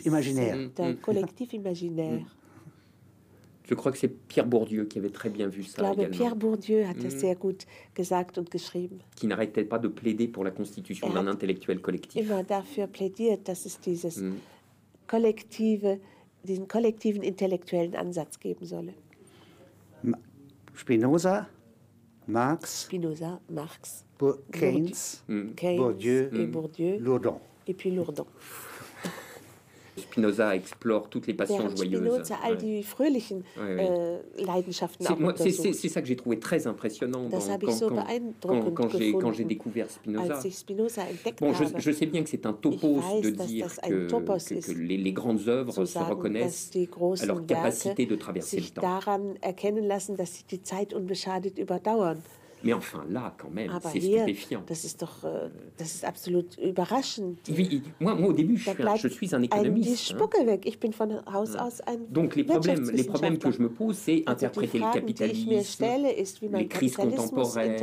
imaginaire. 0.06 0.70
C'est 0.76 0.84
un 0.84 0.94
collectif 0.96 1.54
imaginaire. 1.54 2.20
Je 3.68 3.76
crois 3.76 3.92
que 3.92 4.00
c'est 4.00 4.08
Pierre 4.08 4.48
Bourdieu 4.48 4.86
qui 4.86 4.98
avait 4.98 5.12
très 5.12 5.30
bien 5.30 5.48
vu 5.48 5.62
ça 5.64 5.84
glaube, 5.84 6.00
également, 6.00 6.18
Pierre 6.18 6.36
Bourdieu 6.36 6.86
hat 6.88 6.96
das 7.04 7.12
sehr 7.20 7.36
gut 7.36 7.68
gesagt 7.96 8.38
und 8.40 8.50
geschrieben. 8.50 8.98
qui 9.16 9.28
n'arrêtait 9.28 9.64
pas 9.64 9.78
de 9.78 9.88
plaider 9.88 10.28
pour 10.28 10.44
la 10.44 10.50
constitution 10.52 11.08
Er 11.10 11.14
d'un 11.14 11.28
intellectuel 11.28 11.80
collectif. 11.80 12.20
Immer 12.26 12.44
dafür 12.44 12.88
plädiert, 12.88 13.48
dass 13.48 13.66
es 13.68 13.80
dieses 13.80 14.18
Mhm. 14.18 14.38
Kollektive, 15.10 16.00
diesen 16.48 16.68
kollektiven 16.68 17.24
intellektuellen 17.24 17.96
Ansatz 17.96 18.40
geben 18.40 18.66
solle. 18.68 18.94
Spinoza, 20.76 21.46
Marx, 22.28 22.82
Spinoza, 22.84 23.40
Marx, 23.50 24.06
Bour- 24.20 24.40
Keynes, 24.52 25.24
Keynes 25.56 25.78
Bourdieu, 25.78 26.30
et 26.34 26.48
Bourdieu, 26.52 26.98
Lourdon. 27.00 27.40
et 27.68 27.74
puis 27.74 27.92
Lourdon. 27.92 28.26
Spinoza 30.00 30.56
explore 30.56 31.10
toutes 31.10 31.28
les 31.28 31.34
passions 31.34 31.58
Während 31.60 31.78
joyeuses. 31.78 32.08
Spinoza 32.08 32.36
all 32.44 32.58
die 32.58 32.84
fröhlichen 32.84 33.44
Leidenschaften 34.38 35.06
C'est 35.38 35.90
ça 35.90 36.02
que 36.02 36.08
j'ai 36.08 36.16
trouvé 36.16 36.40
très 36.40 36.68
impressionnant 36.68 37.24
dans- 37.30 37.40
quand, 37.40 37.72
so 37.72 37.90
quand- 37.90 37.96
beeindruckend 37.96 38.74
quand- 38.76 39.20
quand 39.20 39.32
j'ai 39.34 39.44
découvert 39.44 39.90
Spinoza. 39.90 40.40
Bon, 41.40 41.54
je, 41.54 41.92
sais 41.92 42.06
bien 42.06 42.24
que 42.24 42.30
c'est 42.30 42.46
un 42.46 42.54
topos 42.54 43.00
weiß, 43.00 43.22
de 43.22 43.30
dire 43.32 43.68
que, 43.82 44.72
les, 44.72 44.98
les 44.98 45.14
grandes 45.14 45.48
œuvres 45.48 45.86
se 45.86 46.00
reconnaissent 46.00 46.72
à 47.22 47.26
leur 47.26 47.46
capacité 47.46 48.06
de 48.06 48.16
traverser 48.16 48.60
le 48.60 48.68
temps. 48.70 48.82
daran 48.82 49.36
erkennen 49.42 49.88
lassen, 49.88 50.16
dass 50.16 50.34
sie 50.36 50.44
die 50.50 50.62
Zeit 50.62 50.94
unbeschadet 50.94 51.58
überdauern. 51.60 52.22
Mais 52.64 52.74
enfin, 52.74 53.06
là, 53.10 53.34
quand 53.38 53.50
même, 53.50 53.70
Aber 53.70 53.90
c'est 53.92 54.00
hier, 54.00 54.24
stupéfiant. 54.24 54.64
das 54.68 54.84
ist 54.84 55.02
doch, 55.02 55.24
das 55.78 55.96
ist 55.96 56.04
absolut 56.04 56.58
überraschend. 56.62 57.36
Il- 57.48 57.82
moi, 58.00 58.16
moi, 58.16 58.30
au 58.30 58.34
début, 58.34 58.58
je 58.58 58.70
suis, 58.70 58.84
un, 58.84 58.96
je 58.96 59.08
suis 59.08 59.34
un 59.36 59.42
économiste. 59.44 60.14
hein. 60.14 60.58
Ich 60.66 60.80
bin 60.80 60.92
von 60.92 61.22
Haus 61.34 61.56
aus 61.56 61.82
ein 61.88 62.00
Donc 62.10 62.36
les 62.36 62.44
problèmes, 62.44 62.90
les 62.92 63.04
problèmes 63.06 63.38
que 63.38 63.52
je 63.52 63.62
me 63.62 63.70
pose, 63.70 63.96
c'est 63.98 64.24
interpréter 64.28 64.80
le 64.80 64.92
capitalisme, 64.94 65.50
les 66.52 66.68
crises 66.68 66.96
contemporaines, 66.96 67.78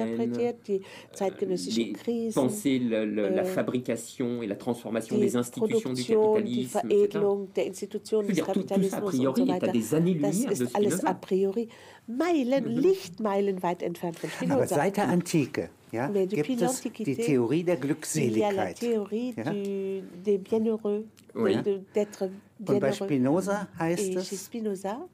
zeitgenössischen 1.14 1.93
les- 2.07 2.31
penser 2.35 2.79
le- 2.79 3.05
le- 3.07 3.29
la 3.29 3.43
äh, 3.43 3.45
fabrication 3.47 4.43
et 4.43 4.47
la 4.47 4.57
transformation 4.57 5.16
des 5.18 5.37
institutions 5.37 5.93
du 5.93 6.03
capitalisme, 6.05 6.81
etc. 6.91 7.09
Je 7.14 8.16
veux 8.16 8.22
des 8.27 8.33
dire, 8.33 8.47
tout- 8.53 8.62
tout 8.62 8.83
ça, 8.83 8.97
a 8.99 9.01
priori, 9.01 9.43
est 9.51 9.64
à 9.64 9.68
des 9.68 9.95
années-lumière 9.95 10.51
de 10.51 11.07
a 11.07 11.14
priori 11.14 11.68
Meilen, 12.07 12.67
Lichtmeilen 12.77 13.63
weit 13.63 13.83
entfernt 13.83 14.19
von 14.19 14.31
Aber 14.31 14.37
Spinoza. 14.37 14.75
seit 14.77 14.97
der 14.97 15.09
Antike 15.09 15.71
ja, 15.91 16.09
gibt 16.09 16.61
es 16.63 16.81
die 16.83 17.17
Theorie 17.17 17.65
der 17.65 17.77
Glückseligkeit. 17.77 18.77
théorie 18.79 19.35
Ja? 19.37 19.53
du, 19.53 20.03
des 20.25 20.39
bienheureux, 20.39 21.05
Oui. 21.35 21.57
de- 21.63 21.81
d'être 21.95 22.23
Und 22.25 22.33
bei 22.67 22.75
bienheureux. 22.75 22.93
Spinoza 22.95 23.69
heißt 23.79 24.03
Et 24.05 24.13
chez 24.21 24.35
es, 24.37 24.47
Spinoza, 24.47 25.09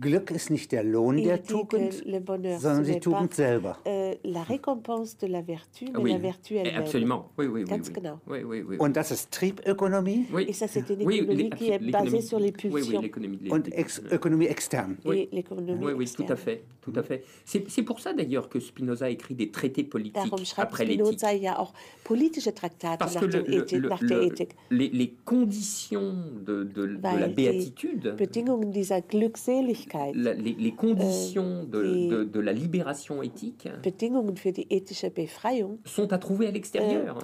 Glück 0.00 0.30
ist 0.30 0.50
nicht 0.50 0.72
der 0.72 0.82
Lohn 0.82 1.18
il 1.18 1.24
der 1.24 1.42
Tugend, 1.42 2.04
le 2.04 2.20
bonheur, 2.20 2.56
ce 2.58 2.62
sondern 2.62 2.84
die 2.84 3.00
Tugend 3.00 3.34
selber. 3.34 3.78
euh, 3.86 4.14
la 4.24 4.42
récompense 4.42 5.16
de 5.18 5.26
la 5.26 5.42
vertu, 5.42 5.86
mais 5.92 5.98
Oui, 6.00 6.10
la 6.12 6.18
vertu 6.18 6.56
elle-même. 6.56 6.76
absolument. 6.82 7.30
Oui, 7.38 7.46
oui, 7.46 7.62
oui. 7.62 7.64
Ganz 7.64 7.88
oui. 7.88 7.92
genau. 7.94 8.18
Oui, 8.26 8.38
oui, 8.44 8.62
oui. 8.66 8.76
Und 8.78 8.96
das 8.96 9.10
ist 9.10 9.30
Triebökonomie 9.30 10.26
Oui. 10.32 10.46
Et 10.48 10.52
ça, 10.52 10.66
c'est 10.68 10.88
une 10.90 11.02
Oui, 11.06 11.18
économie 11.18 11.42
les- 11.44 11.50
qui 11.50 11.70
est 11.70 11.78
basée 11.78 12.20
sur 12.22 12.38
les 12.38 12.46
Oui, 12.46 12.54
oui, 12.64 12.70
pulsions. 12.80 13.00
l'économie 13.02 13.36
de 13.36 13.50
und 13.50 13.60
des- 13.66 13.72
Ex 13.76 14.00
Ökonomie 14.10 14.46
extern. 14.46 14.96
Oui. 15.04 15.28
L'économie 15.32 15.72
Oui, 15.84 15.92
oui, 15.92 16.06
tout 16.06 16.22
à 16.22 16.24
externe. 16.34 16.38
fait, 16.38 16.64
tout 16.80 16.92
à 16.96 17.02
fait. 17.02 17.24
C'est 17.44 17.82
pour 17.82 18.00
ça 18.00 18.12
d'ailleurs 18.12 18.48
que 18.48 18.58
Spinoza 18.60 19.10
écrit 19.10 19.34
des 19.34 19.50
traités 19.50 19.84
politiques 19.84 20.14
Darum 20.30 20.44
schreibt 20.44 20.60
après 20.72 20.84
l'éthique. 20.86 21.18
Spinoza 21.18 21.34
ja 21.36 21.58
auch 21.58 21.72
politische 22.04 22.52
Traktate 22.54 22.98
Parce 22.98 23.14
nach, 23.14 23.20
que 23.20 23.26
le- 23.26 23.32
dem 23.42 23.44
le- 23.46 23.62
Ethik, 23.62 23.78
le- 23.82 23.88
nach 23.88 24.00
le- 24.00 24.08
der 24.08 24.22
Ethik. 24.22 24.50
les, 24.70 24.88
les 24.88 25.14
conditions 25.24 26.14
de, 26.44 26.64
de- 26.64 26.86
de 26.86 27.02
Weil 27.02 27.20
la 27.20 27.28
béatitude, 27.28 28.14
Bedingungen 28.16 28.70
dieser 28.72 29.00
Glückseligkeit, 29.02 29.83
la- 29.92 30.34
les, 30.34 30.54
les 30.54 30.72
conditions 30.72 31.64
de, 31.64 31.82
die- 31.82 32.08
de- 32.08 32.24
de 32.24 32.40
la 32.40 32.52
libération 32.52 33.22
éthique 33.22 33.68
Bedingungen 33.82 34.36
für 34.36 34.52
die 34.52 34.66
ethische 34.70 35.10
Befreiung 35.10 35.78
sont 35.84 36.12
à 36.12 36.18
trouver 36.18 36.46
à 36.48 36.50
l'extérieur. 36.50 37.18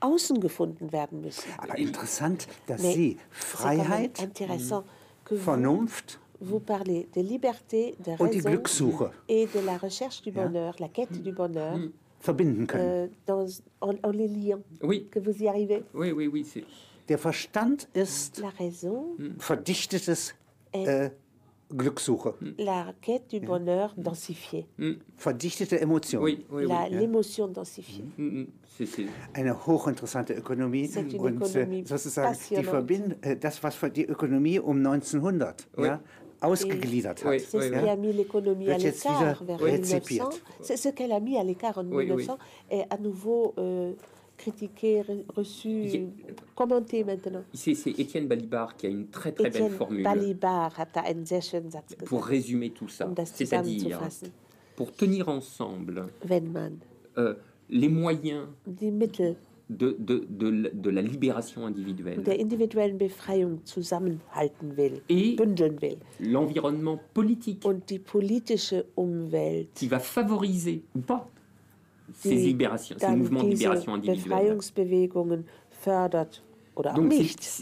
außen 0.00 0.40
gefunden 0.40 0.90
werden 0.92 1.20
müssen. 1.20 1.48
Aber 1.58 1.78
interessant, 1.78 2.48
dass 2.66 2.82
Mais 2.82 2.94
Sie 2.94 3.16
Freiheit, 3.30 4.20
intéressant 4.20 4.82
que 5.24 5.36
vous, 5.36 5.44
Vernunft 5.44 6.18
vous 6.40 6.58
parlez 6.58 7.06
de 7.14 7.20
liberté, 7.22 7.94
de 8.04 8.12
und 8.18 8.32
die 8.34 8.38
raison 8.40 8.50
Glückssuche 8.50 9.10
et 9.28 9.46
de 9.54 9.60
la 9.64 9.76
recherche 9.76 10.20
du 10.22 10.32
bonheur, 10.32 10.74
la 10.80 10.88
quête 10.88 11.22
du 11.22 11.30
bonheur, 11.32 11.78
verbinden 12.20 12.66
können. 12.66 12.84
euh, 12.84 13.06
dans, 13.26 13.46
en, 13.80 13.94
en 14.02 14.10
les 14.10 14.26
liant, 14.26 14.60
Oui, 14.82 15.06
que 15.08 15.20
vous 15.20 15.40
y 15.40 15.46
arrivez. 15.46 15.84
oui, 15.94 16.10
oui, 16.10 16.26
oui. 16.26 16.44
Der 17.08 17.18
Verstand 17.18 17.88
ist 17.94 18.38
La 18.38 18.50
raison, 18.50 19.16
verdichtetes 19.38 20.34
äh, 20.72 21.10
Glückssuche, 21.74 22.28
la 22.58 22.92
quête 23.00 23.28
du 23.30 23.40
bonheur 23.40 23.94
densifiée, 23.96 24.66
verdichtete 25.18 25.72
Emotion. 25.74 26.20
Oui, 26.22 26.44
oui, 26.50 26.64
oui. 26.64 26.68
la- 26.68 26.88
l'émotion 26.88 27.48
densifiée. 27.48 28.04
Mm, 28.18 28.42
mm, 28.42 28.46
Eine 29.34 29.54
hochinteressante 29.66 30.30
Ökonomie 30.32 30.88
C'est 30.88 31.02
une 31.12 31.20
und 31.20 31.36
Ökonomie 31.42 31.80
äh, 31.82 31.86
sozusagen 31.86 32.32
die 32.32 32.38
passionnante. 32.38 32.70
Verbind 32.70 33.16
äh, 33.22 33.36
das, 33.36 33.62
was 33.62 33.74
für 33.74 33.90
die 33.90 34.06
Ökonomie 34.06 34.58
um 34.58 34.78
1900 34.78 35.68
Oui. 35.76 35.86
ja, 35.86 36.00
ausgegliedert 36.40 37.22
hat. 37.24 37.30
C'est 37.38 37.60
ce 37.60 37.70
qui 37.70 37.88
a 37.88 37.96
mis 37.96 38.12
l'économie 38.12 38.70
à 38.70 38.78
l'écart 38.78 39.44
vers 39.44 39.58
rezipiert. 39.60 40.28
1900. 40.28 40.30
C'est 40.62 40.76
ce 40.76 40.88
qu'elle 40.88 41.12
a 41.12 41.20
mis 41.20 41.36
à 41.38 41.44
l'écart 41.44 41.78
en 41.78 41.84
Oui, 41.84 42.04
oui. 42.04 42.06
1900 42.06 42.38
est 42.70 42.84
à 42.90 42.96
nouveau 42.98 43.54
euh, 43.58 43.92
critiqué, 44.42 45.02
reçu, 45.34 46.08
commenté 46.54 47.04
maintenant. 47.04 47.44
C'est 47.52 47.72
Étienne 47.98 48.26
Balibar 48.26 48.76
qui 48.76 48.86
a 48.86 48.88
une 48.88 49.06
très 49.06 49.32
très 49.32 49.50
belle 49.50 49.70
formule. 49.70 50.06
Pour 52.06 52.24
résumer 52.24 52.70
tout 52.70 52.88
ça, 52.88 53.08
c'est-à-dire 53.24 54.00
pour 54.76 54.92
tenir 54.92 55.28
ensemble 55.28 56.06
euh, 57.18 57.34
les 57.68 57.88
moyens 57.88 58.46
de, 58.66 58.90
de, 59.70 60.26
de, 60.28 60.70
de, 60.72 60.90
la 60.90 61.02
libération 61.02 61.66
individuelle. 61.66 62.22
Et 65.08 65.36
l'environnement 66.20 67.00
politique. 67.14 67.64
Qui 69.74 69.88
va 69.88 69.98
favoriser 69.98 70.82
ou 70.96 71.00
pas 71.00 71.28
ces, 72.14 72.34
libérations, 72.34 72.96
ces 72.98 73.06
mouvements 73.16 73.42
de 73.42 73.48
libération 73.48 73.94
individuelle. 73.94 74.58
Fördert 75.70 76.42
oder 76.76 76.92
Donc 76.94 77.12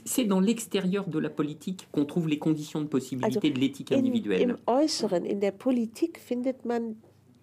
c'est- 0.04 0.24
dans 0.24 0.40
l'extérieur 0.40 1.08
de 1.08 1.18
la 1.18 1.30
politique 1.30 1.88
qu'on 1.90 2.04
trouve 2.04 2.28
les 2.28 2.38
conditions 2.38 2.80
de 2.80 2.86
possibilité 2.86 3.38
Also 3.38 3.54
de 3.54 3.58
l'éthique 3.58 3.92
in, 3.92 3.98
individuelle. 3.98 4.50
Im 4.50 4.56
Äußeren, 4.66 5.24
in 5.24 5.40
der 5.40 5.52
Politik 5.52 6.18
findet 6.18 6.64
man 6.64 6.96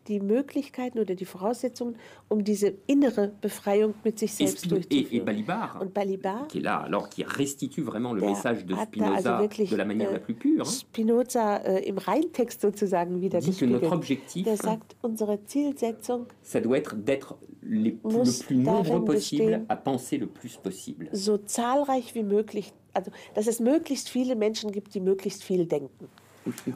die 0.08 0.20
Möglichkeiten 0.20 1.00
oder 1.00 1.16
die 1.16 1.26
Voraussetzungen, 1.26 1.96
um 2.30 2.44
diese 2.44 2.74
innere 2.88 3.34
Befreiung 3.42 3.94
mit 4.04 4.18
sich 4.20 4.32
Et, 4.32 4.38
selbst 4.38 4.66
et- 4.66 4.72
et 4.72 4.72
durchzuführen. 4.92 5.26
Balibar, 5.26 5.82
Und 5.82 5.94
Balibar, 5.94 6.48
qui 6.48 6.60
est 6.60 6.64
là, 6.64 6.82
alors 6.82 7.10
qui 7.10 7.24
restitue 7.24 7.82
vraiment 7.84 8.14
le 8.14 8.22
Der 8.22 8.30
message 8.30 8.66
de 8.66 8.74
also 8.74 8.86
Spinoza 8.86 9.40
wirklich, 9.42 9.70
de 9.70 9.76
la 9.76 9.86
manière 9.86 10.10
äh, 10.10 10.14
la 10.14 10.20
plus 10.20 10.36
pure, 10.36 10.66
Spinoza 10.66 11.58
äh, 11.58 11.84
im 11.88 11.98
Reintext 11.98 12.62
sozusagen 12.62 13.22
wieder 13.22 13.40
dit 13.40 13.58
que 13.58 13.66
notre 13.66 13.82
gespiegelt. 13.90 13.94
objectif, 13.94 14.44
Der 14.46 14.58
sagt, 14.58 14.96
unsere 15.02 15.44
Zielsetzung, 15.46 16.26
ça 16.42 16.60
doit 16.62 16.78
être 16.78 16.96
d'être 16.96 17.36
le 17.62 17.98
muss 18.04 18.44
plus 18.44 18.56
nombreux 18.58 19.04
possible 19.04 19.44
bestehen, 19.52 19.66
à 19.68 19.76
penser 19.76 20.18
le 20.18 20.28
plus 20.28 20.56
possible. 20.58 21.10
so 21.12 21.38
zahlreich 21.38 22.16
wie 22.16 22.24
möglich, 22.24 22.72
also 22.94 23.12
dass 23.36 23.48
es 23.48 23.60
möglichst 23.60 24.08
viele 24.10 24.36
Menschen 24.36 24.72
gibt, 24.72 24.94
die 24.96 25.02
möglichst 25.02 25.44
viel 25.44 25.66
denken. 25.66 26.08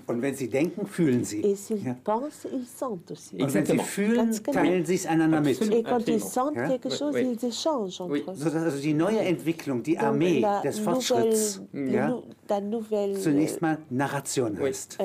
Und 0.08 0.22
wenn 0.22 0.36
Sie 0.36 0.48
denken, 0.50 0.86
fühlen 0.86 1.24
Sie. 1.24 1.42
Et 1.44 1.56
s'ils 1.56 1.84
Ja. 1.84 1.96
pensent, 2.04 2.46
ils 2.52 2.66
sentent 2.68 3.12
aussi. 3.12 3.42
Und 3.42 3.54
wenn 3.54 3.66
Sie 3.66 3.78
fühlen, 3.80 4.32
genau. 4.44 4.52
teilen 4.52 4.86
Sie 4.86 4.96
es 4.96 5.06
einander 5.06 5.42
mit. 5.42 5.62
Et 5.62 5.84
quand 5.84 6.08
ils 6.08 6.20
sentent 6.24 6.56
Ja? 6.58 6.68
quelque 6.68 6.90
chose, 6.90 7.14
Oui, 7.14 7.24
oui. 7.26 7.38
ils 7.42 7.46
échangent 7.48 8.02
entre 8.02 8.12
Oui. 8.14 8.24
eux. 8.28 8.34
So, 8.36 8.46
dass 8.50 8.56
also 8.64 8.80
die 8.80 8.94
neue 8.94 9.20
Entwicklung, 9.20 9.82
die 9.84 9.96
Donc, 9.96 10.04
Armee 10.04 10.40
la 10.42 10.62
des 10.62 10.70
nouvelle, 10.80 10.84
Fortschritts, 10.84 11.62
ja, 11.74 12.08
nou- 12.10 12.24
la 12.50 12.62
nouvelle 12.62 13.14
zunächst 13.20 13.62
mal 13.62 13.78
Narration 13.90 14.58
Oui. 14.60 14.70
heißt. 14.70 14.98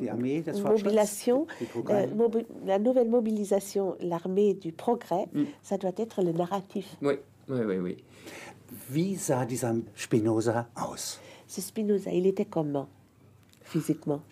die 0.00 0.10
Armee 0.10 0.40
des 0.42 0.58
Fortschritts, 0.60 0.84
mobilisation, 0.84 1.46
die 1.60 1.64
euh, 1.64 1.68
Programme. 1.72 2.14
mobi- 2.16 2.46
la 2.66 2.78
nouvelle 2.78 3.08
mobilisation, 3.08 3.96
l'armée 4.00 4.54
du 4.54 4.72
progrès, 4.72 5.26
Mm. 5.32 5.42
ça 5.62 5.76
doit 5.78 5.92
être 5.98 6.22
le 6.22 6.32
narratif. 6.32 6.86
Oui, 7.02 7.14
oui, 7.48 7.60
oui, 7.66 7.78
oui. 7.78 7.96
Wie 8.90 9.16
sah 9.16 9.44
dieser 9.44 9.74
Spinoza 9.94 10.66
aus? 10.76 11.18
C'est 11.46 11.60
Spinoza, 11.60 12.10
il 12.10 12.26
était 12.26 12.46
comment 12.46 12.88
physiquement 13.72 14.22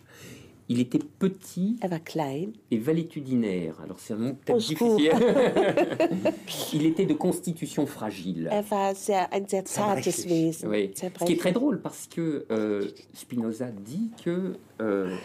Il 0.69 0.79
était 0.79 1.01
petit 1.19 1.79
Er 1.83 1.91
war 1.91 2.05
klein, 2.05 2.53
et 2.71 2.79
valétudinaire. 2.79 3.75
Alors 3.83 3.99
c'est 3.99 4.15
un 4.15 4.19
mot 4.19 4.35
peut-être 4.35 4.59
difficile. 4.59 5.11
il 6.75 6.87
était 6.87 7.07
de 7.07 7.15
constitution 7.15 7.87
fragile. 7.87 8.49
er 8.53 8.65
war 8.71 8.95
sehr, 8.95 9.33
ein 9.33 9.49
sehr 9.49 9.65
zartes 9.67 10.05
Zerbrechlich. 10.05 10.31
Wesen. 10.31 10.69
Oui. 10.69 10.93
Ce 10.95 11.25
qui 11.25 11.33
est 11.33 11.41
très 11.41 11.51
drôle 11.51 11.81
parce 11.83 12.07
que 12.07 12.47
euh, 12.53 12.87
Spinoza 13.15 13.71
dit 13.73 14.11
que 14.25 14.59
euh, 14.81 15.17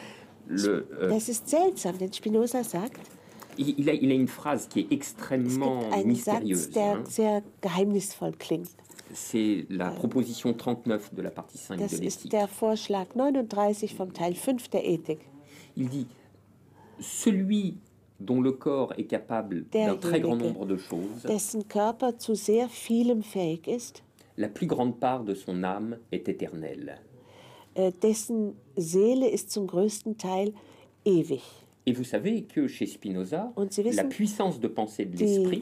le, 0.48 0.88
euh, 1.00 1.10
Das 1.10 1.30
ist 1.30 1.48
seltsam, 1.48 1.96
denn 1.98 2.12
Spinoza 2.12 2.64
sagt, 2.64 3.02
il, 3.60 3.76
il 3.78 3.90
a, 3.90 3.94
il 3.94 4.12
a 4.12 4.16
une 4.16 4.28
phrase 4.28 4.68
qui 4.68 4.80
est 4.82 4.92
extrêmement 4.92 5.82
mystérieuse. 6.04 6.64
Satz, 6.64 6.74
der 6.74 6.96
hein. 6.96 7.04
sehr 7.08 7.44
geheimnisvoll 7.62 8.34
klingt. 8.38 8.70
C'est 9.16 9.66
la 9.70 9.92
proposition 9.92 10.54
39 10.54 11.14
de 11.14 11.22
la 11.22 11.32
partie 11.32 11.58
5 11.58 11.80
Das 11.80 11.92
de 11.92 11.98
l'éthique. 12.04 12.32
der 12.32 12.48
Vorschlag 12.48 13.16
39 13.16 13.96
vom 13.96 14.12
Teil 14.14 14.36
5 14.36 14.70
der 14.70 14.86
Ethik. 14.86 15.20
Il 15.78 15.90
dit 15.90 16.08
celui 17.00 17.78
dont 18.20 18.42
le 18.42 18.52
corps 18.52 18.94
est 18.98 19.06
capable 19.06 19.66
d'un 19.72 19.96
très 19.98 20.20
grand 20.22 20.36
nombre 20.38 20.66
de 20.66 20.78
choses, 20.78 21.24
Dessen 21.24 21.64
Körper 21.68 22.18
zu 22.18 22.36
sehr 22.36 22.70
vielem 22.70 23.24
fähig 23.24 23.68
ist, 23.68 24.04
la 24.38 24.48
plus 24.48 24.68
grande 24.68 25.00
part 25.00 25.24
de 25.24 25.34
son 25.34 25.64
âme 25.64 25.98
est 26.12 26.28
éternelle. 26.30 27.00
äh, 27.76 27.92
dessen 27.92 28.56
Seele 28.76 29.30
ist 29.30 29.52
zum 29.52 29.68
größten 29.68 30.18
Teil 30.18 30.54
ewig. 31.06 31.42
Et 31.88 31.94
vous 31.94 32.04
savez 32.04 32.42
que 32.44 32.68
chez 32.68 32.88
Spinoza, 32.88 33.54
Sie 33.70 33.84
la 33.84 33.90
wissen, 33.92 34.10
puissance 34.10 34.60
de 34.60 34.68
pensée 34.68 35.06
de 35.06 35.18
l'esprit 35.18 35.62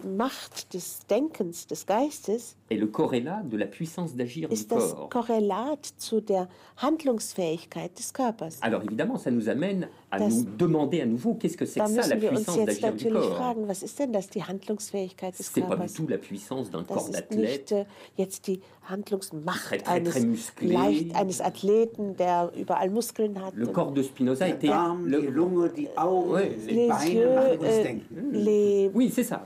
des 1.68 1.86
Geistes, 1.86 2.56
est 2.74 2.78
le 2.78 2.88
corrélat 2.88 3.42
de 3.44 3.56
la 3.58 3.66
puissance 3.68 4.16
d'agir 4.16 4.50
du 4.50 4.66
corps. 4.66 5.10
Korrelat 5.10 5.78
zu 5.98 6.20
der 6.22 6.48
Handlungsfähigkeit 6.82 7.90
des 7.98 8.12
Körpers? 8.14 8.54
Alors 8.62 8.82
évidemment, 8.84 9.18
ça 9.18 9.32
nous 9.32 9.50
amène 9.50 9.88
à 10.12 10.20
Das- 10.20 10.30
nous 10.30 10.44
demander 10.58 11.02
à 11.02 11.06
nouveau 11.06 11.34
qu'est-ce 11.36 11.58
que 11.58 11.66
c'est 11.66 11.80
que 11.80 11.88
ça, 11.90 12.08
la 12.08 12.16
puissance 12.16 12.58
jetzt 12.58 12.82
d'agir 12.82 12.94
du 12.94 13.06
natürlich 13.06 13.22
corps? 13.30 13.36
fragen, 13.38 13.68
was 13.68 13.84
ist 13.84 14.00
denn 14.00 14.12
das, 14.12 14.30
die 14.30 14.44
Handlungsfähigkeit 14.44 15.38
des 15.38 15.44
C'est 15.44 15.62
pas 15.62 15.68
du 15.70 15.76
Körpers? 15.78 15.94
tout 15.94 16.08
la 16.08 16.18
puissance 16.18 16.70
d'un 16.72 16.84
corps 16.84 17.10
d'athlète 17.10 17.72
äh, 17.72 17.86
jetzt 18.18 18.48
die 18.48 18.60
Handlungsmacht 18.90 19.64
Très, 19.66 19.78
très, 19.78 19.92
eines, 19.96 20.10
très 20.10 20.22
musclé. 20.26 20.74
leicht, 20.74 21.16
eines 21.16 21.42
Athleten, 21.42 22.16
der 22.18 22.52
überall 22.58 22.90
Muskeln 22.90 23.42
hat. 23.44 23.54
Le 23.56 23.68
corps 23.68 23.92
de 23.94 24.04
Spinoza 24.04 24.48
était 24.48 24.68
Darm, 24.68 25.06
die 25.06 25.12
le, 25.12 25.20
Lunge, 25.30 25.70
die 25.74 25.88
Augen, 25.98 26.32
Ouais, 26.32 26.52
les 26.68 26.88
Beine 26.88 27.14
yeux, 27.14 27.58
denken. 27.84 28.02
les, 28.32 28.92
Oui, 28.94 29.10
c'est 29.14 29.24
ça. 29.24 29.46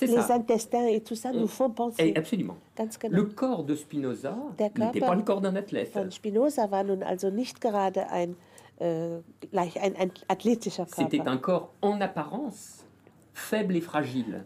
Les 0.00 0.08
ça. 0.08 0.34
intestins 0.34 0.86
et 0.86 1.00
tout 1.02 1.14
ça 1.14 1.32
nous 1.32 1.46
font 1.46 1.68
Eh, 1.70 1.74
penser. 1.74 2.12
absolument. 2.16 2.56
Ganz 2.76 2.98
genau. 2.98 3.16
Le 3.16 3.24
corps 3.24 3.64
de 3.64 3.74
Spinoza 3.74 4.36
n'était 4.58 5.00
pas 5.00 5.14
le 5.14 5.22
corps 5.22 5.40
d'un 5.40 5.54
athlète. 5.56 5.92
Von 5.92 6.10
Spinoza 6.10 6.70
war 6.70 6.82
nun 6.84 7.02
also 7.02 7.30
nicht 7.30 7.60
gerade 7.60 8.10
ein, 8.10 8.34
äh, 8.80 9.20
gleich 9.50 9.80
ein, 9.80 9.94
ein 9.96 10.10
athletischer 10.28 10.86
C'était 10.86 11.18
Körper. 11.18 11.30
un 11.30 11.36
corps 11.38 11.68
en 11.80 12.00
apparence 12.00 12.84
faible 13.32 13.76
et 13.76 13.80
fragile. 13.82 14.44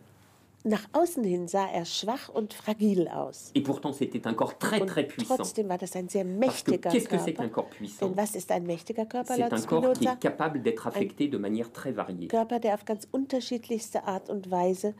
Nach 0.65 0.83
außen 0.93 1.23
hin 1.25 1.47
sah 1.49 1.67
er 1.73 1.85
schwach 1.87 2.29
und 2.35 2.53
fragil 2.53 3.09
aus. 3.09 3.53
Et 3.55 3.63
pourtant, 3.63 3.93
c'était 3.93 4.27
un 4.27 4.35
corps 4.35 4.59
très 4.59 4.81
très 4.85 5.07
puissant. 5.07 5.37
trotzdem 5.37 5.69
war 5.69 5.79
das 5.79 5.95
ein 5.97 6.09
sehr 6.09 6.25
mächtiger 6.25 6.91
qu'est-ce 6.91 7.09
que 7.09 7.17
c'est 7.17 7.33
qu'un 7.33 7.49
corps 7.49 7.71
puissant? 7.71 8.09
Denn 8.09 8.17
was 8.17 8.35
ist 8.35 8.51
ein 8.51 8.65
mächtiger 8.67 9.07
Körper 9.07 9.35
C'est 9.35 9.53
un 9.53 9.61
corps 9.63 9.93
qui 9.93 10.07
est 10.07 10.19
capable 10.21 10.61
d'être 10.61 10.87
affecté 10.89 11.29
de 11.29 11.39
manière 11.39 11.73
très 11.73 11.93
variée. 11.93 12.27
Körper, 12.29 12.59
der 12.59 12.75
auf 12.75 12.85
ganz 12.85 13.07
unterschiedlichste 13.13 14.05
Art 14.05 14.29
und 14.29 14.51
Weise 14.51 14.89
äh, 14.89 14.93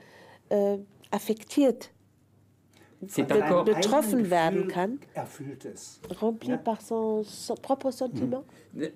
affektiert, 1.11 1.91
be 3.01 3.07
un 3.21 3.49
corps, 3.49 3.65
betroffen 3.65 4.29
werden 4.31 4.67
kann, 4.69 4.99
rempli 6.21 6.51
Ja. 6.51 6.57
par 6.59 6.81
son, 6.81 7.23
son 7.25 7.55
propre 7.57 7.91
sentiment. 7.93 8.45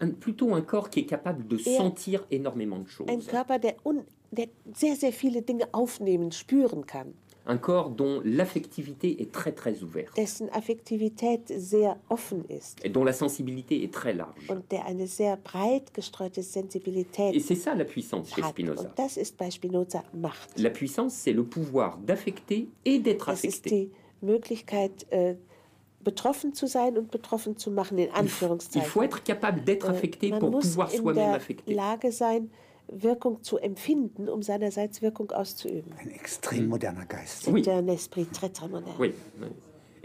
un- 0.00 0.10
plutôt 0.10 0.54
un 0.54 0.60
corps 0.62 0.90
qui 0.90 1.00
est 1.00 1.06
capable 1.06 1.46
de 1.46 1.56
Et- 1.56 1.76
sentir 1.76 2.26
énormément 2.30 2.78
de 2.80 2.88
choses. 2.88 3.08
Ein 3.08 3.20
Körper, 3.24 3.58
der, 3.58 3.74
un, 3.84 4.04
der 4.32 4.48
sehr, 4.74 4.96
sehr 4.96 5.12
viele 5.12 5.42
Dinge 5.42 5.64
aufnehmen, 5.72 6.32
spüren 6.32 6.84
kann. 6.86 7.14
Un 7.44 7.58
corps 7.58 7.90
dont 7.90 8.20
l'affectivité 8.24 9.20
est 9.20 9.32
très 9.32 9.50
très 9.52 9.82
ouverte 9.82 10.14
dessen 10.16 10.48
Affektivität 10.52 11.40
sehr 11.58 11.96
offen 12.08 12.44
ist 12.48 12.78
et 12.84 12.88
dont 12.88 13.02
la 13.04 13.12
sensibilité 13.12 13.82
est 13.82 13.92
très 13.92 14.12
large. 14.14 14.48
und 14.48 14.62
der 14.70 14.86
eine 14.86 15.06
sehr 15.08 15.36
breit 15.36 15.92
gestreute 15.92 16.38
Et 16.38 16.42
Sensibilität 16.44 17.32
c'est 17.40 17.56
ça 17.56 17.74
la 17.74 17.84
puissance 17.84 18.30
chez. 18.32 18.42
Spinoza. 18.42 18.82
Und 18.88 18.96
das 18.98 19.16
ist 19.16 19.36
bei 19.36 19.50
Spinoza 19.50 20.04
Macht. 20.12 20.56
La 20.58 20.70
puissance, 20.70 21.14
c'est 21.14 21.32
le 21.34 21.42
pouvoir 21.44 21.98
d'affecter 21.98 22.68
et 22.84 22.98
d'être 23.00 23.26
Das 23.26 23.42
ist 23.44 23.66
affecté. 23.66 23.70
die 23.70 23.90
Möglichkeit, 24.26 25.06
äh, 25.10 25.34
betroffen 26.04 26.52
zu 26.54 26.66
sein 26.66 26.96
und 26.98 27.10
betroffen 27.10 27.56
zu 27.56 27.70
machen, 27.70 27.98
in 27.98 28.04
Il 28.04 28.10
faut 28.10 28.18
Anführungszeichen. 28.20 29.02
être 29.02 29.22
capable 29.24 29.60
d'être 29.64 29.88
affecté 29.88 30.28
Äh, 30.28 30.30
Man 30.30 30.40
pour 30.40 30.58
pouvoir 30.60 30.90
soi-même 30.90 31.34
affecter. 31.34 31.74
Lage 31.74 32.10
sein, 32.12 32.50
Wirkung 32.94 33.42
zu 33.42 33.58
empfinden, 33.58 34.28
um 34.28 34.42
seinerseits 34.42 35.02
Wirkung 35.02 35.30
auszuüben. 35.30 35.92
Ein 35.98 36.10
extrem 36.10 36.68
moderner 36.68 37.06
Geist. 37.06 37.46
Oui. 37.48 37.62
Un 37.68 37.88
esprit 37.88 38.26
très, 38.32 38.50
très 38.50 38.68
moderne. 38.68 38.94
Oui. 38.98 39.12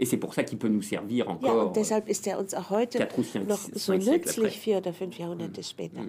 Et 0.00 0.04
c'est 0.06 0.16
pour 0.16 0.32
ça 0.32 0.44
qu'il 0.44 0.58
peut 0.58 0.68
nous 0.68 0.82
servir 0.82 1.26
Ja, 1.26 1.32
encore. 1.32 1.66
und 1.68 1.76
deshalb 1.76 2.08
ist 2.08 2.26
er 2.28 2.38
uns 2.38 2.54
auch 2.54 2.70
heute 2.70 3.08
noch 3.46 3.58
so 3.74 3.94
nützlich, 3.94 4.58
vier 4.60 4.78
oder 4.78 4.92
fünf 4.92 5.18
Jahrhunderte 5.18 5.62
später. 5.64 6.00